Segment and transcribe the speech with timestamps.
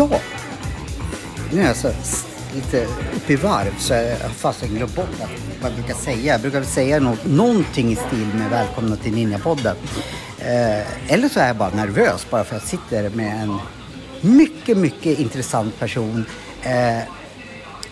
[0.00, 0.20] Ja,
[1.52, 1.90] nu är jag så
[2.54, 5.08] lite uppe i varv så jag har fast glömt bort
[5.62, 6.32] vad jag brukar säga.
[6.32, 9.76] Jag brukar säga något, någonting i stil med välkomna till Ninjapodden.
[10.40, 13.58] Eh, eller så är jag bara nervös bara för att jag sitter med en
[14.20, 16.24] mycket, mycket intressant person.
[16.62, 16.98] Eh,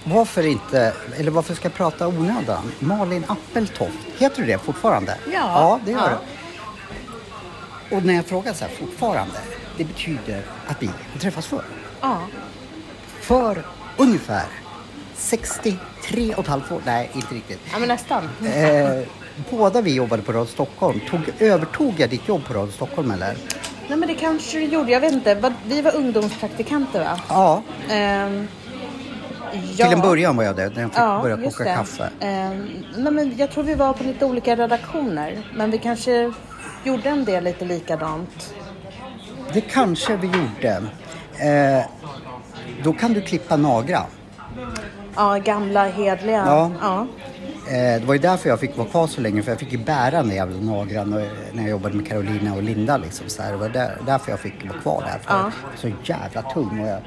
[0.04, 2.72] varför inte, eller varför ska jag prata onödan?
[2.78, 5.16] Malin Appeltoft, heter du det fortfarande?
[5.26, 5.32] Ja.
[5.32, 6.18] Ja, det gör Ja.
[7.90, 7.96] du.
[7.96, 9.38] Och när jag frågar så här fortfarande,
[9.76, 11.64] det betyder att vi har träffats förr.
[12.00, 12.18] Ja.
[13.20, 13.62] För
[13.96, 14.46] ungefär
[15.16, 17.60] 63 och ett halvt år, nej inte riktigt.
[17.72, 18.28] ja, men nästan.
[18.46, 19.02] Eh,
[19.50, 21.00] båda vi jobbade på Radio Stockholm.
[21.10, 23.34] Tog, övertog jag ditt jobb på Radio Stockholm eller?
[23.88, 24.92] Nej, men det kanske du gjorde.
[24.92, 25.52] Jag vet inte.
[25.66, 27.20] Vi var ungdomspraktikanter, va?
[27.28, 28.48] Ja, Ehm,
[29.76, 31.74] till en början var jag det när jag fick Ja, börja koka det.
[31.74, 32.10] kaffe.
[32.20, 35.42] Ehm, nej, men jag tror vi var på lite olika redaktioner.
[35.54, 36.32] Men vi kanske
[36.84, 38.54] gjorde en del lite likadant.
[39.52, 40.82] Det kanske vi gjorde.
[41.38, 41.84] Eh,
[42.84, 44.02] då kan du klippa Nagra.
[45.16, 46.42] Ja, gamla hedliga.
[46.46, 46.70] Ja.
[46.80, 47.06] ja.
[47.68, 49.78] Eh, det var ju därför jag fick vara kvar så länge för jag fick ju
[49.78, 51.10] bära den jävla nagran
[51.52, 52.96] när jag jobbade med Carolina och Linda.
[52.96, 53.50] Liksom, så här.
[53.50, 55.18] Det var där, därför jag fick vara kvar där.
[55.18, 55.38] För Ja.
[55.82, 56.80] jag är så jävla tung.
[56.80, 57.00] Och jag,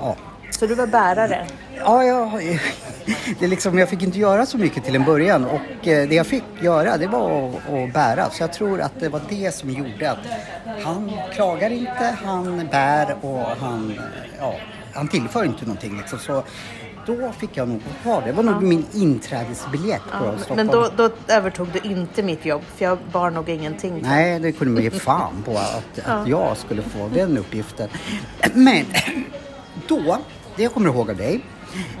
[0.00, 0.16] ja.
[0.50, 1.46] Så du var bärare?
[1.78, 2.40] Ja, ja,
[3.38, 6.14] det är liksom, jag fick inte göra så mycket till en början och eh, det
[6.14, 8.30] jag fick göra det var att, att bära.
[8.30, 10.18] Så jag tror att det var det som gjorde att
[10.82, 13.94] han klagar inte, han bär och han,
[14.38, 14.54] ja,
[14.94, 15.96] han tillför inte någonting.
[15.96, 16.18] Liksom.
[16.18, 16.42] Så
[17.06, 18.26] då fick jag nog vara kvar.
[18.26, 20.56] Det var nog min inträdesbiljett på Ja, Stockholm.
[20.56, 22.62] men då, då övertog du inte mitt jobb.
[22.76, 24.00] För jag bar nog ingenting.
[24.02, 27.88] Nej, det kunde man ge fan på att, att jag skulle få den uppgiften.
[28.54, 28.84] Men
[29.88, 30.18] då,
[30.56, 31.40] det jag kommer ihåg av dig,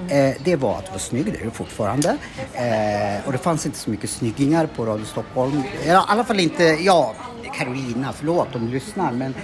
[0.08, 2.08] eh, det var att du var snygg, det är du fortfarande.
[2.52, 5.62] Eh, och det fanns inte så mycket snyggingar på Radio Stockholm.
[5.86, 7.14] I alla fall inte, ja,
[7.58, 9.34] Carolina, förlåt om du lyssnar, men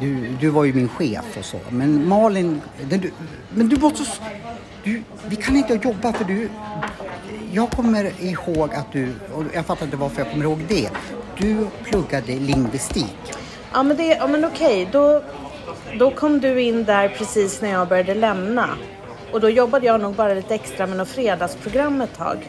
[0.00, 1.58] du, du var ju min chef och så.
[1.70, 3.10] Men Malin, du,
[3.54, 4.04] men du var så...
[4.84, 6.48] Du, vi kan inte jobba för du...
[7.52, 10.90] Jag kommer ihåg att du, och jag fattar inte varför jag kommer ihåg det.
[11.38, 13.16] Du pluggade lingvistik.
[13.72, 15.22] Ja men, det, ja, men okej, då,
[15.98, 18.68] då kom du in där precis när jag började lämna.
[19.32, 22.48] Och då jobbade jag nog bara lite extra med något fredagsprogram ett tag.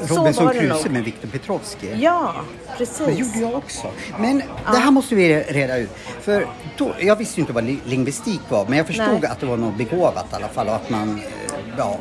[0.00, 1.90] Robinson det Crusoe med Viktor Petrovski.
[2.00, 2.34] Ja,
[2.66, 3.18] Det precis.
[3.18, 3.86] gjorde jag också.
[4.18, 5.90] Men det här måste vi reda ut.
[6.20, 6.46] För
[6.76, 9.30] då, jag visste ju inte vad li- lingvistik var, men jag förstod Nej.
[9.30, 11.98] att det var något begåvat i alla fall och att man, eh, ja,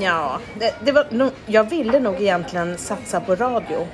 [0.00, 3.86] Ja, det, det var, jag ville nog egentligen satsa på radio.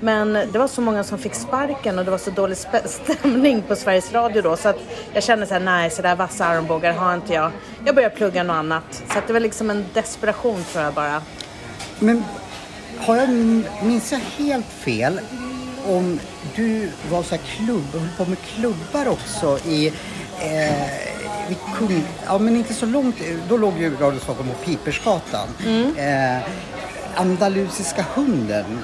[0.00, 3.76] Men det var så många som fick sparken och det var så dålig stämning på
[3.76, 4.56] Sveriges Radio då.
[4.56, 4.76] Så att
[5.12, 7.50] jag kände så här, nej, så där vassa armbågar har inte jag.
[7.84, 9.02] Jag började plugga något annat.
[9.12, 11.22] Så att det var liksom en desperation tror jag bara.
[12.04, 12.24] Men
[12.98, 13.28] har jag,
[13.82, 15.20] minns jag helt fel
[15.86, 16.20] om
[16.56, 19.86] du var så här klubb, höll på med klubbar också i,
[20.40, 20.88] eh,
[21.48, 23.16] vid Kung, ja men inte så långt,
[23.48, 25.48] då låg ju Radio Stockholm på Pipersgatan.
[25.96, 26.42] Eh,
[27.14, 28.78] Andalusiska hunden.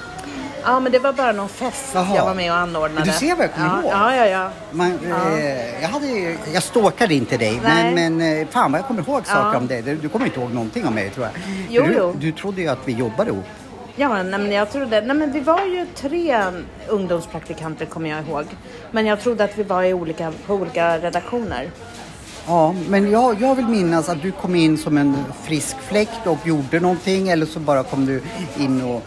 [0.64, 2.16] Ja, men det var bara någon fest Jaha.
[2.16, 3.06] jag var med och anordnade.
[3.06, 3.92] Du ser vad jag kommer ja, ihåg.
[3.92, 4.50] Ja, ja, ja.
[4.70, 4.98] Man,
[5.38, 7.94] eh, jag, hade, jag stalkade inte dig, Nej.
[7.94, 9.58] men, men eh, fan vad jag kommer ihåg saker Ja.
[9.58, 9.82] om dig.
[9.82, 11.34] Du, du kommer inte ihåg någonting om mig tror jag.
[11.70, 12.14] Jo, du, jo.
[12.20, 13.44] du trodde ju att vi jobbade ihop.
[13.96, 16.44] Ja, nej, men jag trodde, nej men vi var ju tre
[16.88, 18.44] ungdomspraktikanter kommer jag ihåg.
[18.90, 21.70] Men jag trodde att vi var i olika, på olika redaktioner.
[22.46, 26.38] Ja, men jag, jag vill minnas att du kom in som en frisk fläkt och
[26.44, 28.22] gjorde någonting eller så bara kom du
[28.58, 29.02] in och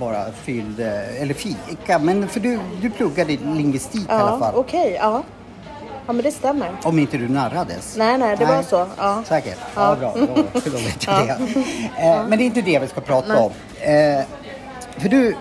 [0.00, 1.98] bara fyllde, eller fika.
[1.98, 4.54] Men för du, du pluggade lingvistik i alla Ja, fall.
[4.54, 5.22] okej, ja.
[6.06, 6.70] Ja, men det stämmer.
[6.82, 7.96] Om inte du narrades.
[7.96, 9.22] Nej, nej, det var så, ja.
[9.26, 9.58] Säkert?
[9.74, 9.96] Ja, Ja.
[9.96, 10.14] bra.
[10.26, 11.32] Då, då vet jag det.
[11.98, 13.52] Eh, men det är inte det vi ska prata om.
[13.80, 14.24] Eh,
[14.98, 15.36] för du,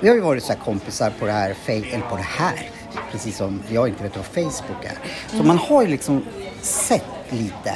[0.00, 2.68] vi har ju varit så här kompisar på det här, eller på det här,
[3.12, 4.98] precis som jag inte vet vad Facebook är.
[5.28, 5.46] Så Mm.
[5.46, 6.24] man har ju liksom
[6.60, 7.74] sett lite,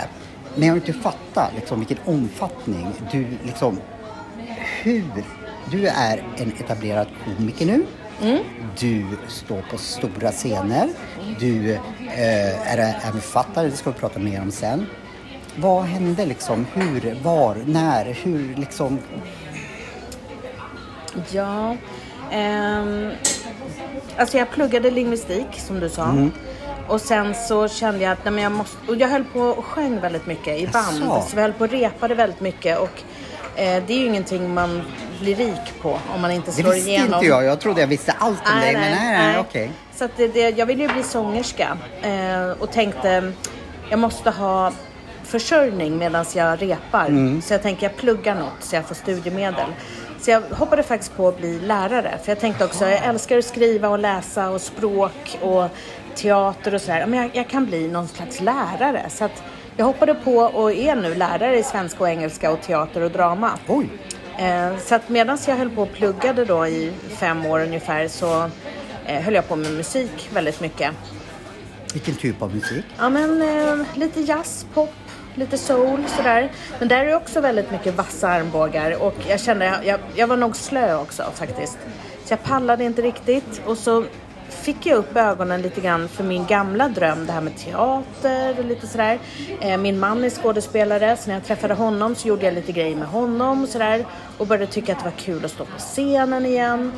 [0.54, 3.80] men jag har inte fattat liksom vilken omfattning du liksom,
[4.82, 5.04] hur,
[5.70, 7.86] du är en etablerad komiker nu.
[8.22, 8.38] Mm.
[8.78, 10.88] Du står på stora scener.
[11.40, 14.86] Du eh, är, är författare, det ska vi prata mer om sen.
[15.56, 16.66] Vad hände liksom?
[16.74, 18.98] Hur, var, när, hur liksom?
[21.30, 21.76] Ja.
[22.30, 23.10] ehm,
[24.16, 26.04] alltså jag pluggade lingvistik som du sa.
[26.04, 26.32] Mm.
[26.88, 28.76] Och sen så kände jag att nej, men jag måste...
[28.88, 30.98] Och jag höll på och sjöng väldigt mycket i band.
[31.00, 31.28] Jaså?
[31.30, 32.78] Så vi höll på och repade väldigt mycket.
[32.78, 33.02] Och
[33.58, 34.82] det är ju ingenting man
[35.20, 37.14] blir rik på om man inte Det slår visste igenom.
[37.14, 37.44] inte jag.
[37.44, 39.70] Jag trodde jag visste allt om dig, men nej, nej, okej.
[39.94, 43.32] Så att det, det, jag ville ju bli sångerska eh, och tänkte
[43.90, 44.72] jag måste ha
[45.24, 47.06] försörjning medan jag repar.
[47.06, 47.42] Mm.
[47.42, 49.66] Så jag tänker jag pluggar något så jag får studiemedel.
[50.20, 52.18] Så jag hoppade faktiskt på att bli lärare.
[52.24, 55.68] För jag tänkte också, jag älskar att skriva och läsa och språk och
[56.14, 57.06] teater och sådär.
[57.06, 59.06] Men jag, jag kan bli någon slags lärare.
[59.08, 59.42] Så att
[59.78, 63.50] jag hoppade på och är nu lärare i svenska och engelska och teater och drama.
[63.66, 63.88] Oj!
[64.38, 68.50] Eh, så att medan jag höll på och pluggade då i fem år ungefär så
[69.06, 70.94] eh, höll jag på med musik väldigt mycket.
[71.92, 72.84] Vilken typ av musik?
[72.98, 74.94] Ja men eh, lite jazz, pop,
[75.34, 76.52] lite soul sådär.
[76.78, 80.56] Men där är också väldigt mycket vassa armbågar och jag kände, jag, jag var nog
[80.56, 81.78] slö också faktiskt.
[82.24, 84.04] Så jag pallade inte riktigt och så
[84.48, 88.64] fick jag upp ögonen lite grann för min gamla dröm, det här med teater och
[88.64, 89.18] lite sådär.
[89.60, 92.96] Eh, min man är skådespelare, så när jag träffade honom så gjorde jag lite grejer
[92.96, 94.06] med honom och sådär.
[94.38, 96.92] Och började tycka att det var kul att stå på scenen igen.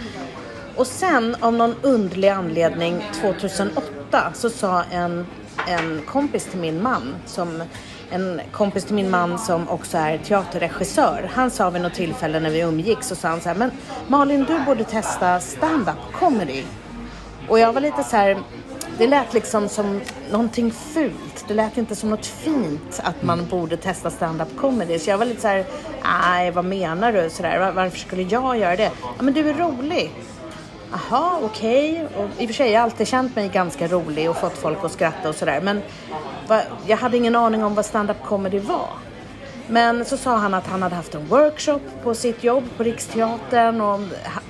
[0.76, 5.26] Och sen av någon underlig anledning 2008 så sa en,
[5.68, 7.62] en kompis till min man, som,
[8.10, 11.30] en kompis till min man som också är teaterregissör.
[11.34, 13.70] Han sa vid något tillfälle när vi umgicks så sa han så här, men
[14.08, 16.64] Malin du borde testa stand-up comedy.
[17.50, 18.38] Och jag var lite så här,
[18.98, 20.00] det lät liksom som
[20.30, 21.44] någonting fult.
[21.48, 24.98] Det lät inte som något fint att man borde testa stand-up comedy.
[24.98, 25.64] Så jag var lite så här,
[26.04, 27.30] nej vad menar du?
[27.30, 28.90] Så där, "Var- varför skulle jag göra det?
[29.16, 30.10] Ja men du är rolig.
[30.92, 32.06] Jaha, okej.
[32.16, 34.78] Och I och för sig har jag alltid känt mig ganska rolig och fått folk
[34.84, 35.60] att skratta och sådär.
[35.60, 35.82] Men
[36.86, 38.88] jag hade ingen aning om vad stand-up comedy var.
[39.70, 43.80] Men så sa han att han hade haft en workshop på sitt jobb på Riksteatern
[43.80, 44.00] och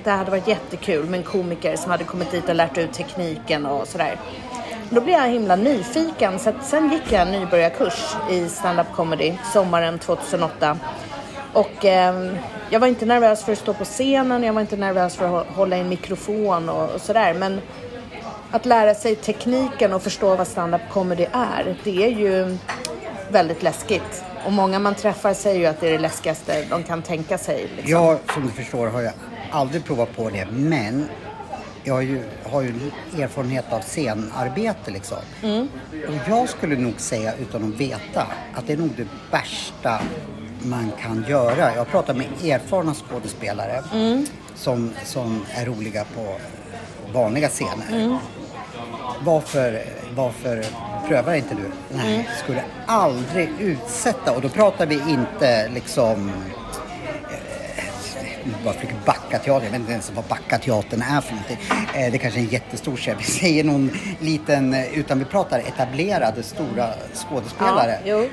[0.03, 3.65] det hade varit jättekul med en komiker som hade kommit dit och lärt ut tekniken
[3.65, 4.19] och sådär.
[4.89, 9.33] Då blev jag himla nyfiken så att sen gick jag en nybörjarkurs i stand-up comedy
[9.53, 10.77] sommaren 2008.
[11.53, 12.33] Och eh,
[12.69, 15.47] jag var inte nervös för att stå på scenen, jag var inte nervös för att
[15.47, 17.33] hålla i en mikrofon och, och sådär.
[17.33, 17.61] Men
[18.51, 22.57] att lära sig tekniken och förstå vad stand-up comedy är, det är ju
[23.31, 24.23] väldigt läskigt.
[24.45, 27.69] Och många man träffar säger ju att det är det läskigaste de kan tänka sig.
[27.75, 27.91] Liksom.
[27.91, 29.13] Jag, som du förstår, har jag
[29.51, 31.07] aldrig provat på det, men
[31.83, 32.73] jag har ju, har ju
[33.19, 35.17] erfarenhet av scenarbete liksom.
[36.07, 40.01] Och jag skulle nog säga, utan att veta, att det är nog det värsta
[40.63, 41.75] man kan göra.
[41.75, 43.83] Jag pratar med erfarna skådespelare
[44.55, 46.35] som, som är roliga på
[47.13, 48.19] vanliga scener.
[49.25, 49.83] Varför,
[50.15, 50.65] varför
[51.07, 51.71] prövar inte du?
[51.97, 54.31] Nej, skulle aldrig utsätta.
[54.31, 56.31] Och då pratar vi inte liksom
[58.43, 59.65] nu bara försöker backa teater.
[59.65, 61.57] Jag vet inte ens vad backa teatern är för någonting.
[61.95, 63.15] Eh, det kanske är en jättestor scen.
[63.17, 67.99] Vi säger någon liten, eh, utan vi pratar etablerade stora skådespelare.
[68.05, 68.29] Ja, jo.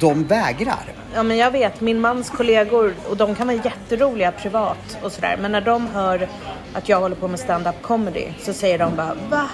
[0.00, 0.92] De vägrar.
[1.14, 5.36] Ja men jag vet, min mans kollegor, och de kan vara jätteroliga privat och sådär.
[5.40, 6.28] Men när de hör
[6.72, 9.48] att jag håller på med stand-up comedy så säger de bara Va?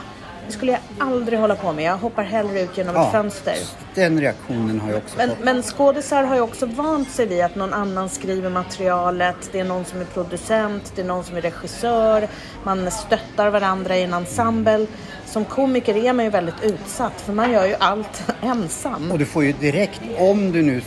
[0.47, 1.85] Det skulle jag aldrig hålla på med.
[1.85, 3.55] Jag hoppar hellre ut genom ett fönster.
[3.95, 5.39] Den reaktionen har jag också Men, fått.
[5.45, 9.37] men skådisar har ju också vant sig vid att någon annan skriver materialet.
[9.53, 12.29] Det är någon som är producent, det är någon som är regissör.
[12.65, 14.87] Man stöttar varandra i en ensemble.
[15.27, 19.13] Som komiker är man ju väldigt utsatt för man gör ju allt ensam.
[19.13, 20.83] Och du får ju direkt, om du nu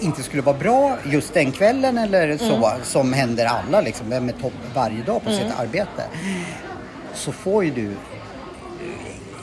[0.00, 2.70] inte skulle vara bra just den kvällen eller så, Mm.
[2.84, 6.02] som händer alla liksom, vem är topp varje dag på sitt arbete.
[7.14, 7.90] Så får ju du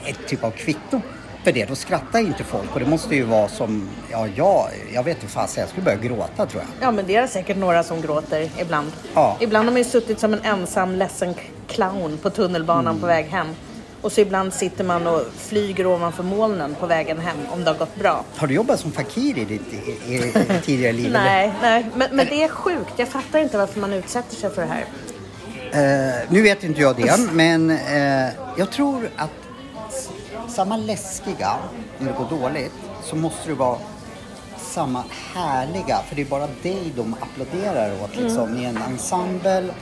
[0.06, 1.02] ett typ av kvitto
[1.44, 1.66] för det.
[1.66, 5.34] Då skrattar inte folk och det måste ju vara som, ja, jag, jag vet inte
[5.34, 6.88] fasen, jag skulle börja gråta tror jag.
[6.88, 8.92] Ja men det är säkert några som gråter ibland.
[9.14, 9.38] Ja.
[9.40, 11.34] Ibland har man ju suttit som en ensam ledsen
[11.68, 13.02] clown på tunnelbanan Mm.
[13.02, 13.48] på väg hem.
[14.02, 17.78] Och så ibland sitter man och flyger ovanför molnen på vägen hem om det har
[17.78, 18.24] gått bra.
[18.38, 20.34] Har du jobbat som fakir i ditt i, i,
[20.66, 21.06] tidigare liv?
[21.06, 21.24] eller?
[21.24, 21.86] Nej, nej.
[21.96, 22.94] Men, men det är sjukt.
[22.98, 24.86] Jag fattar inte varför man utsätter sig för det här.
[25.72, 29.30] Eh, nu vet inte jag det, men eh, jag tror att
[30.48, 31.56] samma läskiga
[32.00, 32.74] när det går dåligt
[33.04, 33.78] så måste det vara
[34.58, 38.58] samma härliga, för det är bara dig de applåderar åt liksom.
[38.58, 39.74] I en ensemble,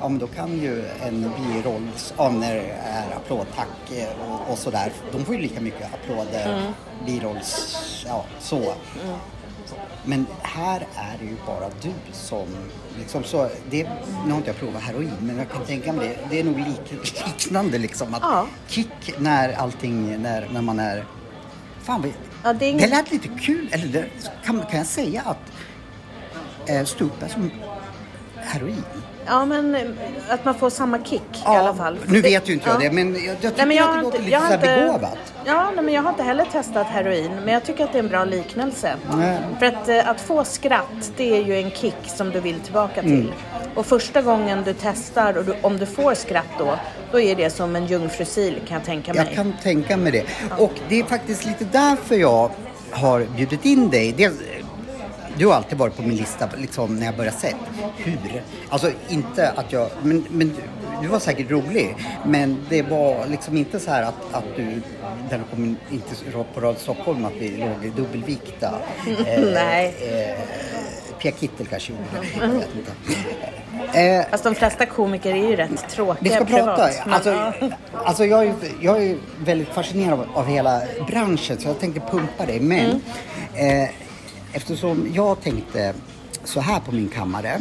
[0.00, 3.92] ja men då kan ju en birolls, ja när det är applådtack
[4.28, 6.72] och, och sådär, de får ju lika mycket applåder,
[7.06, 8.62] birolls, ja så.
[8.62, 8.72] Så.
[10.04, 12.46] Men här är det ju bara du som
[12.98, 13.88] liksom så, det,
[14.24, 16.58] nu har inte jag provat heroin men jag kan tänka mig det, det är nog
[16.58, 16.92] lik,
[17.26, 18.46] liknande liksom att Ja.
[18.68, 21.04] kick när allting, när, när man är,
[21.82, 22.10] fan vad,
[22.44, 22.90] Ja, det är det inget...
[22.90, 24.06] lät lite kul, eller det,
[24.44, 25.52] kan, kan jag säga att
[26.70, 27.50] eh, ståupp är som
[28.36, 28.84] heroin?
[29.26, 29.96] Ja, men
[30.28, 31.98] att man får samma kick i alla fall.
[32.06, 32.88] Nu vet ju inte jag ja.
[32.88, 34.54] det men jag, jag tycker Nej, men jag att det låter inte, lite jag så
[34.54, 35.18] inte, begåvat.
[35.44, 38.02] ja, nej, men jag har inte heller testat heroin, men jag tycker att det är
[38.02, 38.94] en bra liknelse.
[39.16, 39.38] Nej.
[39.58, 43.02] För att, eh, att få skratt, det är ju en kick som du vill tillbaka
[43.02, 43.32] till.
[43.74, 46.78] Och första gången du testar och du, om du får skratt då,
[47.12, 49.24] då är det som en jungfrusil kan jag tänka mig.
[49.26, 50.24] Jag kan tänka mig det.
[50.58, 52.50] Och det är faktiskt lite därför jag
[52.90, 54.12] har bjudit in dig.
[54.12, 54.34] Dels,
[55.38, 57.56] du har alltid varit på min lista liksom, när jag började sett.
[57.96, 58.42] Hur?
[58.68, 59.90] Alltså inte att jag...
[60.02, 60.54] Men, men
[61.02, 61.96] du var säkert rolig.
[62.26, 64.82] Men det var liksom inte så här att, att du...
[65.30, 66.14] När du kom in, inte
[66.54, 68.74] på Radio Stockholm att vi låg i dubbelvikta.
[69.26, 69.94] Eh, Nej.
[70.00, 70.38] Eh,
[71.18, 72.46] Pia Kittel kanske gjorde det.
[72.46, 72.92] Jag vet inte.
[73.94, 76.64] Eh, Fast de flesta komiker är ju rätt tråkiga Vi ska privat.
[76.64, 77.10] prata.
[77.10, 77.52] Alltså,
[78.04, 82.46] alltså jag, är, jag är väldigt fascinerad av, av hela branschen så jag tänkte pumpa
[82.46, 82.60] dig.
[82.60, 83.00] Men
[83.54, 83.82] mm.
[83.82, 83.90] eh,
[84.52, 85.94] eftersom jag tänkte
[86.44, 87.60] så här på min kammare.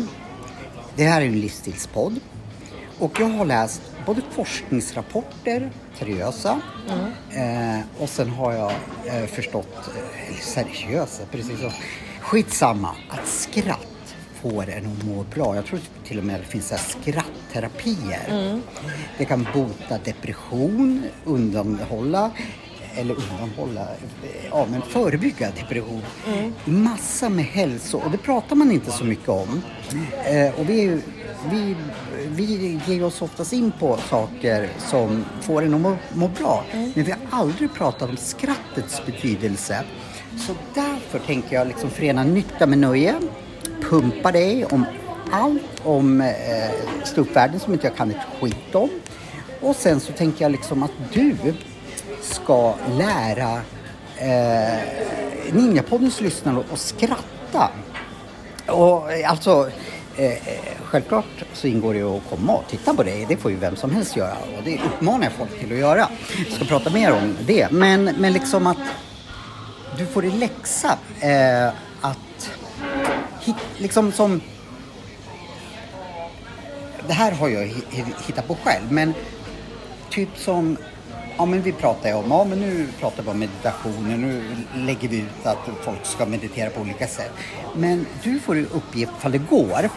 [0.95, 2.19] Det här är en livsstilspodd.
[2.99, 7.79] Och jag har läst både forskningsrapporter, seriösa, mm.
[7.79, 8.71] eh, och sen har jag
[9.05, 9.89] eh, förstått,
[10.29, 11.71] eh, seriösa, precis så.
[12.21, 15.55] Skitsamma, att skratt får en att må bra.
[15.55, 18.27] Jag tror till och med det finns skrattterapier.
[18.29, 18.61] Mm.
[19.17, 22.31] Det kan bota depression, undanhålla
[22.95, 23.87] eller undanhålla,
[24.51, 26.01] ja men förebygga depression.
[26.27, 26.53] Mm.
[26.65, 29.61] Massa med hälso och det pratar man inte så mycket om.
[30.25, 31.01] Eh, och vi,
[31.51, 31.75] vi,
[32.29, 36.63] vi ger oss oftast in på saker som får en att må, må bra.
[36.71, 36.91] Mm.
[36.95, 39.83] Men vi har aldrig pratat om skrattets betydelse.
[40.37, 43.15] Så därför tänker jag liksom förena nytta med nöje,
[43.89, 44.85] pumpa dig om
[45.31, 46.31] allt om eh,
[47.03, 48.89] ståuppvärlden som inte jag kan ett skit om.
[49.61, 51.35] Och sen så tänker jag liksom att du
[52.31, 53.61] ska lära
[54.17, 57.69] eh, Ninjapoddens lyssnare att skratta.
[58.67, 59.69] Och eh, alltså,
[60.17, 60.37] eh, eh,
[60.83, 63.25] självklart så ingår det att komma och titta på dig.
[63.29, 66.09] Det får ju vem som helst göra och det uppmanar jag folk till att göra.
[66.37, 67.71] Jag ska prata mer om det.
[67.71, 68.77] Men, men liksom att
[69.97, 71.67] du får i läxa eh,
[72.01, 72.51] att
[73.39, 74.41] hit, liksom som
[77.07, 77.73] det här har jag
[78.27, 79.13] hittat på själv men
[80.09, 80.77] typ som
[81.37, 84.43] Ja men vi pratar ju om, ja men nu pratar vi om meditationer, nu
[84.75, 87.31] lägger vi ut att folk ska meditera på olika sätt.
[87.75, 89.89] Men du får ju uppgift, ifall det går,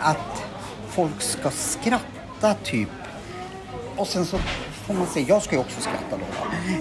[0.00, 0.42] att
[0.88, 2.88] folk ska skratta typ
[3.96, 4.38] och sen så
[4.86, 6.24] får man se, jag ska ju också skratta då.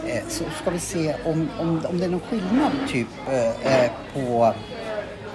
[0.08, 3.92] Eh, så ska vi se om, om, om det är någon skillnad typ eh, eh
[4.14, 4.54] på,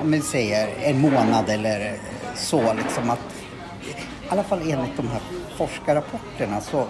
[0.01, 1.97] om vi säger en månad eller
[2.37, 3.19] så liksom att
[4.23, 5.21] i alla fall enligt de här
[5.57, 6.87] forskarrapporterna så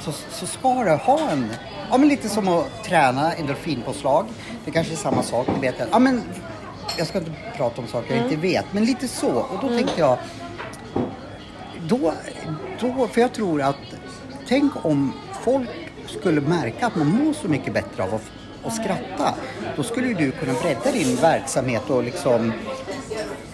[0.00, 1.48] så, så ska det ha en,
[1.90, 4.26] ja men lite som att träna endorfinpåslag.
[4.64, 5.88] Det kanske är samma sak, det vet jag.
[5.92, 6.22] Ja men,
[6.98, 9.30] jag ska inte prata om saker jag inte vet, men lite så.
[9.30, 9.78] Och då mm.
[9.78, 10.18] tänkte jag,
[11.86, 12.12] då,
[12.80, 13.76] då, för jag tror att,
[14.48, 15.12] tänk om
[15.42, 15.68] folk
[16.06, 18.30] skulle märka att man mår så mycket bättre av att,
[18.64, 19.34] att skratta.
[19.76, 22.52] Då skulle du kunna bredda din verksamhet och liksom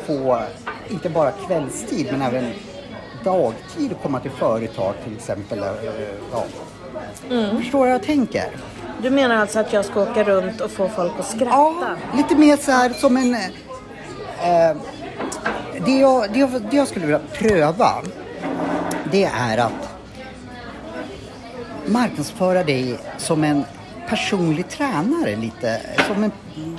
[0.07, 0.43] få,
[0.91, 2.53] inte bara kvällstid, men även
[3.25, 5.59] dagtid att komma till företag till exempel.
[6.33, 6.45] Ja.
[7.31, 7.57] Mm.
[7.57, 8.45] Förstår vad jag tänker?
[9.03, 11.51] Du menar alltså att jag ska åka runt och få folk att skratta?
[11.51, 13.35] Ja, lite mer så här som en...
[13.35, 14.77] Eh,
[15.85, 18.03] det, jag, det, jag, det jag skulle vilja pröva
[19.13, 19.95] det är att
[21.87, 23.65] marknadsföra dig som en
[24.09, 25.81] personlig tränare lite.
[26.07, 26.33] Som en,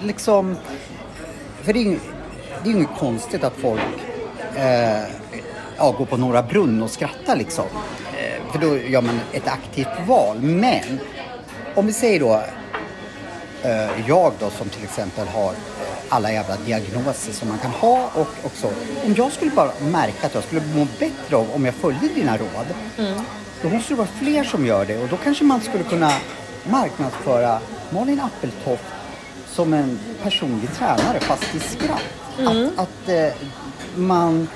[0.04, 0.56] liksom,
[1.62, 2.00] för det är ju
[2.66, 3.82] inget konstigt att folk
[4.56, 5.04] eh,
[5.78, 7.66] ja, gå på Norra Brunn och skratta liksom.
[8.18, 10.42] Eh, för då gör man ett aktivt val.
[10.42, 11.00] Men
[11.76, 12.44] om vi säger då
[13.64, 15.56] eh, jag då som till exempel har eh,
[16.10, 18.68] alla jävla diagnoser som man kan ha och också
[19.06, 22.38] om jag skulle bara märka att jag skulle må bättre av om jag följde dina
[22.38, 22.66] råd.
[22.98, 23.22] Mm.
[23.62, 26.12] Då måste det vara fler som gör det och då kanske man skulle kunna
[26.70, 28.84] marknadsföra Malin Appeltoft
[29.48, 32.02] som en personlig tränare fast i skratt.
[32.40, 32.70] Mm.
[32.78, 33.36] Att, att
[33.96, 34.48] man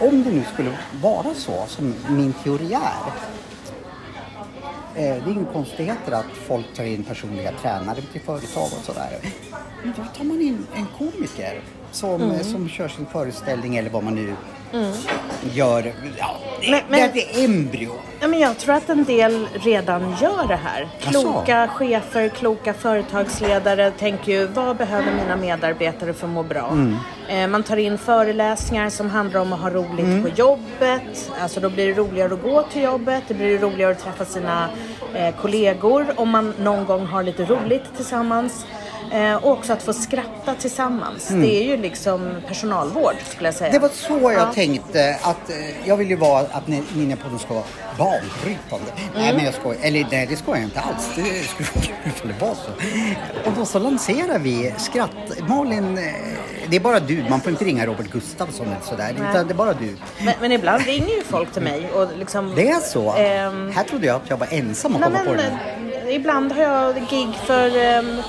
[0.00, 3.12] om det nu skulle vara så som min teori är.
[4.96, 9.18] Eh, det är inga konstigheter att folk tar in personliga tränare till företag och sådär.
[9.82, 11.60] Men då tar man in en komiker
[11.92, 12.44] som, mm.
[12.44, 14.34] som kör sin föreställning eller vad man nu
[14.74, 14.92] mm.
[15.52, 15.92] gör.
[16.18, 16.36] Ja,
[16.70, 17.92] men, men, det är embryo.
[18.20, 20.88] Ja, men jag tror att en del redan gör det här.
[21.00, 21.72] Kloka Asså.
[21.74, 26.68] chefer, kloka företagsledare tänker ju vad behöver mina medarbetare för att må bra?
[26.68, 26.96] Mm.
[27.28, 30.22] Eh, man tar in föreläsningar som handlar om att ha roligt mm.
[30.22, 31.30] på jobbet.
[31.40, 33.22] Alltså då blir det roligare att gå till jobbet.
[33.28, 34.68] Det blir roligare att träffa sina
[35.14, 38.66] eh, kollegor om man någon gång har lite roligt tillsammans.
[39.12, 41.28] Eh, och också att få skratta tillsammans.
[41.28, 43.70] Det är ju liksom personalvård skulle jag säga.
[43.70, 43.80] Mm.
[43.82, 44.52] Det var så jag Ja.
[44.54, 47.64] tänkte att eh, jag vill ju vara att ni- Ninjapodden ska vara
[47.98, 48.92] banbrytande.
[49.14, 49.36] Nej Mm.
[49.36, 51.08] men jag skojar, eller nej det ska jag inte alls.
[51.16, 52.70] Det skulle vara kul ifall det var så.
[53.50, 55.10] Och då så lanserar vi skratt.
[55.48, 56.04] Malin, eh,
[56.68, 59.14] det är bara du, man får inte ringa Robert Gustafsson eller sådär.
[59.18, 59.30] Nej.
[59.30, 59.96] Utan det är bara du.
[60.24, 62.52] Men, men ibland ringer ju folk till mig och liksom...
[62.56, 63.12] Det är så?
[63.14, 65.40] Ehm, Här trodde jag att jag var ensam Nej, komma på den.
[65.40, 65.76] här.
[66.08, 68.22] eh, ibland har jag gig för ehm,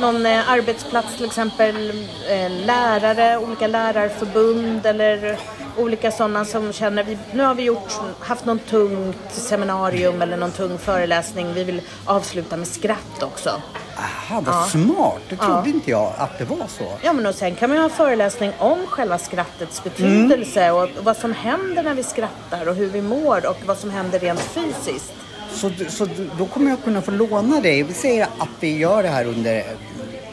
[0.00, 1.90] någon eh, arbetsplats till exempel.
[2.30, 5.38] Eh, lärare, olika lärarförbund eller
[5.78, 10.50] olika sådana som känner vi, nu har vi gjort, haft någon tungt seminarium eller någon
[10.50, 11.52] tung föreläsning.
[11.54, 13.50] Vi vill avsluta med skratt också.
[13.96, 15.20] Aha, vad smart.
[15.28, 16.84] Det trodde inte jag att det var så.
[17.02, 21.16] Ja men och sen kan man ju ha föreläsning om själva skrattets betydelse och vad
[21.16, 25.12] som händer när vi skrattar och hur vi mår och vad som händer rent fysiskt.
[25.52, 27.82] Så, du- så du- då kommer jag kunna få låna dig.
[27.82, 29.64] Vi säger att vi gör det här under...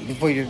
[0.07, 0.47] Vi får ju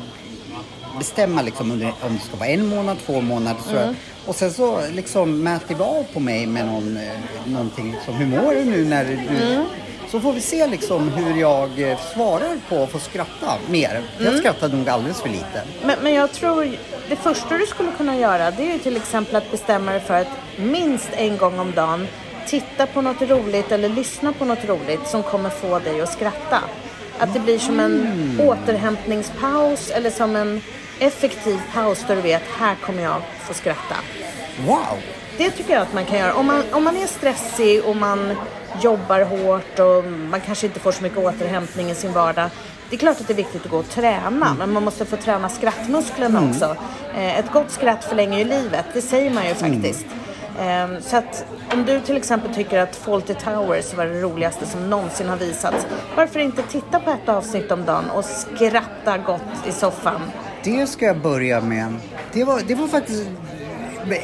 [0.98, 3.62] bestämma liksom under, om det ska vara en månad, två månader.
[3.70, 3.96] Så Mm.
[4.26, 7.04] Och sen så liksom mäter vi av på mig med någon, eh,
[7.46, 7.92] någonting.
[7.92, 9.14] Liksom, hur mår du nu när du...
[9.14, 9.66] Mm.
[10.12, 14.02] Så får vi se liksom hur jag eh, svarar på att få skratta mer.
[14.18, 14.40] Jag Mm.
[14.40, 15.62] skrattar nog alldeles för lite.
[15.86, 16.78] Men, men jag tror
[17.10, 20.14] det första du skulle kunna göra det är ju till exempel att bestämma dig för
[20.14, 22.08] att minst en gång om dagen
[22.48, 26.60] titta på något roligt eller lyssna på något roligt som kommer få dig att skratta.
[27.20, 28.08] Att det blir som en
[28.44, 30.62] återhämtningspaus eller som en
[31.00, 33.96] effektiv paus där du vet här kommer jag få skratta.
[34.68, 34.98] Wow!
[35.38, 36.34] Det tycker jag att man kan göra.
[36.34, 38.34] Om man, om man är stressig och man
[38.82, 42.50] jobbar hårt och man kanske inte får så mycket återhämtning i sin vardag.
[42.90, 45.16] Det är klart att det är viktigt att gå och träna, men man måste få
[45.16, 46.76] träna skrattmusklerna också.
[47.16, 50.06] Eh, Ett gott skratt förlänger ju livet, det säger man ju faktiskt.
[50.06, 50.27] Eh,
[51.02, 55.30] Så att om du till exempel tycker att Fawlty Towers var det roligaste som någonsin
[55.30, 55.88] har visats.
[56.16, 60.22] Varför inte titta på ett avsnitt om dagen och skratta gott i soffan?
[60.64, 61.94] Det ska jag börja med.
[62.34, 63.28] Det var, det var faktiskt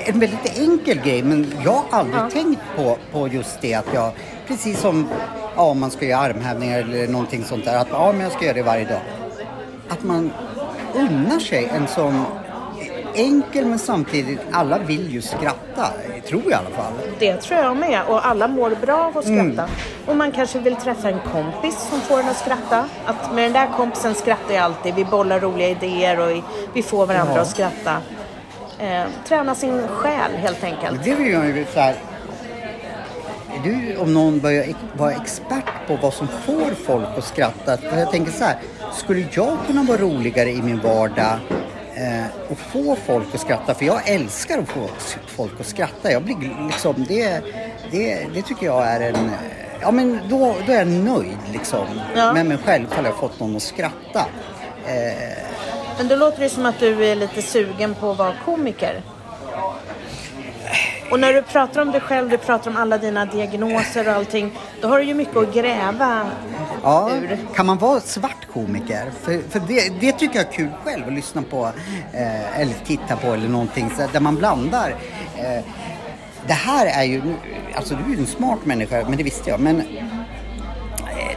[0.05, 4.11] en väldigt enkel grej men jag har aldrig tänkt på, på just det att jag,
[4.47, 5.07] precis som
[5.55, 8.45] ja, om man ska göra armhävningar eller någonting sånt där, att ja, men jag ska
[8.45, 9.01] göra det varje dag.
[9.89, 10.31] Att man
[10.95, 12.25] unnar sig en sån
[13.15, 15.87] enkel men samtidigt, alla vill ju skratta,
[16.27, 16.93] tror jag i alla fall.
[17.19, 18.01] Det tror jag med.
[18.07, 19.69] Och alla mår bra av att skratta.
[20.05, 22.85] Och man kanske vill träffa en kompis som får en att skratta.
[23.05, 24.95] Att med den där kompisen skrattar jag alltid.
[24.95, 27.41] Vi bollar roliga idéer och vi får varandra Ja.
[27.41, 27.97] att skratta.
[28.79, 31.03] Eh, träna sin själ helt enkelt.
[31.03, 31.95] Det vill jag ju så här.
[33.55, 34.65] Är du om någon börjar
[34.97, 37.77] vara expert på vad som får folk att skratta?
[37.77, 38.55] För jag tänker så här.
[38.93, 41.39] Skulle jag kunna vara roligare i min vardag
[41.95, 43.73] eh, och få folk att skratta?
[43.73, 44.89] För jag älskar att få
[45.27, 46.11] folk att skratta.
[46.11, 47.41] Jag blir liksom, det,
[47.91, 49.31] det, det tycker jag är en...
[49.81, 52.33] Ja men då, då är jag nöjd liksom Ja.
[52.33, 54.25] med mig själv att jag har fått någon att skratta.
[55.97, 59.01] Men då låter det som att du är lite sugen på att vara komiker.
[61.13, 64.51] Och när du pratar om dig själv, du pratar om alla dina diagnoser och allting.
[64.81, 66.25] Då har du ju mycket att gräva
[66.83, 67.37] Ja, ur.
[67.55, 69.11] kan man vara svart komiker?
[69.21, 71.65] För, för det, det tycker jag är kul själv att lyssna på
[72.13, 74.95] eh, eller titta på eller någonting så, där man blandar.
[75.37, 75.63] Eh,
[76.47, 77.21] det här är ju,
[77.75, 79.59] alltså du är ju en smart människa, men det visste jag.
[79.59, 79.85] Men eh,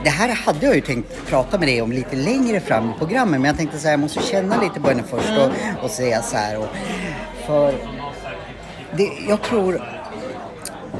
[0.05, 3.41] det här hade jag ju tänkt prata med dig om lite längre fram i programmet.
[3.41, 6.23] Men jag tänkte så här, jag måste känna lite på henne först och, och säga
[6.23, 6.59] så här.
[6.59, 6.69] Och,
[7.47, 7.75] för
[8.97, 9.83] det, jag tror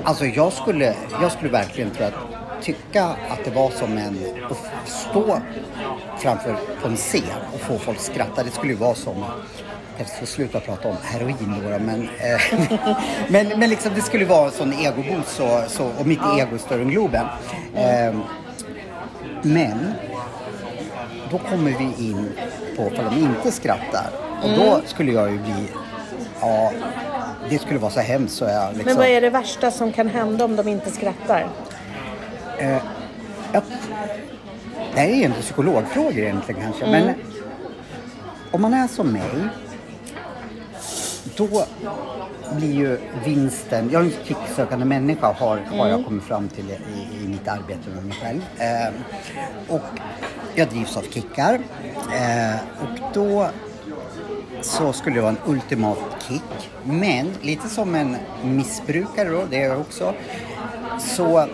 [0.05, 2.15] Alltså jag skulle, jag skulle verkligen tror att,
[2.63, 4.19] tycka att det var som en,
[4.51, 5.39] att stå
[6.19, 7.23] framför på en scen
[7.55, 8.43] och få folk att skratta.
[8.43, 9.25] Det skulle ju vara som,
[9.99, 12.61] jag ska sluta prata om heroin då, men, eh,
[13.29, 16.59] men, men liksom det skulle vara en sån egoboost så, så, och mitt ego är
[16.59, 17.27] större än Globen.
[17.75, 18.15] Eh,
[19.43, 19.93] men
[21.31, 22.29] då kommer vi in
[22.77, 24.11] på om de inte skrattar
[24.43, 25.69] och då skulle jag ju bli,
[26.41, 26.73] ja,
[27.51, 28.85] det skulle vara så hemskt så jag liksom...
[28.85, 31.49] Men vad är det värsta som kan hända om de inte skrattar?
[33.53, 33.63] Jag,
[34.95, 37.15] det här är ju inte psykologfrågor egentligen kanske, men
[38.51, 39.49] om man är som mig,
[41.37, 41.65] då
[42.57, 47.25] blir ju vinsten, jag är en kicksökande människa har, har jag kommit fram till i,
[47.25, 48.41] i mitt arbete med mig själv.
[48.59, 48.93] Eh,
[49.69, 50.01] och
[50.55, 51.55] jag drivs av kickar.
[51.95, 53.49] Eh, och då
[54.67, 55.99] så skulle det vara en ultimat
[56.29, 56.71] kick.
[56.85, 60.15] Men lite som en missbrukare då, det är jag också,
[60.99, 61.49] så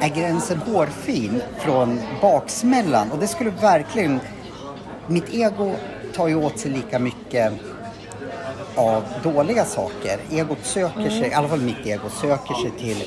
[0.00, 4.20] är gränsen hårfin från baksmällan och det skulle verkligen...
[5.06, 5.72] Mitt ego
[6.14, 7.52] tar ju åt sig lika mycket
[8.74, 10.18] av dåliga saker.
[10.30, 13.04] Egot söker sig, i alla fall mitt ego, söker sig till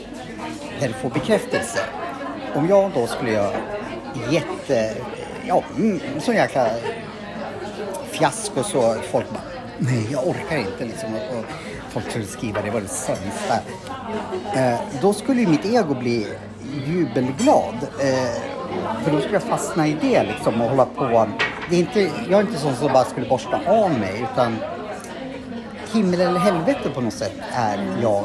[0.79, 1.79] där det får bekräftelse.
[2.55, 3.51] Om jag då skulle göra
[4.31, 4.95] jätte...
[5.47, 6.67] ja, mm, så jäkla
[8.11, 9.41] fiasko så folk bara,
[9.77, 11.09] nej jag orkar inte liksom.
[11.15, 11.45] Och, och
[11.89, 13.55] folk skulle skriva, det var det sämsta.
[14.55, 16.27] Eh, då skulle ju mitt ego bli
[16.87, 17.75] jubelglad.
[17.99, 18.41] Eh,
[19.03, 21.27] för då skulle jag fastna i det liksom och hålla på.
[21.69, 24.55] Det är inte, jag är inte sån som bara skulle borsta av mig utan
[25.93, 28.23] himmel eller helvete på något sätt är jag.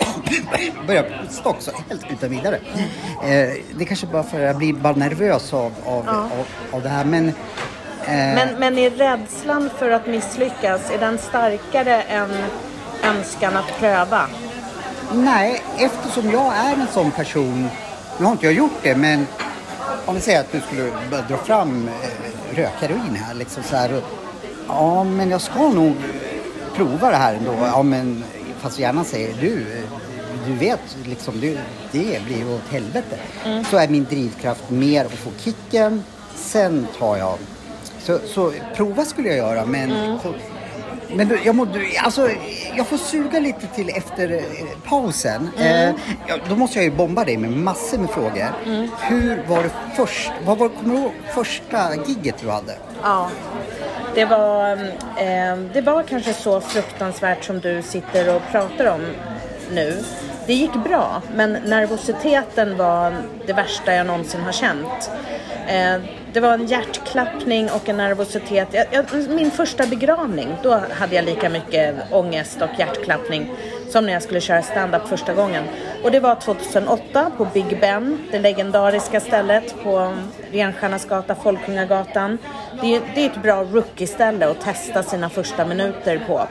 [0.86, 2.56] Börjar prata också helt utan vidare.
[3.24, 6.12] Eh, det kanske bara för att jag blir bara nervös av, av, Ja.
[6.12, 7.32] av, av det här men
[8.10, 12.30] Men, men är rädslan för att misslyckas, är den starkare än
[13.04, 14.26] önskan att pröva?
[15.14, 17.68] Nej, eftersom jag är en sån person.
[18.18, 19.26] Nu har inte jag gjort det, men
[20.06, 23.34] om vi säger att du skulle börja dra fram eh, rökheroin här.
[23.34, 24.02] Liksom så här och,
[24.68, 25.96] ja, men jag ska nog
[26.76, 27.52] prova det här ändå.
[27.66, 28.24] Ja, men
[28.60, 29.90] fast gärna säger du, eh,
[30.46, 31.58] du vet liksom, du,
[31.92, 33.16] det blir ju åt helvete.
[33.70, 36.02] Så är min drivkraft mer att få kicken.
[36.34, 37.38] Sen tar jag
[38.00, 40.18] så, så prova skulle jag göra, men
[41.14, 42.30] men du, jag, mådde, alltså,
[42.76, 44.42] jag får suga lite till efter eh,
[44.84, 45.50] pausen.
[45.58, 45.90] Eh,
[46.26, 48.46] ja, då måste jag ju bomba dig med massor med frågor.
[49.00, 52.76] Hur var det först, vad var, kommer du ihåg första gigget du hade?
[53.02, 53.30] Ja.
[54.14, 54.72] Det var,
[55.16, 59.06] eh, det var kanske så fruktansvärt som du sitter och pratar om
[59.72, 60.04] nu.
[60.46, 63.14] Det gick bra, men nervositeten var
[63.46, 65.10] det värsta jag någonsin har känt.
[66.32, 68.68] Det var en hjärtklappning och en nervositet.
[68.72, 73.50] Jag, jag, min första begravning, då hade jag lika mycket ångest och hjärtklappning
[73.88, 75.64] som när jag skulle köra stand-up första gången.
[76.04, 80.14] Och det var 2008 på Big Ben, det legendariska stället på
[80.52, 82.38] Renstjärnas gata, Folkungagatan.
[82.80, 86.46] Det, är- det är ett bra rookie-ställe att testa sina första minuter på.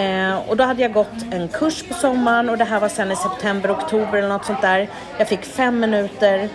[0.00, 3.12] Eh, och då hade jag gått en kurs på sommaren och det här var sen
[3.12, 4.88] i september, oktober eller något sånt där.
[5.18, 6.48] Jag fick fem minuter,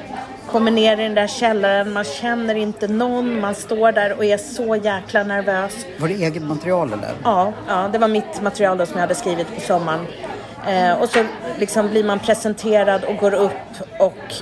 [0.55, 4.37] kommer ner i den där källaren, man känner inte någon, man står där och är
[4.37, 5.85] så jäkla nervös.
[5.97, 7.11] Var det eget material eller?
[7.23, 10.07] Ja, ja, det var mitt material då som jag hade skrivit på sommaren.
[10.67, 11.25] Eh, och så
[11.57, 13.51] liksom blir man presenterad och går upp
[13.99, 14.33] och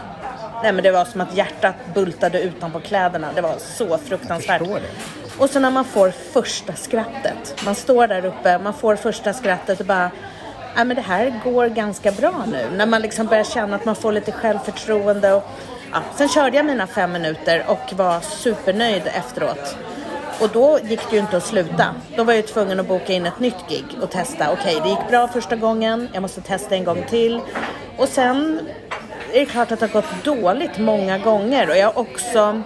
[0.64, 3.28] nej, men det var som att hjärtat bultade utanpå kläderna.
[3.36, 4.60] Det var så fruktansvärt.
[4.60, 5.44] förstår det.
[5.44, 7.62] Och så när man får första skrattet.
[7.66, 10.12] Man står där uppe, man får första skrattet och bara
[10.76, 12.66] Nej men det här går ganska bra nu.
[12.76, 15.34] När man liksom börjar känna att man får lite självförtroende.
[15.34, 15.44] Och,
[15.94, 16.04] ja.
[16.16, 19.78] Sen körde jag mina fem minuter och var supernöjd efteråt.
[20.42, 21.96] Och då gick det ju inte att sluta.
[22.16, 24.52] Då var jag ju tvungen att boka in ett nytt gig och testa.
[24.52, 26.10] Okej, det gick bra första gången.
[26.14, 27.42] Jag måste testa en gång till.
[27.98, 28.60] Och sen
[29.34, 31.70] är det klart att det har gått dåligt många gånger.
[31.70, 32.62] Och jag har också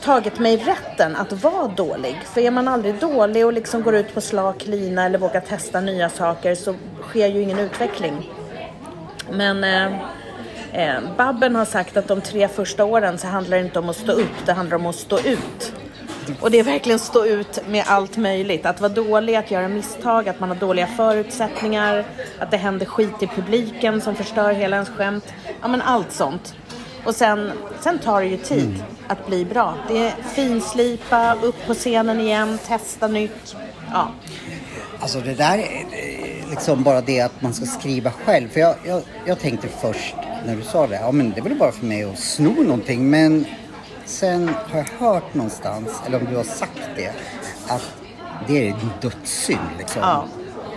[0.00, 2.16] tagit mig rätten att vara dålig.
[2.24, 5.80] För är man aldrig dålig och liksom går ut på slak lina eller vågar testa
[5.80, 6.74] nya saker så
[7.08, 8.30] sker ju ingen utveckling.
[9.30, 9.98] Men eh,
[10.72, 13.96] eh, Babben har sagt att de tre första åren så handlar det inte om att
[13.96, 15.72] stå upp, det handlar om att stå ut.
[16.40, 18.66] Och det är verkligen stå ut med allt möjligt.
[18.66, 22.04] Att vara dålig, att göra misstag, att man har dåliga förutsättningar,
[22.38, 25.34] att det händer skit i publiken som förstör hela ens skämt.
[25.62, 26.54] Ja men allt sånt.
[27.04, 29.74] Och sen, sen tar det ju tid att bli bra.
[29.88, 33.56] Det är finslipa, upp på scenen igen, testa nytt.
[33.92, 34.08] Ja.
[35.00, 35.86] Alltså det där är
[36.50, 38.48] liksom bara det att man ska skriva själv.
[38.48, 40.14] För jag, jag, jag tänkte först
[40.46, 43.10] när du sa det, ja men det väl bara för mig att sno någonting.
[43.10, 43.44] Men
[44.04, 47.12] sen har jag hört någonstans, eller om du har sagt det,
[47.68, 47.94] att
[48.48, 50.02] det är dödssynd liksom.
[50.02, 50.26] ja.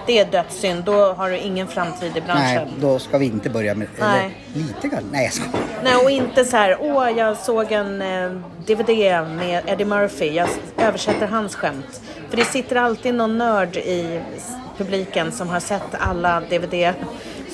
[0.08, 0.84] Det är dödssynd.
[0.84, 2.68] Då har du ingen framtid i branschen.
[2.68, 3.88] Nej, då ska vi inte börja med...
[3.98, 4.38] Eller Nej.
[4.54, 5.04] lite grann.
[5.12, 5.44] Nej, jag ska.
[5.84, 8.32] Nej, och inte så här, åh, jag såg en eh,
[8.66, 8.90] DVD
[9.38, 12.02] med Eddie Murphy, jag översätter hans skämt.
[12.30, 14.22] För det sitter alltid någon nörd i
[14.78, 16.42] publiken som har sett alla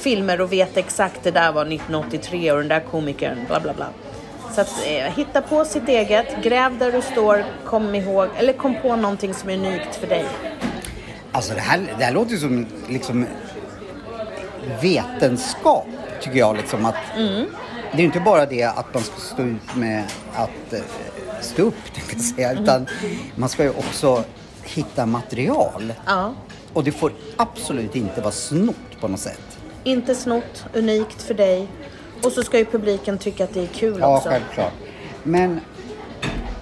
[0.02, 3.88] DVD-filmer och vet exakt det där var 1983 och den där komikern, bla bla bla.
[4.56, 8.76] Så att eh, hitta på sitt eget, gräv där du står, kom ihåg, eller kom
[8.82, 10.26] på någonting som är unikt för dig.
[11.32, 13.26] Alltså det här, det här låter ju som liksom
[14.82, 15.88] vetenskap,
[16.22, 16.58] tycker jag.
[16.58, 20.74] Liksom, att Det är ju inte bara det att man ska stå ut med att
[20.74, 20.80] eh,
[21.42, 22.88] stå upp, tänkte jag säga, utan
[23.36, 24.24] man ska ju också
[24.64, 25.94] hitta material.
[26.06, 26.34] Ja.
[26.74, 29.61] Och det får absolut inte vara snott på något sätt.
[29.84, 31.68] Inte snott, unikt för dig.
[32.24, 34.30] Och så ska ju publiken tycka att det är kul Ja, också.
[34.30, 34.74] självklart.
[35.24, 35.60] Men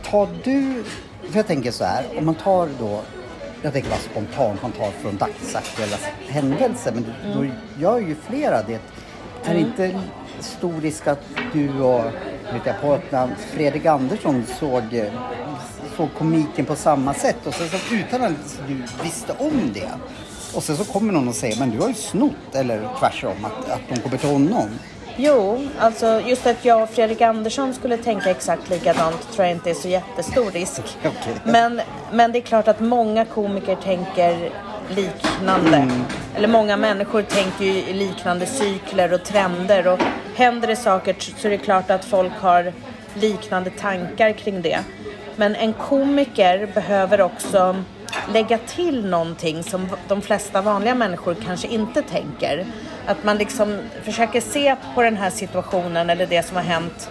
[0.04, 0.84] tar du,
[1.30, 3.02] för jag tänker så här, om man tar då,
[3.62, 7.06] jag tänker bara spontant, man tar från dagsaktuella händelser, men
[7.36, 7.46] då
[7.82, 8.80] gör ju flera det.
[9.46, 10.00] Är det inte
[10.40, 11.22] stor risk att
[11.54, 12.04] du och,
[12.66, 14.84] jag på ett namn, Fredrik Andersson såg,
[15.98, 19.90] såg komiken på samma sätt och sen så utan att du visste om det.
[20.54, 23.70] Och sen så kommer någon och säger, men du har ju snott, eller tvärtom, att,
[23.70, 24.70] att de kommer till honom.
[25.22, 29.70] Jo, alltså just att jag och Fredrik Andersson skulle tänka exakt likadant tror jag inte
[29.70, 30.82] är så jättestor risk.
[31.00, 31.34] Okej.
[31.44, 31.82] Men,
[32.12, 34.52] men det är klart att många komiker tänker
[34.90, 35.78] liknande.
[35.78, 36.04] Mm.
[36.36, 39.88] Eller många människor tänker ju i liknande cykler och trender.
[39.88, 40.00] Och
[40.36, 42.74] händer det saker så är det klart att folk har
[43.14, 44.80] liknande tankar kring det.
[45.36, 47.84] Men en komiker behöver också
[48.34, 52.65] lägga till någonting som de flesta vanliga människor kanske inte tänker.
[53.06, 57.10] Att man liksom försöker se på den här situationen eller det som har hänt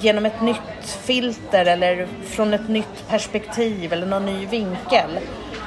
[0.00, 5.18] genom ett nytt filter eller från ett nytt perspektiv eller någon ny vinkel.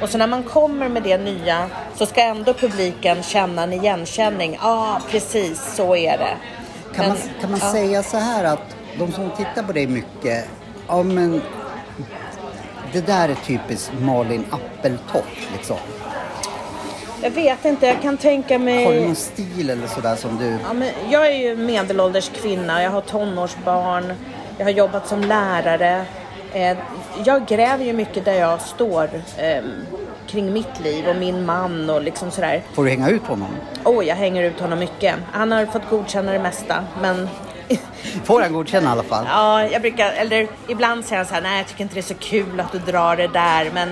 [0.02, 4.58] Och så när man kommer med det nya så ska ändå publiken känna en igenkänning.
[4.62, 6.38] Ja, ah, precis så är det.
[6.96, 7.72] Kan man, Men- kan man ja.
[7.72, 10.46] säga så här att de som tittar på dig mycket,
[10.88, 11.42] ja men
[12.94, 15.78] det där är typiskt Malin Appeltoft liksom.
[17.22, 18.86] Jag vet inte, jag kan tänka mig...
[18.86, 20.58] Har du någon stil eller sådär som du...
[20.68, 24.14] Ja, men jag är ju medelålders kvinna, jag har tonårsbarn,
[24.58, 26.06] jag har jobbat som lärare.
[26.54, 26.78] Eh,
[27.26, 29.64] jag gräver ju mycket där jag står eh,
[30.28, 32.64] kring mitt liv och min man och liksom sådär.
[32.74, 33.50] Får du hänga ut honom?
[33.84, 35.16] Åh, jag hänger ut honom mycket.
[35.32, 37.30] Han har fått godkänna det mesta, men
[38.24, 39.26] Får han godkänna i alla fall?
[39.30, 42.02] ja, jag brukar, eller ibland säger han så här, nej jag tycker inte det är
[42.02, 43.90] så kul att du drar det där, men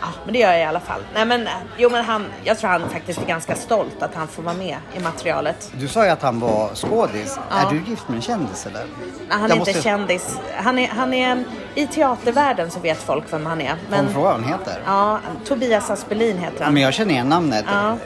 [0.00, 1.00] Ja, men det gör jag i alla fall.
[1.14, 4.42] Nej, men, jo, men han, jag tror han faktiskt är ganska stolt att han får
[4.42, 5.70] vara med i materialet.
[5.74, 7.38] Du sa ju att han var skådis.
[7.50, 7.66] Ja.
[7.66, 8.80] Är du gift med en kändis eller?
[8.80, 10.36] Nej, han är Jag inte måste- kändis.
[10.56, 13.74] Han är, han är, I teatervärlden så vet folk vem han är.
[13.90, 14.78] Men, vad han heter?
[14.86, 16.74] ja, Tobias Aspelin heter han.
[16.74, 17.64] men jag känner igen namnet.
[17.68, 17.88] Ja.
[17.90, 17.96] Eh,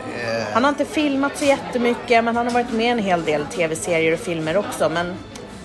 [0.54, 3.44] Han har inte filmat så jättemycket men han har varit med i en hel del
[3.46, 4.88] tv-serier och filmer också.
[4.88, 5.14] Men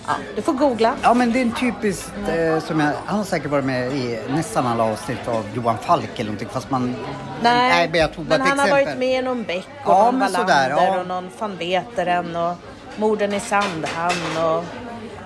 [0.06, 0.94] ja, du får googla.
[1.02, 4.18] Ja men det är en typisk eh, som jag, han har säkert varit med i
[4.30, 6.94] nästan alla avsnitt av Johan Falk eller någonting fast man...
[7.42, 8.86] Nej, men jag tog bara men ett han har exempel.
[8.86, 11.00] varit med i någon Beck och Ja, någon Wallander ja.
[11.00, 12.54] och någon van Veteren och
[12.96, 14.64] Morden i Sandhamn och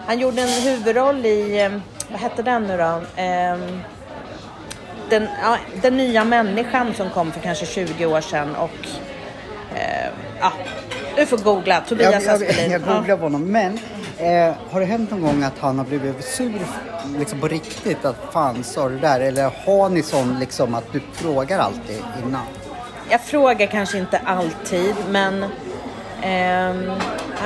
[0.06, 1.72] han gjorde en huvudroll i, eh,
[2.10, 3.00] vad hette den nu då?
[3.16, 3.80] Ehm,
[5.10, 8.70] den, ja, den nya människan som kom för kanske 20 år sedan och
[9.74, 10.08] eh,
[10.40, 10.52] ja,
[11.16, 12.70] du får googla Tobias Jag, jag, Aspelin.
[12.70, 12.94] jag Ja.
[12.94, 13.42] googlar på honom.
[13.52, 13.78] Men
[14.20, 16.52] eh, har det hänt någon gång att han har blivit sur
[17.18, 18.04] liksom på riktigt?
[18.04, 19.20] Att fan sa du där?
[19.20, 22.42] Eller har ni sån liksom att du frågar alltid innan?
[23.10, 25.44] Jag frågar kanske inte alltid, men
[26.22, 26.90] ehm,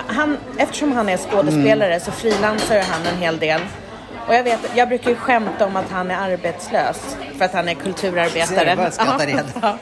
[0.07, 2.01] han, eftersom han är skådespelare Mm.
[2.01, 3.61] så frilansar han en hel del.
[4.29, 7.69] Och jag, vet, jag brukar ju skämta om att han är arbetslös för att han
[7.69, 8.77] är kulturarbetare.
[8.83, 9.27] Jag skrattar Ja.
[9.27, 9.79] redan?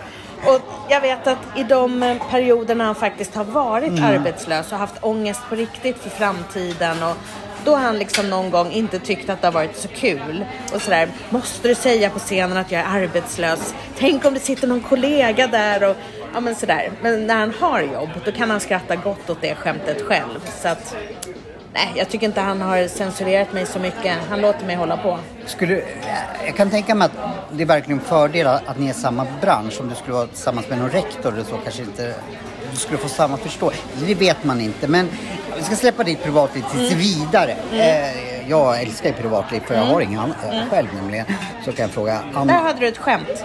[0.47, 4.05] Och jag vet att i de eh, perioderna han faktiskt har varit Mm.
[4.05, 7.17] arbetslös och haft ångest på riktigt för framtiden och
[7.65, 10.45] då har han liksom någon gång inte tyckt att det har varit så kul.
[10.75, 13.75] Och sådär, måste du säga på scenen att jag är arbetslös?
[13.99, 15.97] Tänk om det sitter någon kollega där och
[16.35, 16.91] ja men sådär.
[17.03, 20.41] Men när han har jobb, då kan han skratta gott åt det skämtet själv.
[20.63, 20.97] Så att,
[21.75, 24.17] nej, jag tycker inte han har censurerat mig så mycket.
[24.31, 25.19] Han låter mig hålla på.
[25.47, 25.83] Skulle,
[26.47, 27.13] jag kan tänka mig att
[27.53, 29.81] det är verkligen en fördel att ni är samma bransch.
[29.81, 32.15] Om du skulle vara tillsammans med någon rektor eller så kanske inte
[32.71, 33.81] du skulle få samma förståelse.
[34.07, 34.89] Det vet man inte.
[34.89, 35.09] Men
[35.57, 37.57] vi ska släppa ditt privatliv tills vidare.
[37.73, 41.27] Eh, jag älskar ju privatliv för jag har ingen annan eh, själv nämligen.
[41.65, 42.53] Så kan jag fråga Där Anna.
[42.53, 43.45] hade du ett skämt.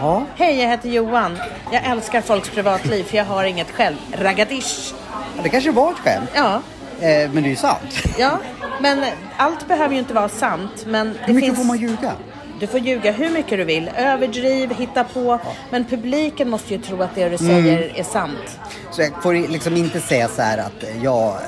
[0.00, 1.38] Ja, Hej, jag heter Johan.
[1.72, 3.96] Jag älskar folks privatliv för jag har inget själv.
[4.12, 4.94] Ragadish.
[5.42, 6.30] det kanske var ett skämt.
[6.34, 6.60] Ja,
[7.00, 7.80] Eh, men det är ju sant.
[8.18, 8.38] ja.
[8.80, 9.04] Men
[9.36, 10.84] allt behöver ju inte vara sant.
[10.86, 11.58] Men det Hur mycket finns...
[11.58, 12.12] får man ljuga?
[12.60, 13.90] Du får ljuga hur mycket du vill.
[13.96, 15.38] Överdriv, hitta på.
[15.70, 17.38] Men publiken måste ju tro att det du Mm.
[17.64, 18.58] säger är sant.
[18.90, 21.38] Så jag får liksom inte säga så här att jag eh,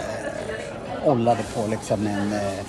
[1.04, 2.64] ollade på liksom en eh,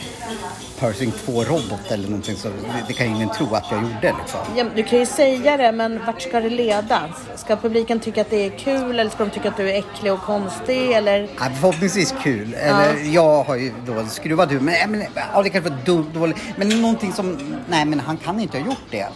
[0.79, 2.55] Persing 2-robot eller någonting så det,
[2.87, 4.39] det kan ju ingen tro att jag gjorde liksom.
[4.55, 7.01] Ja, du kan ju säga det, men vart ska det leda?
[7.35, 10.13] Ska publiken tycka att det är kul eller ska de tycka att du är äcklig
[10.13, 10.91] och konstig?
[10.91, 11.27] Eller...
[11.39, 12.53] Ja, förhoppningsvis kul.
[12.53, 14.55] Eller jag har ju då skruvat ur.
[14.81, 16.37] Ja, men ja, det kanske var dumt, dåligt.
[16.55, 17.37] Men någonting som,
[17.69, 19.07] nej men han kan inte ha gjort det.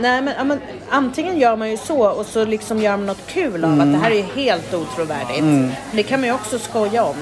[0.00, 3.26] Nej, men, ja, men antingen gör man ju så och så liksom gör man något
[3.26, 5.74] kul av att det här är ju helt otrovärdigt.
[5.92, 7.16] Det kan man ju också skoja om.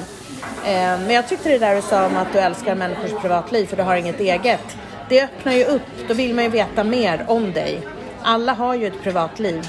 [0.65, 3.77] Eh, men jag tyckte det där du sa om att du älskar människors privatliv för
[3.77, 4.77] du har inget eget.
[5.09, 7.81] Det öppnar ju upp, då vill man ju veta mer om dig.
[8.23, 9.69] Alla har ju ett privatliv.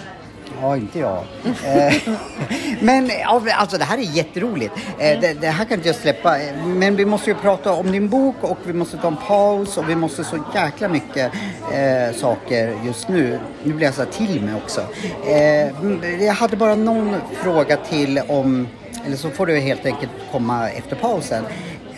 [0.62, 1.24] Ja, inte jag.
[1.66, 1.94] Eh,
[2.82, 3.12] men
[3.54, 4.74] alltså det här är jätteroligt.
[5.00, 6.40] Eh, det, det här kan inte jag släppa.
[6.42, 9.78] Eh, Men vi måste ju prata om din bok och vi måste ta en paus
[9.78, 11.32] och vi måste så jäkla mycket
[11.74, 13.40] eh, saker just nu.
[13.64, 14.82] Nu blir jag så här till mig också.
[15.28, 18.68] Eh, jag hade bara någon fråga till om,
[19.06, 21.44] eller så får du helt enkelt komma efter pausen.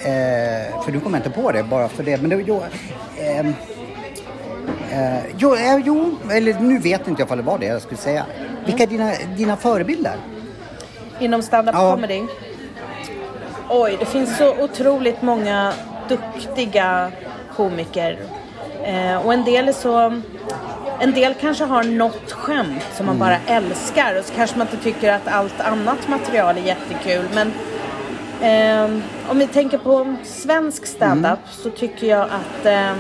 [0.04, 2.22] Eh, för nu kommer jag inte på det bara för det.
[2.22, 2.64] Men det, jo,
[3.20, 3.54] ehm,
[4.92, 7.98] Eh, jo, eh, jo, eller nu vet inte jag om det var det jag skulle
[7.98, 8.26] säga.
[8.66, 10.14] Vilka är dina, dina förebilder?
[11.20, 11.92] Inom stand-up Ja.
[11.92, 12.24] comedy.
[13.70, 15.74] Oj, det finns så otroligt många
[16.10, 17.12] duktiga
[17.56, 18.20] komiker.
[18.84, 20.22] Eh, och en del är så...
[21.02, 24.84] En del kanske har något skämt som man bara älskar och så kanske man inte
[24.84, 27.26] tycker att allt annat material är jättekul.
[27.34, 27.52] Men
[28.42, 32.92] eh, om vi tänker på svensk standup så tycker jag att eh,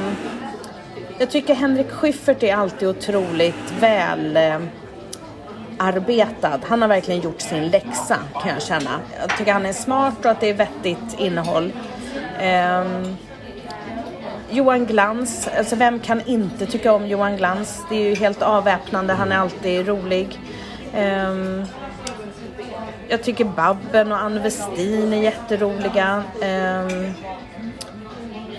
[1.19, 4.59] jag tycker Henrik Schyffert är alltid otroligt väl eh,
[5.77, 6.59] arbetad.
[6.63, 8.99] Han har verkligen gjort sin läxa kan jag känna.
[9.19, 11.73] Jag tycker han är smart och att det är vettigt innehåll.
[12.39, 12.85] Eh,
[14.49, 17.85] Johan Glans, alltså vem kan inte tycka om Johan Glans?
[17.89, 20.39] Det är ju helt avväpnande, han är alltid rolig.
[20.93, 21.63] Eh,
[23.07, 26.23] jag tycker Babben och Ann Westin är jätteroliga.
[26.41, 27.11] Eh,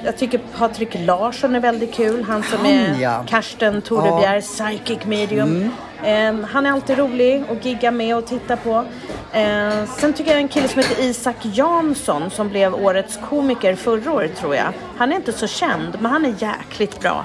[0.04, 2.24] jag tycker Patrik Larsson är väldigt kul.
[2.24, 3.24] Han som Han, är ja.
[3.28, 5.70] Karsten Torebjer, psychic medium.
[6.04, 8.84] Eh, han är alltid rolig och gigga med och titta på.
[9.32, 14.12] Eh, sen tycker jag en kille som heter Isak Jansson som blev årets komiker förra
[14.12, 14.72] året tror jag.
[14.96, 17.24] Han är inte så känd men han är jäkligt bra.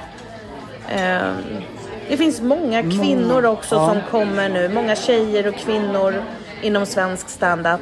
[0.89, 1.31] Eh,
[2.09, 3.89] det finns många kvinnor också ja.
[3.89, 4.69] som kommer nu.
[4.69, 6.23] Många tjejer och kvinnor
[6.61, 7.81] inom svensk standup.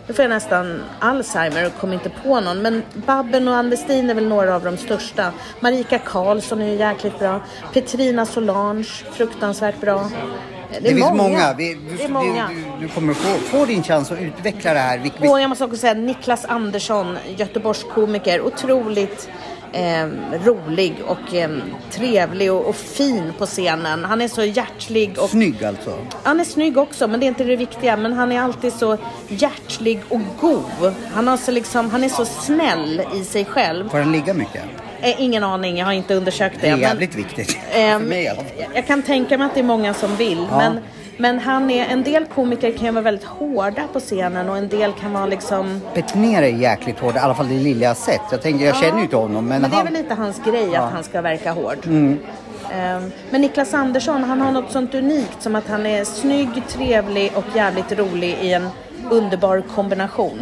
[0.00, 2.62] Eh, nu får jag nästan Alzheimer och kommer inte på någon.
[2.62, 5.32] Men Babben och Ann Westin är väl några av de största.
[5.60, 7.40] Marika Karlsson är ju jäkligt bra.
[7.72, 10.10] Petrina Solange, fruktansvärt bra.
[10.72, 11.54] Det, Det, är finns många.
[11.58, 12.48] Vi, du, det är många.
[12.48, 15.10] Du, du, kommer få, få din chans att utveckla det här.
[15.18, 18.40] Och jag måste också säga Niklas Andersson, Göteborgskomiker.
[18.40, 19.28] Otroligt
[19.72, 20.06] eh,
[20.44, 21.50] rolig och eh,
[21.90, 24.04] trevlig och, och fin på scenen.
[24.04, 25.98] Han är så hjärtlig och snygg alltså.
[26.22, 27.96] Han är snygg också, men det är inte det viktiga.
[27.96, 28.96] Men han är alltid så
[29.28, 30.94] hjärtlig och god.
[31.14, 33.88] Han, har så liksom, han är så snäll i sig själv.
[33.88, 34.62] Får han ligga mycket?
[35.02, 36.66] Eh, ingen aning, jag har inte undersökt det.
[36.66, 37.58] Det är men, jävligt viktigt.
[37.72, 38.46] ehm, För mig alla fall.
[38.74, 40.46] jag kan tänka mig att det är många som vill.
[40.50, 40.56] Ja.
[40.56, 40.78] Men,
[41.20, 44.92] men han är, en del komiker kan vara väldigt hårda på scenen och en del
[44.92, 45.80] kan vara liksom...
[45.94, 48.20] Petinér är jäkligt hård, i alla fall det lilla jag sett.
[48.30, 49.92] Jag, tänker, jag känner ju inte honom men, Men det är han...
[49.92, 50.80] väl lite hans grej Ja.
[50.80, 51.78] att han ska verka hård.
[51.86, 52.18] Mm.
[52.72, 57.32] Ehm, Men Niklas Andersson, han har något sånt unikt som att han är snygg, trevlig
[57.34, 58.68] och jävligt rolig i en
[59.10, 60.38] underbar kombination.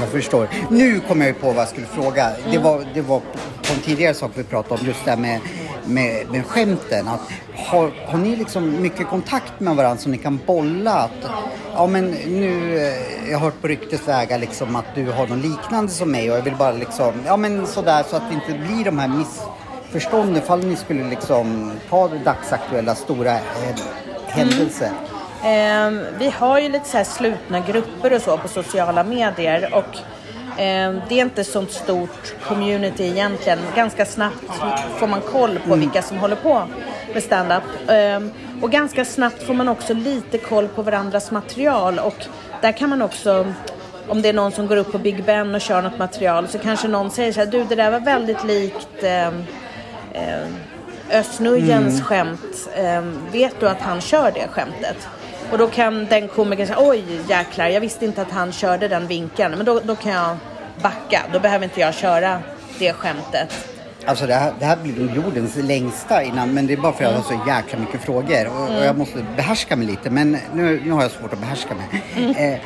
[0.00, 0.48] Jag förstår.
[0.70, 2.26] Nu kommer jag ju på vad jag skulle fråga.
[2.30, 2.50] Mm.
[2.50, 5.40] Det, var, det var på en tidigare sak vi pratade om, just det här med,
[5.86, 7.08] med, med skämten.
[7.08, 7.20] Att,
[7.54, 10.92] har, har ni liksom mycket kontakt med varandra så ni kan bolla?
[10.92, 11.30] Att,
[11.74, 15.92] ja men nu, eh, jag har hört på ryktesvägar liksom att du har något liknande
[15.92, 18.84] som mig och jag vill bara liksom, ja men sådär så att det inte blir
[18.84, 20.36] de här missförstånden.
[20.36, 23.76] Ifall ni skulle liksom ta det dagsaktuella stora eh,
[24.26, 24.86] händelser.
[24.86, 25.16] Mm.
[25.44, 29.98] Ehm, vi har ju lite så här slutna grupper och så på sociala medier och
[30.56, 33.58] det är inte sånt stort community egentligen.
[33.76, 34.44] Ganska snabbt
[34.98, 36.62] får man koll på vilka som håller på
[37.14, 37.62] med stand-up.
[37.88, 38.30] Ehm,
[38.62, 42.26] och ganska snabbt får man också lite koll på varandras material och
[42.60, 43.52] där kan man också
[44.08, 46.58] om det är någon som går upp på Big Ben och kör något material så
[46.58, 49.44] kanske någon säger så här, du det där var väldigt likt ehm,
[50.12, 52.68] eh, Östnujens skämt.
[52.74, 55.08] Eh, vet du att han kör det skämtet?
[55.50, 59.06] Och då kan den komikern säga, oj jäklar, jag visste inte att han körde den
[59.06, 59.54] vinkeln.
[59.56, 60.36] Men då, då kan jag
[60.82, 62.38] backa, då behöver inte jag köra
[62.78, 63.68] det skämtet.
[64.06, 67.04] Alltså det här, det här blir nog jordens längsta innan, men det är bara för
[67.04, 70.10] att jag har så jäkla mycket frågor och, och jag måste behärska mig lite.
[70.10, 72.02] Men nu, nu har jag svårt att behärska mig.
[72.36, 72.60] Eh,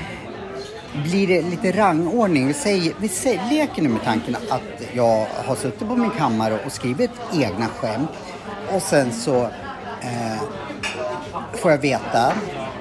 [1.02, 2.54] blir det lite rangordning?
[2.54, 6.72] Säger, vi säger, leker nu med tanken att jag har suttit på min kammare och
[6.72, 8.10] skrivit egna skämt
[8.74, 9.42] och sen så
[10.00, 10.42] eh,
[11.52, 12.32] får jag veta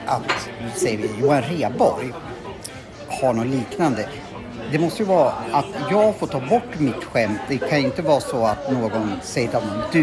[0.09, 2.13] att, säger vi Johan Rheborg
[3.07, 4.09] har något liknande.
[4.71, 7.39] Det måste ju vara att jag får ta bort mitt skämt.
[7.47, 10.01] Det kan ju inte vara så att någon säger till honom, du,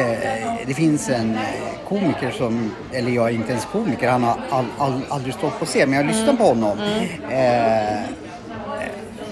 [0.00, 1.40] eh, det finns en eh,
[1.88, 5.64] komiker som, eller jag är inte ens komiker, han har all, all, aldrig stått på
[5.64, 6.78] scen, men jag lyssnar på honom.
[7.30, 8.00] Eh,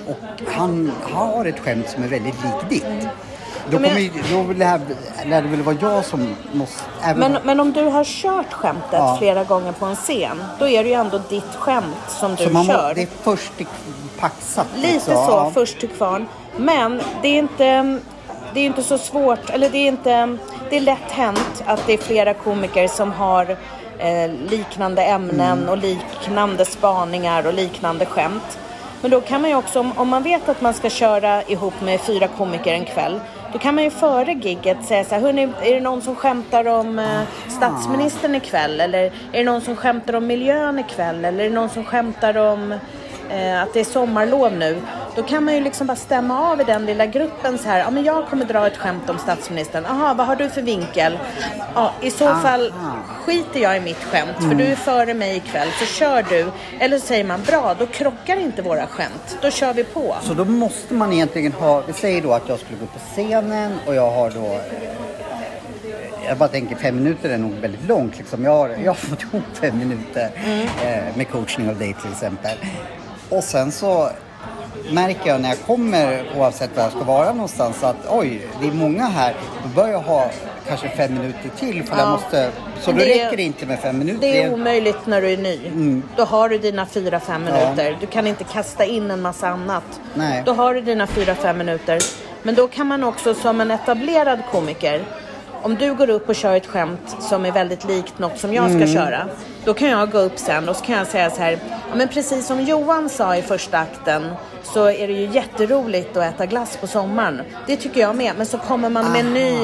[0.06, 3.08] och han har ett skämt som är väldigt likt ditt.
[3.70, 4.80] Då, Men- kommer, då lär,
[5.26, 6.82] lär det väl vara jag som måste...
[7.02, 9.16] Även Men, men om du har kört skämtet Ja.
[9.18, 12.50] flera gånger på en scen, då är det ju ändå ditt skämt som du så
[12.50, 12.92] man kör.
[12.94, 13.66] det är först till
[14.20, 14.66] paxat.
[14.76, 15.14] Lite liksom.
[15.14, 15.50] så, Ja.
[15.54, 16.26] först till kvarn.
[16.56, 17.98] Men det är inte
[18.54, 20.36] det är inte så svårt, eller det är inte,
[20.70, 23.56] det är lätt hänt att det är flera komiker som har
[23.98, 25.68] eh, liknande ämnen Mm.
[25.68, 28.58] och liknande spaningar och liknande skämt.
[29.02, 31.74] Men då kan man ju också, om, om man vet att man ska köra ihop
[31.80, 33.20] med fyra komiker en kväll,
[33.52, 36.68] då kan man ju före gigget säga så här, hörni, är det någon som skämtar
[36.68, 38.80] om eh, statsministern ikväll?
[38.80, 41.24] Eller är det någon som skämtar om miljön ikväll?
[41.24, 42.74] Eller är det någon som skämtar om
[43.30, 44.82] eh, att det är sommarlov nu.
[45.16, 47.90] Då kan man ju liksom bara stämma av i den lilla gruppen så här, ja
[47.90, 49.84] men jag kommer dra ett skämt om statsministern.
[49.88, 51.18] Jaha, vad har du för vinkel?
[51.74, 52.72] Ja, i så fall
[53.24, 56.46] skiter jag i mitt skämt för du är före mig ikväll så kör du.
[56.78, 59.38] Eller så säger man bra, då krockar inte våra skämt.
[59.42, 60.16] Då kör vi på.
[60.22, 63.72] Så då måste man egentligen ha, vi säger då att jag skulle gå på scenen
[63.86, 64.60] och jag har då
[66.30, 68.18] jag bara tänker fem minuter är nog väldigt långt.
[68.18, 68.44] Liksom.
[68.44, 70.30] Jag, har, jag har fått ihop fem minuter
[70.84, 72.58] eh, med coachning av dig till exempel.
[73.30, 74.08] Och sen så
[74.90, 78.72] märker jag när jag kommer, oavsett var jag ska vara någonstans, att oj, det är
[78.72, 79.34] många här.
[79.62, 80.30] Då börjar jag ha
[80.68, 81.84] kanske fem minuter till.
[81.84, 82.10] För jag Ja.
[82.10, 82.50] måste,
[82.80, 84.20] så då Det räcker det inte med fem minuter.
[84.20, 85.66] Det är omöjligt när du är ny.
[85.66, 86.02] Mm.
[86.16, 87.96] Då har du dina fyra, fem minuter.
[88.00, 90.00] Du kan inte kasta in en massa annat.
[90.14, 90.42] Nej.
[90.46, 91.98] Då har du dina fyra, fem minuter.
[92.42, 95.02] Men då kan man också som en etablerad komiker
[95.62, 98.64] om du går upp och kör ett skämt som är väldigt likt något som jag
[98.64, 98.94] ska Mm.
[98.94, 99.26] köra.
[99.64, 101.58] Då kan jag gå upp sen och så kan jag säga så här.
[101.90, 104.22] Ja, men precis som Johan sa i första akten
[104.62, 107.40] så är det ju jätteroligt att äta glass på sommaren.
[107.66, 108.32] Det tycker jag med.
[108.36, 109.54] Men så kommer man med en ny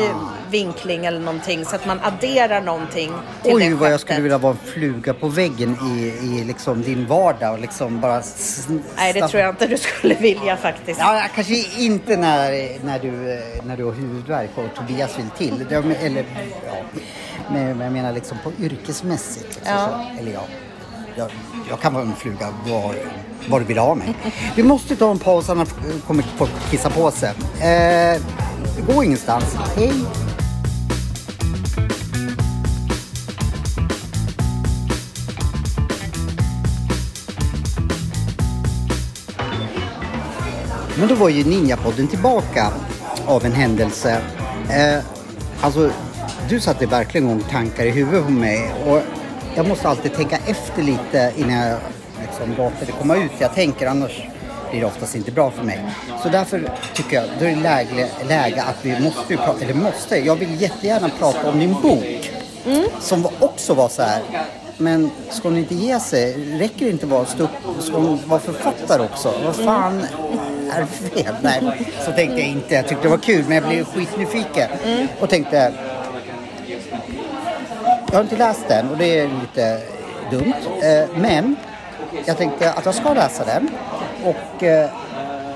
[0.51, 4.39] vinkling eller någonting så att man adderar någonting till Oj det vad jag skulle vilja
[4.39, 8.23] vara en fluga på väggen i, i liksom din vardag och liksom bara...
[8.97, 11.01] Nej, det tror jag inte du skulle vilja faktiskt.
[11.01, 12.51] Ja, kanske inte när,
[12.85, 15.67] när, du, eh, när du har huvudvärk och Tobias vill till.
[15.69, 15.77] Det-
[16.07, 16.25] Eller,
[16.67, 17.01] ja.
[17.51, 19.47] Men jag menar liksom på yrkesmässigt.
[19.47, 19.89] Liksom, Ja.
[20.14, 20.20] så.
[20.20, 20.43] Eller ja,
[21.16, 21.30] jag,
[21.70, 22.95] jag kan vara en fluga var,
[23.49, 24.14] var du vill ha mig.
[24.57, 25.68] Vi måste ta en paus annars
[26.07, 27.30] kommer folk kissa på sig.
[27.61, 28.20] Eh,
[28.87, 29.57] gå ingenstans.
[29.76, 29.93] Hej!
[40.99, 42.72] Men då var ju Ninjapodden tillbaka
[43.26, 44.20] av en händelse.
[44.70, 45.05] Eh,
[45.61, 45.91] alltså,
[46.49, 49.01] du satte verkligen igång tankar i huvudet på mig och
[49.55, 51.79] jag måste alltid tänka efter lite innan jag
[52.23, 53.31] liksom låter det komma ut.
[53.39, 54.23] Jag tänker annars
[54.71, 55.85] blir det oftast inte bra för mig.
[56.23, 59.75] Så därför tycker jag då är det läge, läge att vi måste, ju prata, eller
[59.75, 62.31] måste, jag vill jättegärna prata om din bok.
[63.01, 64.23] Som var- också var så här.
[64.79, 66.33] Men ska hon inte ge sig?
[66.59, 67.51] Räcker det inte att vara stå upp?
[67.81, 69.35] Ska hon vara författare också?
[69.45, 70.07] Vad fan
[70.75, 70.87] är det
[71.23, 71.35] fel?
[71.43, 71.61] Nej,
[72.05, 72.75] så tänkte jag inte.
[72.75, 74.69] Jag tyckte det var kul men jag blev skitnyfiken.
[75.21, 75.73] Och tänkte...
[78.17, 79.81] Jag har inte läst den och det är lite
[80.31, 80.55] dumt.
[80.83, 81.57] Eh, men
[82.25, 83.69] jag tänkte att jag ska läsa den.
[84.25, 84.91] Och eh,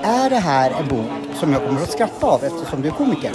[0.03, 1.09] är det här en bok
[1.39, 3.31] som jag kommer att skratta av eftersom du är komiker?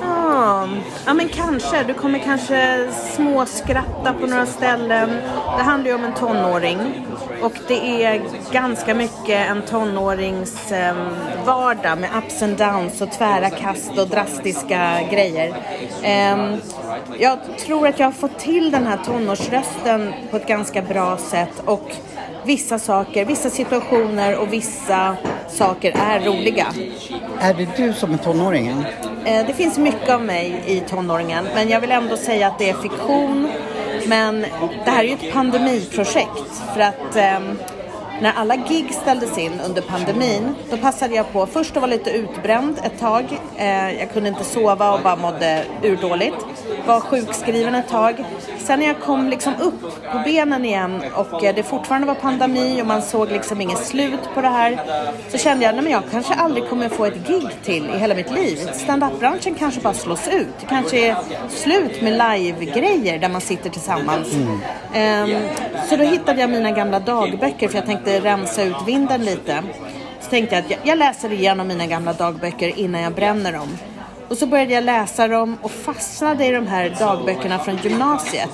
[0.00, 0.68] Ja,
[1.06, 1.84] ja, men kanske.
[1.84, 5.10] Du kommer kanske småskratta på några ställen.
[5.58, 6.78] Det handlar ju om en tonåring.
[7.42, 8.22] Och det är
[8.52, 10.96] ganska mycket en tonårings ehm,
[11.44, 15.54] vardag med ups and downs och tvära kast och drastiska grejer.
[16.02, 16.56] Ehm,
[17.18, 21.62] jag tror att jag har fått till den här tonårsrösten på ett ganska bra sätt.
[21.64, 21.92] Och
[22.44, 25.16] vissa saker, vissa situationer och vissa
[25.48, 26.66] saker är roliga.
[27.40, 28.84] Är det du som är tonåringen?
[29.26, 32.70] Eh, det finns mycket av mig i tonåringen, men jag vill ändå säga att det
[32.70, 33.48] är fiktion.
[34.06, 34.40] Men
[34.84, 37.58] det här är ju ett pandemiprojekt för att ehm,
[38.20, 42.10] när alla gig ställdes in under pandemin, då passade jag på först att vara lite
[42.10, 43.40] utbränd ett tag.
[43.56, 46.36] Eh, jag kunde inte sova och bara mådde urdåligt.
[46.86, 48.24] Var sjukskriven ett tag.
[48.58, 49.80] Sen när jag kom liksom upp
[50.12, 54.20] på benen igen och eh, det fortfarande var pandemi och man såg liksom inget slut
[54.34, 54.80] på det här.
[55.28, 58.14] Så kände jag, nej men jag kanske aldrig kommer få ett gig till i hela
[58.14, 58.56] mitt liv.
[58.72, 60.48] Stand-up-branschen kanske bara slås ut.
[60.60, 61.16] Det kanske är
[61.48, 64.28] slut med live-grejer där man sitter tillsammans.
[64.94, 65.30] Ehm,
[65.88, 69.62] så då hittade jag mina gamla dagböcker för jag tänkte rensa ut vinden lite.
[70.20, 73.68] Så tänkte jag att jag, jag läser igenom mina gamla dagböcker innan jag bränner dem.
[74.28, 78.50] Och så började jag läsa dem och fastnade i de här dagböckerna från gymnasiet.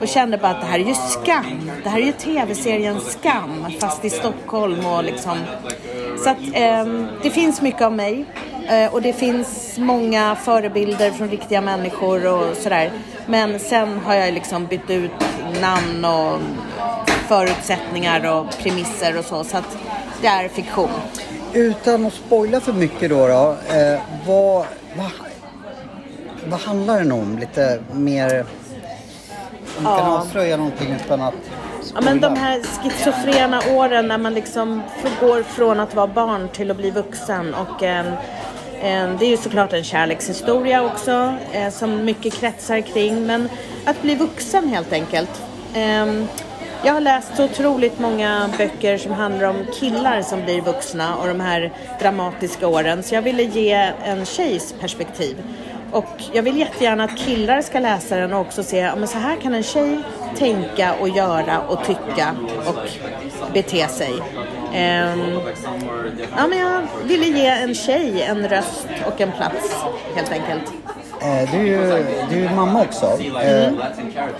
[0.00, 1.70] Och kände bara att det här är ju skam.
[1.82, 5.38] Det här är ju tv-serien Skam fast i Stockholm och liksom.
[6.24, 6.84] Så att eh,
[7.22, 8.24] det finns mycket av mig.
[8.68, 12.90] Eh, och det finns många förebilder från riktiga människor och sådär.
[13.26, 15.10] Men sen har jag liksom bytt ut
[15.60, 16.40] namn och
[17.28, 19.44] förutsättningar och premisser och så.
[19.44, 19.76] Så att
[20.20, 20.90] det är fiktion.
[21.52, 24.66] Utan att spoila för mycket då, då eh, vad,
[24.96, 25.10] vad,
[26.46, 27.38] vad handlar den om?
[27.38, 28.44] Lite mer...
[29.78, 30.18] Om du kan Ja.
[30.18, 31.34] avslöja någonting utan att
[31.94, 34.82] Ja, men de här schizofrena åren när man liksom
[35.20, 37.54] går från att vara barn till att bli vuxen.
[37.54, 38.06] Och, eh,
[38.82, 43.26] eh, det är ju såklart en kärlekshistoria också eh, som mycket kretsar kring.
[43.26, 43.48] Men
[43.84, 45.42] att bli vuxen helt enkelt.
[45.74, 46.06] Eh,
[46.84, 51.28] jag har läst så otroligt många böcker som handlar om killar som blir vuxna och
[51.28, 53.02] de här dramatiska åren.
[53.02, 55.36] Så jag ville ge en tjejs perspektiv.
[55.92, 59.18] Och jag vill jättegärna att killar ska läsa den och också se, ja men så
[59.18, 59.98] här kan en tjej
[60.36, 62.74] tänka och göra och tycka och
[63.52, 64.12] bete sig.
[64.74, 65.40] Ehm,
[66.36, 69.76] ja, men jag ville ge en tjej en röst och en plats
[70.14, 70.72] helt enkelt.
[71.22, 73.06] Eh, du är ju du är ju mamma också.
[73.42, 73.72] Eh,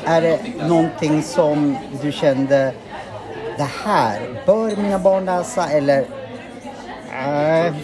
[0.04, 2.72] Är det någonting som du kände,
[3.56, 6.04] det här bör mina barn läsa eller?
[7.26, 7.74] Eh,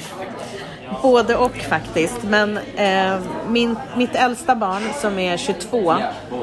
[1.02, 2.22] Både och faktiskt.
[2.22, 5.94] Men eh, min, mitt äldsta barn som är 22,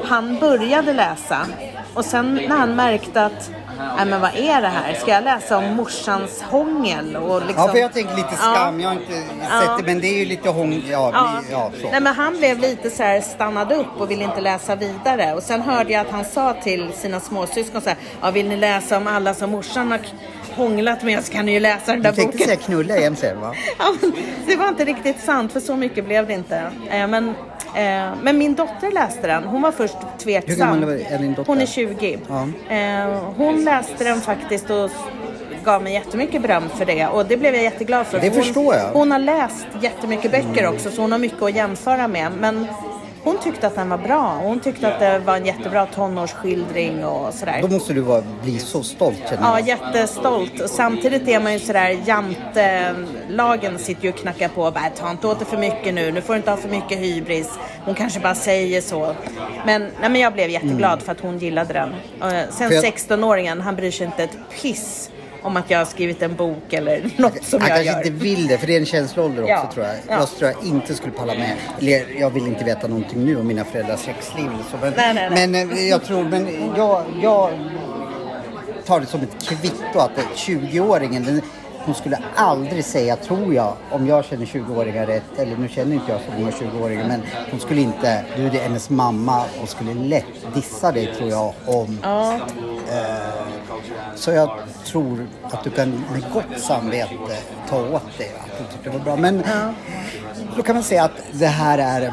[0.04, 1.46] han började läsa.
[1.94, 3.50] Och sen när han märkte att,
[3.96, 4.94] nej men vad är det här?
[4.94, 7.16] Ska jag läsa om morsans hångel?
[7.16, 8.80] Och liksom, ja, för jag tänker lite skam.
[8.80, 10.82] Jag har inte sett det, men det är ju lite hång...
[10.90, 11.40] Ja, Ja.
[11.50, 11.70] ja.
[11.90, 15.34] Nej, men han blev lite så här stannad upp och ville inte läsa vidare.
[15.34, 18.56] Och sen hörde jag att han sa till sina småsyskon så här, ja, vill ni
[18.56, 20.00] läsa om alla som morsan har
[20.56, 22.46] hånglat med så kan ni ju läsa den där Du tänkte boken.
[22.48, 23.54] säga knulla igen sen va?
[23.78, 24.12] Ja, men
[24.46, 26.70] det var inte riktigt sant för så mycket blev det inte.
[26.90, 27.34] Eh, men,
[27.78, 29.44] eh, men min dotter läste den.
[29.44, 30.50] Hon var först tveksam.
[30.54, 31.52] Hur gammal är din dotter?
[31.52, 32.18] Hon är 20.
[32.28, 32.48] Ja.
[32.74, 34.90] Eh, hon läste den faktiskt och
[35.64, 38.20] gav mig jättemycket beröm för det och det blev jag jätteglad för.
[38.20, 38.92] Det För förstår jag.
[38.92, 42.32] Hon har läst jättemycket böcker också så hon har mycket att jämföra med.
[42.40, 42.66] Men
[43.24, 44.40] hon tyckte att den var bra.
[44.42, 47.58] Hon tyckte att det var en jättebra tonårsskildring och sådär.
[47.62, 49.68] Då måste du vara, bli så stolt känner Ja, jag.
[49.68, 50.60] jättestolt.
[50.60, 55.10] Och samtidigt är man ju sådär, jantelagen sitter ju och knackar på och bara, ta
[55.10, 57.50] inte åt det för mycket nu, nu får du inte ha för mycket hybris.
[57.84, 59.14] Hon kanske bara säger så.
[59.66, 61.88] Men, nej, men jag blev jätteglad för att hon gillade den.
[62.20, 62.74] Och sen Mm.
[62.74, 65.10] Jag- 16-åringen, han bryr sig inte ett piss
[65.42, 67.98] om att jag har skrivit en bok eller något som Han jag kanske gör.
[68.06, 69.70] inte vill det, för det är en känsloålder också Ja.
[69.74, 69.94] tror jag.
[70.08, 70.12] Ja.
[70.18, 71.56] Jag tror jag inte skulle palla med.
[71.80, 74.76] Eller jag vill inte veta någonting nu om mina föräldrars sexliv eller så.
[74.80, 75.46] Men, Nej, nej, nej.
[75.66, 77.50] men eh, jag tror, men jag, jag
[78.86, 81.42] tar det som ett kvitto att 20-åringen, den,
[81.88, 86.12] hon skulle aldrig säga, tror jag, om jag känner 20-åringar rätt, eller nu känner inte
[86.12, 90.54] jag så många 20-åringar, men hon skulle inte, du är hennes mamma och skulle lätt
[90.54, 92.38] dissa dig tror jag om Ja,
[94.14, 94.50] så jag
[94.84, 97.36] tror att du kan med gott samvete
[97.68, 99.16] ta åt dig att du tyckte det var bra.
[99.16, 99.42] Men
[100.56, 102.12] då kan man säga att det här är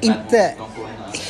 [0.00, 0.54] inte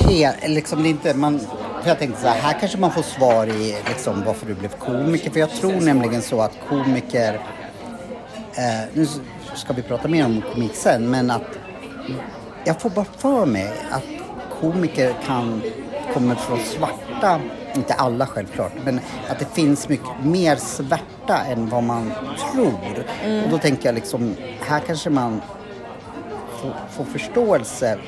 [0.00, 1.40] helt, liksom det är inte, man,
[1.88, 4.68] för jag tänkte så här, här kanske man får svar i liksom varför du blev
[4.68, 5.30] komiker.
[5.30, 7.34] För jag tror nämligen så att komiker,
[8.54, 9.06] eh, nu
[9.54, 11.58] ska vi prata mer om komik sen, men att
[12.64, 14.04] jag får bara för mig att
[14.60, 15.62] komiker kan,
[16.14, 17.40] kommer från svarta,
[17.74, 22.12] inte alla självklart, men att det finns mycket mer svärta än vad man
[22.52, 23.04] tror.
[23.44, 25.40] Och då tänker jag liksom, här kanske man
[26.60, 27.98] får, får förståelse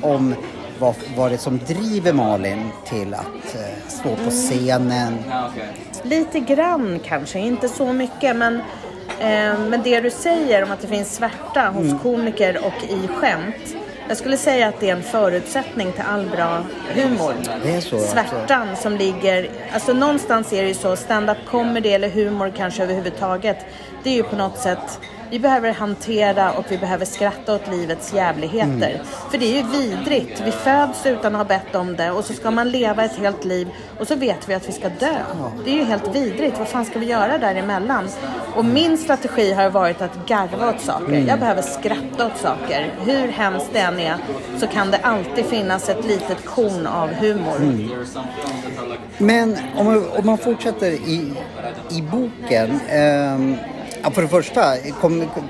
[0.00, 0.34] om
[0.80, 5.18] vad, vad det är som driver Malin till att eh, stå på scenen.
[6.02, 8.36] Lite grann kanske, inte så mycket.
[8.36, 8.54] Men,
[9.20, 11.98] eh, men det du säger om att det finns svärta hos Mm.
[11.98, 13.76] komiker och i skämt.
[14.08, 16.62] Jag skulle säga att det är en förutsättning till all bra
[16.94, 17.34] humor.
[17.62, 18.12] Det är så, alltså.
[18.12, 23.56] Svärtan som ligger, alltså någonstans är det ju så, stand-up comedy eller humor kanske överhuvudtaget.
[24.02, 25.00] Det är ju på något sätt,
[25.30, 28.90] vi behöver hantera och vi behöver skratta åt livets jävligheter.
[28.90, 29.06] Mm.
[29.30, 30.42] För det är ju vidrigt.
[30.44, 33.44] Vi föds utan att ha bett om det och så ska man leva ett helt
[33.44, 33.68] liv
[33.98, 35.14] och så vet vi att vi ska dö.
[35.64, 36.58] Det är ju helt vidrigt.
[36.58, 38.08] Vad fan ska vi göra däremellan?
[38.54, 41.06] Och min strategi har varit att garva åt saker.
[41.06, 41.26] Mm.
[41.26, 42.94] Jag behöver skratta åt saker.
[43.04, 44.16] Hur hemskt det än är
[44.58, 47.56] så kan det alltid finnas ett litet korn av humor.
[47.56, 47.90] Mm.
[49.18, 51.32] Men om man, om man fortsätter i,
[51.90, 52.80] i boken.
[52.90, 53.56] ehm,
[54.02, 55.48] ja, för det första, kom, kom,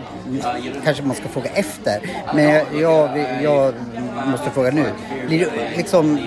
[0.85, 2.01] kanske man ska fråga efter.
[2.35, 3.75] Men jag, jag, jag
[4.27, 4.85] måste fråga nu.
[5.27, 6.19] Blir du liksom,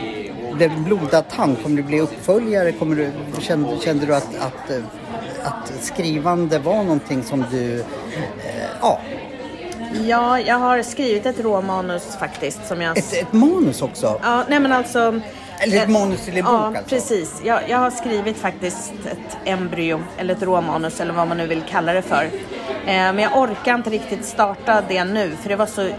[0.59, 1.63] det blodad tand?
[1.63, 2.71] Kommer det bli uppföljare?
[2.71, 3.11] Kommer du,
[3.41, 4.71] kände, kände du att, att,
[5.43, 7.80] att skrivande var någonting som du...
[7.80, 7.86] Eh,
[8.82, 8.99] ja,
[10.07, 12.97] Ja, jag har skrivit ett råmanus faktiskt som jag...
[12.97, 14.19] ett, ett manus också?
[14.24, 15.19] Ja, nej men alltså...
[15.64, 16.84] Eller ett eh, manus till en bok Ja, alltså?
[16.89, 17.41] precis.
[17.43, 21.61] Jag, jag har skrivit faktiskt ett embryo, eller ett råmanus eller vad man nu vill
[21.70, 22.24] kalla det för.
[22.24, 22.30] Eh,
[22.86, 25.82] men jag orkar inte riktigt starta det nu för det var så...
[25.82, 25.93] mm,